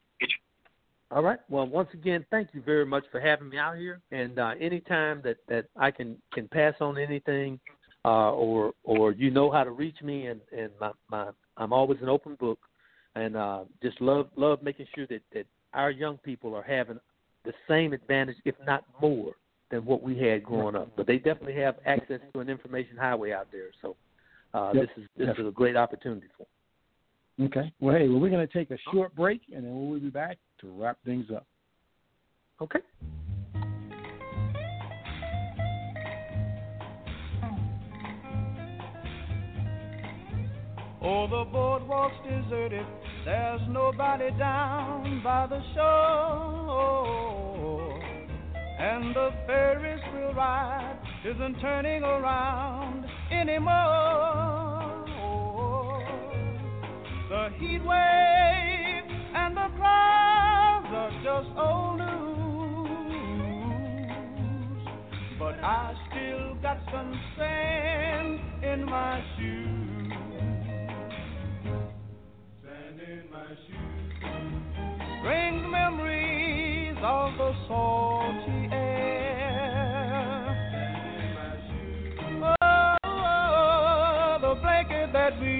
[1.11, 1.39] All right.
[1.49, 3.99] Well, once again, thank you very much for having me out here.
[4.11, 7.59] And uh, anytime that, that I can, can pass on anything,
[8.05, 11.99] uh, or or you know how to reach me, and and my, my I'm always
[12.01, 12.59] an open book,
[13.15, 16.99] and uh, just love love making sure that that our young people are having
[17.43, 19.33] the same advantage, if not more,
[19.69, 20.91] than what we had growing up.
[20.95, 23.69] But they definitely have access to an information highway out there.
[23.81, 23.95] So
[24.53, 24.83] uh, Yep.
[24.87, 26.43] this is this is a great opportunity for.
[27.39, 27.47] 'em.
[27.47, 27.73] Okay.
[27.79, 30.37] Well, hey, well, we're going to take a short break, and then we'll be back
[30.61, 31.45] to wrap things up.
[32.61, 32.79] Okay.
[41.01, 42.85] Oh, the boardwalk's deserted.
[43.25, 46.99] There's nobody down by the shore.
[48.79, 55.05] And the Ferris wheel ride isn't turning around anymore.
[57.29, 59.05] The heat wave
[59.35, 60.18] and the crowds are
[61.23, 62.09] just old news.
[65.37, 70.13] But I still got some sand in my shoes.
[72.63, 73.89] Sand in my shoes
[75.21, 80.45] brings memories of the salty air.
[80.71, 82.15] Sand in my shoes.
[82.61, 85.58] Oh, the blanket that we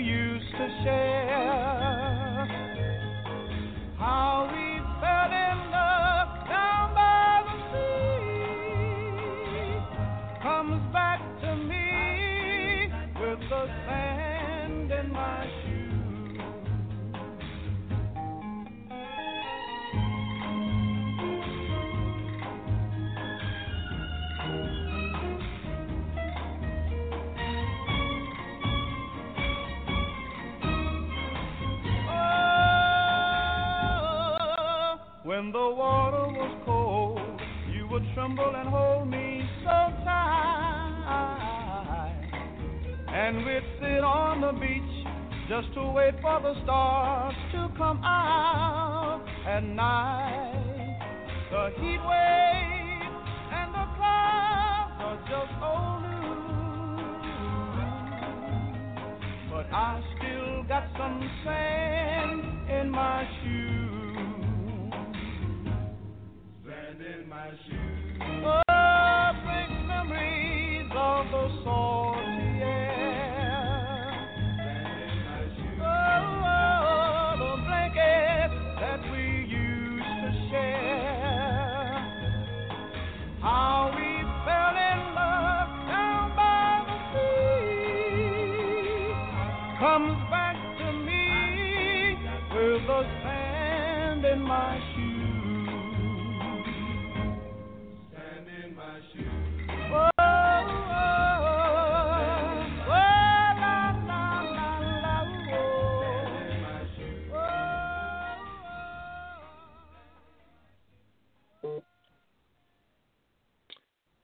[35.39, 37.41] When the water was cold,
[37.73, 39.69] you would tremble and hold me so
[40.03, 41.39] tight.
[43.07, 45.07] And we'd sit on the beach
[45.47, 50.99] just to wait for the stars to come out at night.
[51.51, 53.13] The heat wave
[53.55, 57.23] and the clouds are just old news.
[59.49, 63.88] But I still got some sand in my shoes.
[67.41, 72.08] Oh, big memories of the salty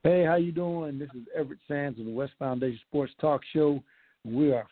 [0.06, 1.00] Hey, how you doing?
[1.00, 3.82] This is Everette Sands of the WES Foundation Sports Talk Show.
[4.24, 4.64] We are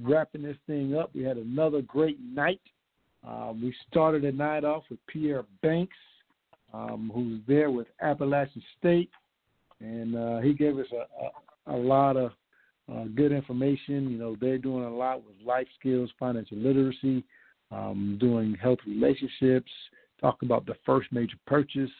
[0.00, 1.10] wrapping this thing up.
[1.14, 2.62] We had another great night.
[3.22, 5.98] Um, we started the night off with Pierre Banks,
[6.72, 9.10] um, who's there with Appalachian State,
[9.80, 12.32] and uh, he gave us a, a, a lot of
[12.90, 14.10] uh, good information.
[14.10, 17.22] You know, they're doing a lot with life skills, financial literacy,
[17.70, 19.70] um, doing health relationships,
[20.22, 21.90] talk about the first major purchase.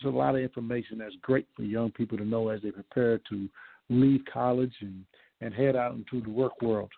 [0.00, 3.18] Just a lot of information that's great for young people to know as they prepare
[3.30, 3.48] to
[3.88, 5.04] leave college and,
[5.40, 6.90] and head out into the work world.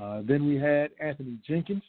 [0.00, 1.82] Uh, then we had Anthony Jenkins,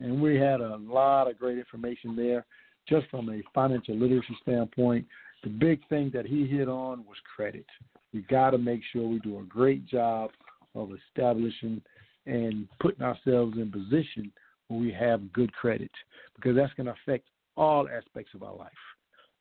[0.00, 2.44] and we had a lot of great information there
[2.88, 5.06] just from a financial literacy standpoint.
[5.42, 7.66] The big thing that he hit on was credit.
[8.12, 10.30] We got to make sure we do a great job
[10.74, 11.82] of establishing
[12.26, 14.32] and putting ourselves in position
[14.68, 15.90] where we have good credit
[16.34, 17.26] because that's going to affect
[17.56, 18.72] all aspects of our life.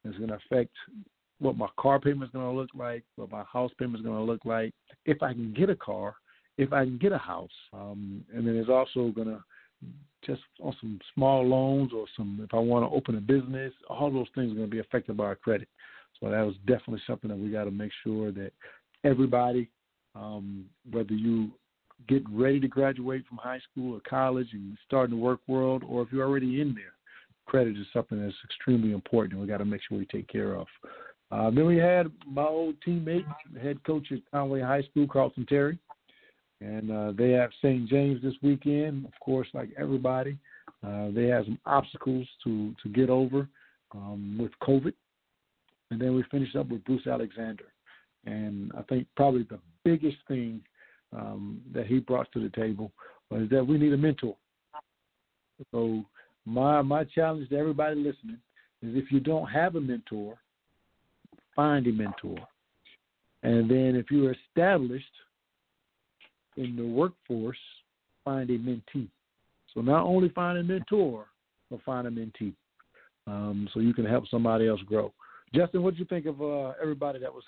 [0.03, 0.72] It's going to affect
[1.40, 4.17] what my car payment is going to look like, what my house payment is going
[4.17, 4.73] to look like,
[5.06, 6.15] if I can get a car,
[6.57, 7.51] if I can get a house.
[7.73, 9.43] Um, and then it's also going to
[10.25, 14.11] just on some small loans or some if I want to open a business, all
[14.11, 15.67] those things are going to be affected by our credit.
[16.19, 18.51] So that was definitely something that we got to make sure that
[19.03, 19.69] everybody,
[20.15, 21.51] um, whether you
[22.07, 26.01] get ready to graduate from high school or college and starting the work world, or
[26.03, 26.92] if you're already in there,
[27.45, 30.55] credit is something that's extremely important, and we got to make sure we take care
[30.55, 30.67] of.
[31.31, 33.25] Uh, then we had my old teammate,
[33.61, 35.77] head coach at Conway High School, Carlton Terry,
[36.61, 37.88] and uh, they have St.
[37.89, 39.05] James this weekend.
[39.05, 40.38] Of course, like everybody,
[40.85, 43.47] uh, they have some obstacles to to get over
[43.95, 44.93] um, with COVID,
[45.91, 47.65] and then we finished up with Bruce Alexander,
[48.25, 50.61] and I think probably the biggest thing
[51.15, 52.91] um, that he brought to the table
[53.30, 54.35] was that we need a mentor.
[55.72, 56.03] So
[56.45, 58.39] my my challenge to everybody listening
[58.81, 60.35] is if you don't have a mentor,
[61.55, 62.38] find a mentor.
[63.43, 65.05] And then if you're established
[66.57, 67.57] in the workforce,
[68.23, 69.09] find a mentee.
[69.73, 71.27] So not only find a mentor,
[71.69, 72.53] but find a mentee.
[73.25, 75.13] Um, so you can help somebody else grow.
[75.55, 77.43] Justin, what did you think of uh, everybody that was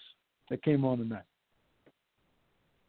[0.50, 1.24] that came on tonight?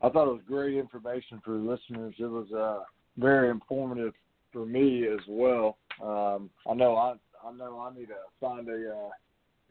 [0.02, 2.14] I thought it was great information for the listeners.
[2.18, 2.84] It was uh,
[3.18, 4.12] very informative
[4.56, 5.76] for me as well.
[6.02, 7.14] Um, I know I
[7.46, 9.10] I know I need to find a uh,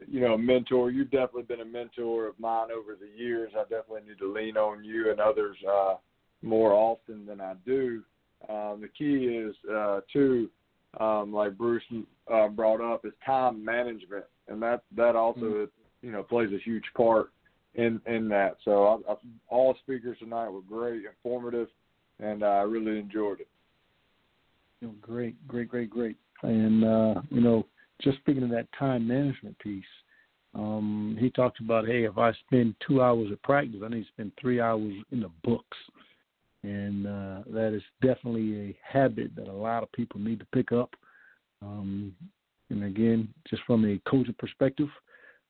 [0.06, 0.92] you know a mentor.
[0.92, 3.50] You've definitely been a mentor of mine over the years.
[3.56, 5.94] I definitely need to lean on you and others uh,
[6.40, 8.04] more often than I do.
[8.48, 10.48] Um, the key is uh, too,
[11.00, 11.82] um, like Bruce
[12.32, 16.06] uh, brought up, is time management, and that that also mm-hmm.
[16.06, 17.32] you know plays a huge part
[17.74, 18.58] in in that.
[18.64, 19.16] So I, I,
[19.48, 21.66] all speakers tonight were great, informative,
[22.20, 23.48] and I really enjoyed it.
[25.00, 26.16] Great, great, great, great.
[26.42, 27.66] And uh, you know,
[28.02, 29.84] just speaking of that time management piece,
[30.54, 34.08] um, he talked about, hey, if I spend two hours at practice, I need to
[34.08, 35.76] spend three hours in the books,
[36.62, 40.72] and uh, that is definitely a habit that a lot of people need to pick
[40.72, 40.94] up.
[41.62, 42.14] Um,
[42.70, 44.88] and again, just from a coaching perspective,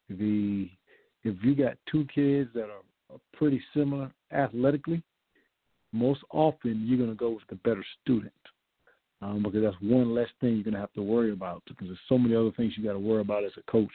[0.08, 0.68] the
[1.24, 5.02] if you got two kids that are pretty similar athletically,
[5.92, 8.32] most often you're going to go with the better student
[9.22, 11.98] um, because that's one less thing you're going to have to worry about because there's
[12.08, 13.92] so many other things you got to worry about as a coach.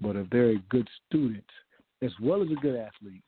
[0.00, 1.44] But if they're a good student
[2.02, 3.22] as well as a good athlete,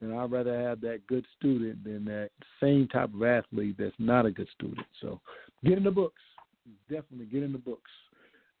[0.00, 4.26] then I'd rather have that good student than that same type of athlete that's not
[4.26, 4.86] a good student.
[5.00, 5.20] So
[5.64, 6.20] get in the books.
[6.88, 7.90] Definitely get in the books.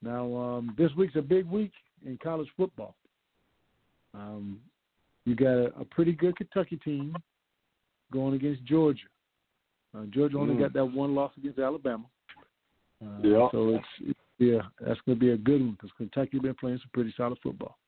[0.02, 1.72] Now, um, this week's a big week
[2.04, 2.94] in college football.
[4.12, 4.60] Um,
[5.24, 7.16] you got a, a pretty good Kentucky team
[8.12, 9.06] going against Georgia.
[9.94, 10.60] Uh, Georgia only Mm.
[10.60, 12.04] got that one loss against Alabama.
[13.02, 13.48] Uh, Yeah.
[13.52, 16.90] So it's, yeah, that's going to be a good one because Kentucky been playing some
[16.92, 17.78] pretty solid football.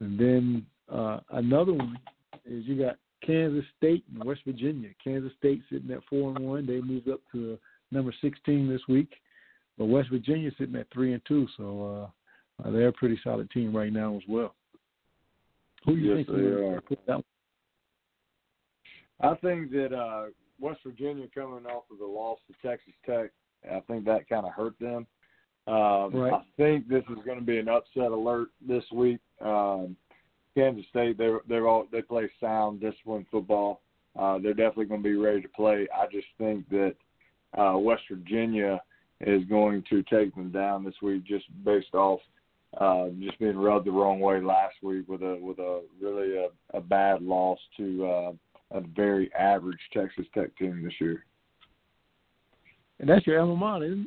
[0.00, 1.98] And then uh, another one
[2.44, 4.90] is you got Kansas State and West Virginia.
[5.02, 6.66] Kansas State sitting at four and one.
[6.66, 7.58] They moved up to
[7.90, 9.20] number sixteen this week,
[9.76, 11.46] but West Virginia sitting at three and two.
[11.56, 12.10] So
[12.64, 14.54] uh, they're a pretty solid team right now as well.
[15.84, 16.80] Who do you Yes, think they are.
[16.80, 17.24] put that?
[19.20, 20.26] I think that uh,
[20.60, 23.30] West Virginia coming off of the loss to Texas Tech,
[23.70, 25.06] I think that kind of hurt them.
[25.66, 26.32] Um, Right.
[26.32, 29.20] I think this is going to be an upset alert this week.
[29.40, 29.96] Um,
[30.56, 33.82] Kansas State, they they're all they play sound, disciplined football.
[34.18, 35.86] Uh, they're definitely going to be ready to play.
[35.94, 36.94] I just think that
[37.56, 38.80] uh, West Virginia
[39.20, 42.20] is going to take them down this week, just based off
[42.78, 46.48] uh, just being rubbed the wrong way last week with a with a really a,
[46.76, 48.32] a bad loss to uh,
[48.72, 51.24] a very average Texas Tech team this year.
[52.98, 54.06] And that's your alma mater, isn't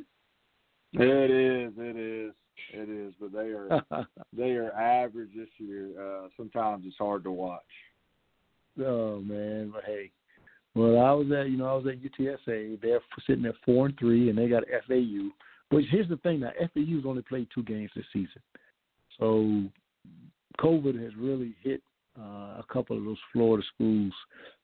[0.92, 1.00] it?
[1.00, 2.32] It is, it is,
[2.72, 3.14] it is.
[3.20, 3.84] But they are
[4.36, 5.90] they are average this year.
[5.98, 7.62] Uh, sometimes it's hard to watch.
[8.80, 10.10] Oh man, but hey,
[10.74, 12.80] well I was at you know I was at UTSA.
[12.80, 15.30] They're sitting at four and three, and they got FAU.
[15.70, 18.42] But here's the thing: now FAU's only played two games this season,
[19.18, 19.64] so
[20.60, 21.82] COVID has really hit
[22.18, 24.12] uh, a couple of those Florida schools.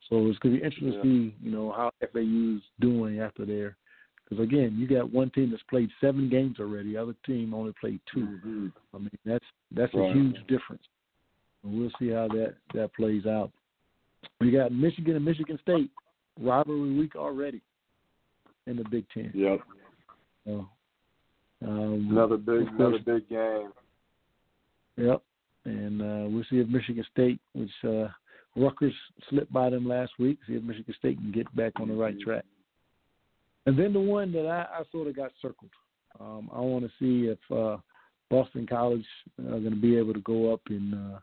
[0.08, 1.02] So it's gonna be interesting Yeah.
[1.02, 3.76] to see you know how FAU's doing after their.
[4.24, 6.92] Because again, you got one team that's played seven games already.
[6.92, 8.66] The other team only played 2 Mm-hmm.
[8.94, 10.10] I mean that's that's Right.
[10.10, 10.82] a huge difference.
[11.64, 13.50] And we'll see how that that plays out.
[14.40, 15.90] We got Michigan and Michigan State
[16.40, 17.60] rivalry week already
[18.66, 19.32] in the Big Ten.
[19.34, 19.60] Yep.
[20.46, 20.68] So,
[21.66, 23.72] um, Another big, another big game.
[24.96, 25.22] Yep.
[25.64, 28.08] And uh, we'll see if Michigan State, which uh,
[28.56, 28.94] Rutgers
[29.28, 32.18] slipped by them last week, see if Michigan State can get back on the right
[32.20, 32.44] track.
[33.66, 35.70] And then the one that I, I sort of got circled.
[36.18, 37.76] Um, I want to see if uh,
[38.30, 39.04] Boston College
[39.38, 41.18] are going to be able to go up and uh,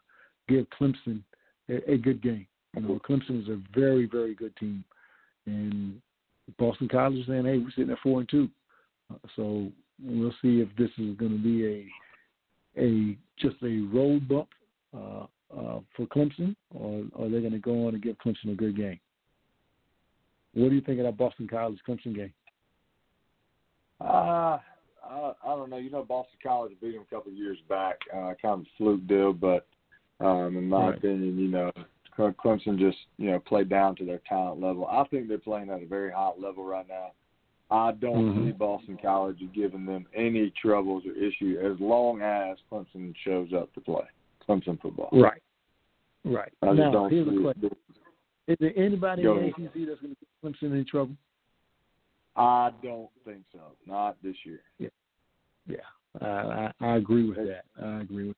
[0.48, 1.22] give Clemson
[1.70, 2.48] a, a good game.
[2.76, 4.84] You know, Clemson is a very, very good team,
[5.46, 6.00] and
[6.60, 8.50] Boston College is saying, "Hey, we're sitting at four and two."
[9.12, 9.72] Uh, so
[10.04, 11.86] we'll see if this is going to be a
[12.78, 14.50] a just a road bump
[14.96, 15.26] uh,
[15.56, 18.76] uh, for Clemson, or are they going to go on and give Clemson a good
[18.76, 19.00] game?
[20.54, 22.34] What do you think of that Boston College Clemson game?
[24.02, 24.58] Uh,
[25.04, 25.78] I, I don't know.
[25.78, 28.66] You know, Boston College beat them a couple of years back, uh, kind of a
[28.78, 29.34] fluke deal.
[29.34, 29.68] But
[30.20, 30.98] um, in my Right.
[30.98, 31.72] opinion, you know,
[32.18, 34.88] Clemson just you know played down to their talent level.
[34.88, 37.12] I think they're playing at a very high level right now.
[37.70, 38.46] I don't Mhm.
[38.46, 43.74] see Boston College giving them any troubles or issue as long as Clemson shows up
[43.74, 44.06] to play
[44.48, 45.10] Clemson football.
[45.12, 45.42] Right.
[46.24, 46.52] Right.
[46.62, 47.44] I just now, don't here's see the it.
[47.44, 47.78] question:
[48.48, 49.66] Is there anybody Go in the ahead.
[49.76, 51.16] ACC that's going to get Clemson in trouble?
[52.38, 53.60] I don't think so.
[53.86, 54.62] Not this year.
[55.68, 55.78] Yeah,
[56.22, 57.64] I, I, I agree with that.
[57.84, 58.38] I agree with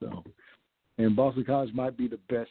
[0.00, 0.24] so.
[0.96, 2.50] And Boston College might be the best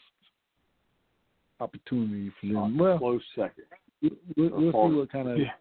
[1.60, 2.78] opportunity for them.
[2.78, 3.66] Well, Close second.
[4.02, 5.54] we- we'll, we'll see what kind of Yeah.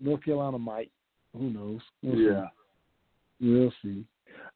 [0.00, 0.90] North Carolina might.
[1.36, 1.80] Who knows?
[2.02, 2.22] We'll see.
[2.22, 2.46] Yeah.
[3.40, 4.04] We'll see.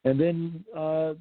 [0.03, 1.13] And then uh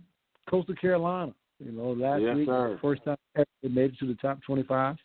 [0.48, 1.32] Coastal Carolina.
[1.62, 2.78] You know, last Yes, week sir.
[2.80, 4.96] first time ever they made it to the top twenty five.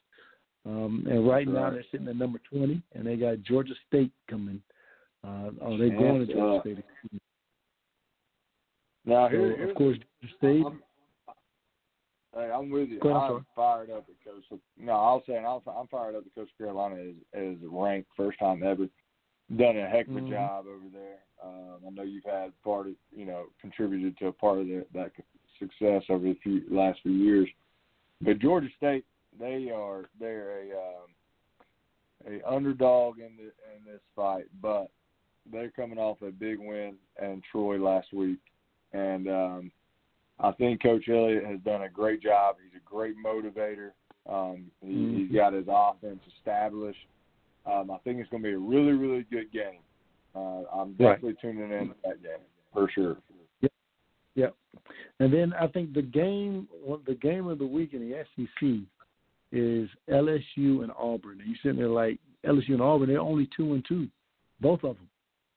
[0.66, 1.74] Um and right That's now right.
[1.74, 4.62] they're sitting at number twenty and they got Georgia State coming.
[5.24, 6.62] Uh oh they're going to Georgia up.
[6.62, 6.86] State.
[9.06, 10.82] Now So, here, of course Georgia State I'm,
[12.34, 13.00] hey, I'm with you.
[13.12, 14.60] I'm fired up at Coastal.
[14.78, 18.64] No, I'll say I'm, I'm fired up that Coastal Carolina is is ranked first time
[18.64, 18.88] ever.
[19.56, 20.30] Done a heck of a Mhm.
[20.30, 21.20] job over there.
[21.44, 24.86] Um, I know you've had part of you know contributed to a part of the,
[24.94, 25.12] that
[25.60, 27.48] success over the few last few years.
[28.22, 29.06] But Georgia State,
[29.38, 31.16] they are they're a um,
[32.28, 34.90] a underdog in the in this fight, but
[35.52, 38.40] they're coming off a big win and Troy last week,
[38.94, 39.72] and um,
[40.40, 42.56] I think Coach Elliott has done a great job.
[42.64, 43.92] He's a great motivator.
[44.28, 45.18] Um, he, Mhm.
[45.18, 47.08] He's got his offense established.
[47.66, 49.80] Um, I think it's going to be a really, really good game.
[50.36, 51.16] Uh, I'm Right.
[51.16, 52.40] definitely tuning in to that game
[52.74, 53.18] for sure.
[53.62, 53.72] Yep.
[54.36, 54.56] yep.
[55.20, 56.68] And then I think the game
[57.06, 58.86] the game of the week in the SEC
[59.52, 61.40] is LSU and Auburn.
[61.40, 64.08] And you sitting there like LSU and Auburn, they're only two and two,
[64.60, 65.10] both of them.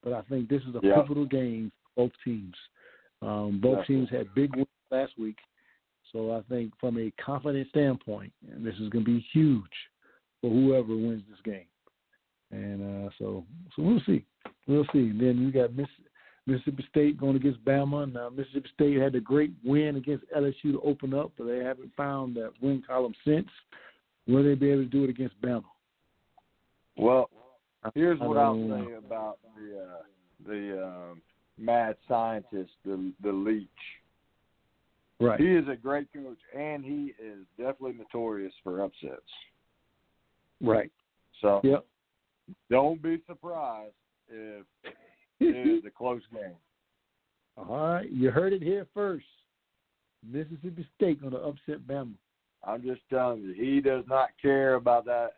[0.02, 1.00] But I think this is a Yeah.
[1.02, 2.54] pivotal game for both teams.
[3.20, 3.96] Um, both Definitely.
[3.96, 5.38] teams had big wins last week,
[6.12, 9.90] so I think from a confidence standpoint, and this is going to be huge
[10.40, 11.66] for whoever wins this game.
[12.50, 13.44] And uh, so
[13.76, 14.24] so we'll see,
[14.66, 15.10] we'll see.
[15.10, 15.88] And then we got Miss,
[16.46, 18.10] Mississippi State going against Bama.
[18.12, 21.92] Now Mississippi State had a great win against LSU to open up, but they haven't
[21.96, 23.48] found that win column since.
[24.26, 25.64] Will they be able to do it against Bama?
[26.96, 27.30] Well,
[27.94, 28.86] here's what I'll know.
[28.86, 31.22] say about the uh, the um,
[31.58, 33.68] mad scientist, the the Leach.
[35.20, 35.40] Right.
[35.40, 39.20] He is a great coach, and he is definitely notorious for upsets.
[40.60, 40.92] Right.
[41.42, 41.84] So Yep.
[42.70, 43.94] Don't be surprised
[44.28, 44.64] if
[45.40, 46.54] it is a close game.
[47.56, 49.26] All right, you heard it here first.
[50.26, 52.12] Mississippi State going to upset Bama.
[52.64, 55.30] I'm just telling you, he does not care about that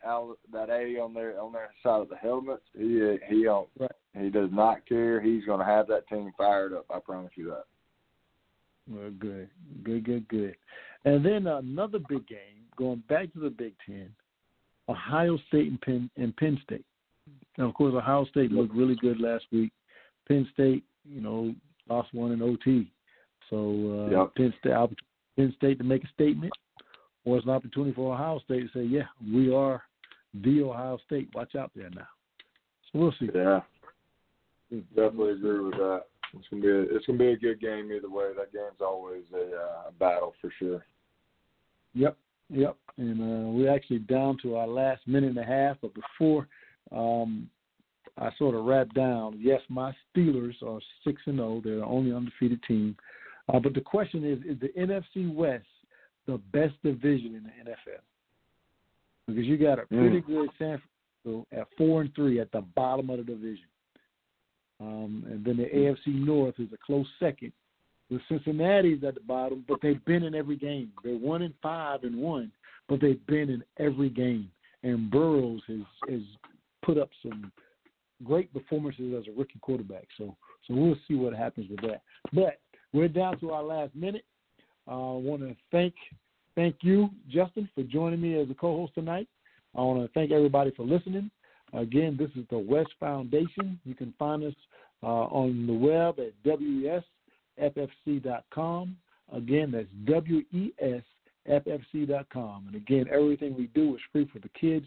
[0.52, 2.62] that A on their on their side of the helmets.
[2.76, 3.90] He he don't, Right.
[4.18, 5.20] he does not care.
[5.20, 6.86] He's going to have that team fired up.
[6.92, 7.64] I promise you that.
[8.90, 9.50] Well, good,
[9.84, 10.56] good, good, good.
[11.05, 14.10] And then another big game, going back to the Big Ten,
[14.89, 16.84] Ohio State and Penn and Penn State.
[17.58, 19.72] Now, of course, Ohio State looked really good last week.
[20.28, 21.54] Penn State, you know,
[21.88, 22.90] lost one in OT.
[23.48, 24.34] So uh, Yep.
[24.36, 24.96] Penn State,
[25.36, 26.52] Penn State to make a statement,
[27.24, 29.82] or it's an opportunity for Ohio State to say, "Yeah, we are
[30.32, 31.28] the Ohio State.
[31.34, 32.06] Watch out there now."
[32.92, 33.28] So we'll see.
[33.34, 33.60] Yeah,
[34.94, 36.04] definitely agree with that.
[36.32, 38.30] It's gonna be a, it's gonna be a good game either way.
[38.36, 40.84] That game's always a, uh, a battle for sure.
[41.94, 42.16] Yep,
[42.50, 42.76] yep.
[42.96, 45.76] And uh, we're actually down to our last minute and a half.
[45.82, 46.46] But before
[46.93, 47.49] um,
[48.19, 51.60] I sort of wrap down, yes, my Steelers are six and zero.
[51.65, 52.97] They're the only undefeated team.
[53.52, 55.65] Uh, but the question is: Is the NFC West
[56.27, 58.01] the best division in the NFL?
[59.27, 60.27] Because you got a pretty Mm.
[60.27, 60.81] good San
[61.23, 63.67] Francisco at four and three at the bottom of the division,
[64.81, 67.52] um, and then the AFC North is a close second
[68.10, 70.93] with Cincinnati's at the bottom, but they've been in every game.
[71.05, 72.51] They're one in five and one,
[72.89, 74.51] but they've been in every game.
[74.83, 76.23] And Burrows has has
[76.83, 77.52] put up some
[78.25, 80.07] great performances as a rookie quarterback.
[80.18, 80.36] So
[80.67, 82.02] so we'll see what happens with that.
[82.33, 82.60] But
[82.92, 84.25] we're down to our last minute.
[84.86, 85.94] Uh, I want to thank
[86.55, 89.28] thank you, Justin, for joining me as a co-host tonight.
[89.76, 91.31] I want to thank everybody for listening.
[91.73, 93.78] Again, this is the WES Foundation.
[93.84, 94.55] You can find us
[95.02, 96.33] uh, on the web at
[97.59, 98.97] wesffc.com.
[99.33, 99.86] Again, that's
[101.49, 102.65] wesffc.com.
[102.67, 104.86] And again, everything we do is free for the kids.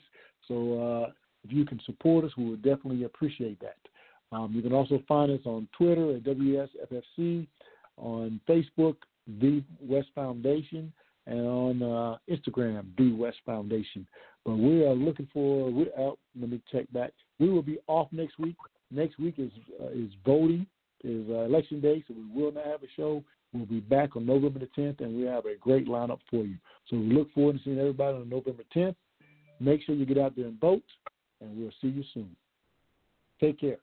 [0.50, 1.12] So uh,
[1.44, 3.78] if you can support us, we would definitely appreciate that.
[4.32, 7.48] Um, you can also find us on Twitter at WSFFC,
[7.98, 8.96] on Facebook,
[9.40, 10.92] The WES Foundation,
[11.28, 14.08] and on uh, Instagram, The WES Foundation.
[14.46, 15.72] But we are looking for.
[15.72, 17.12] We, uh, let me check back.
[17.40, 18.56] We will be off next week.
[18.92, 20.66] Next week is uh, is voting,
[21.04, 23.24] is uh, election day, so we will not have a show.
[23.54, 26.56] We'll be back on November the 10th, and we have a great lineup for you.
[26.90, 28.96] So we look forward to seeing everybody on November 10th.
[29.60, 30.82] Make sure you get out there and vote,
[31.44, 32.36] and we'll see you soon.
[33.40, 33.78] Take care.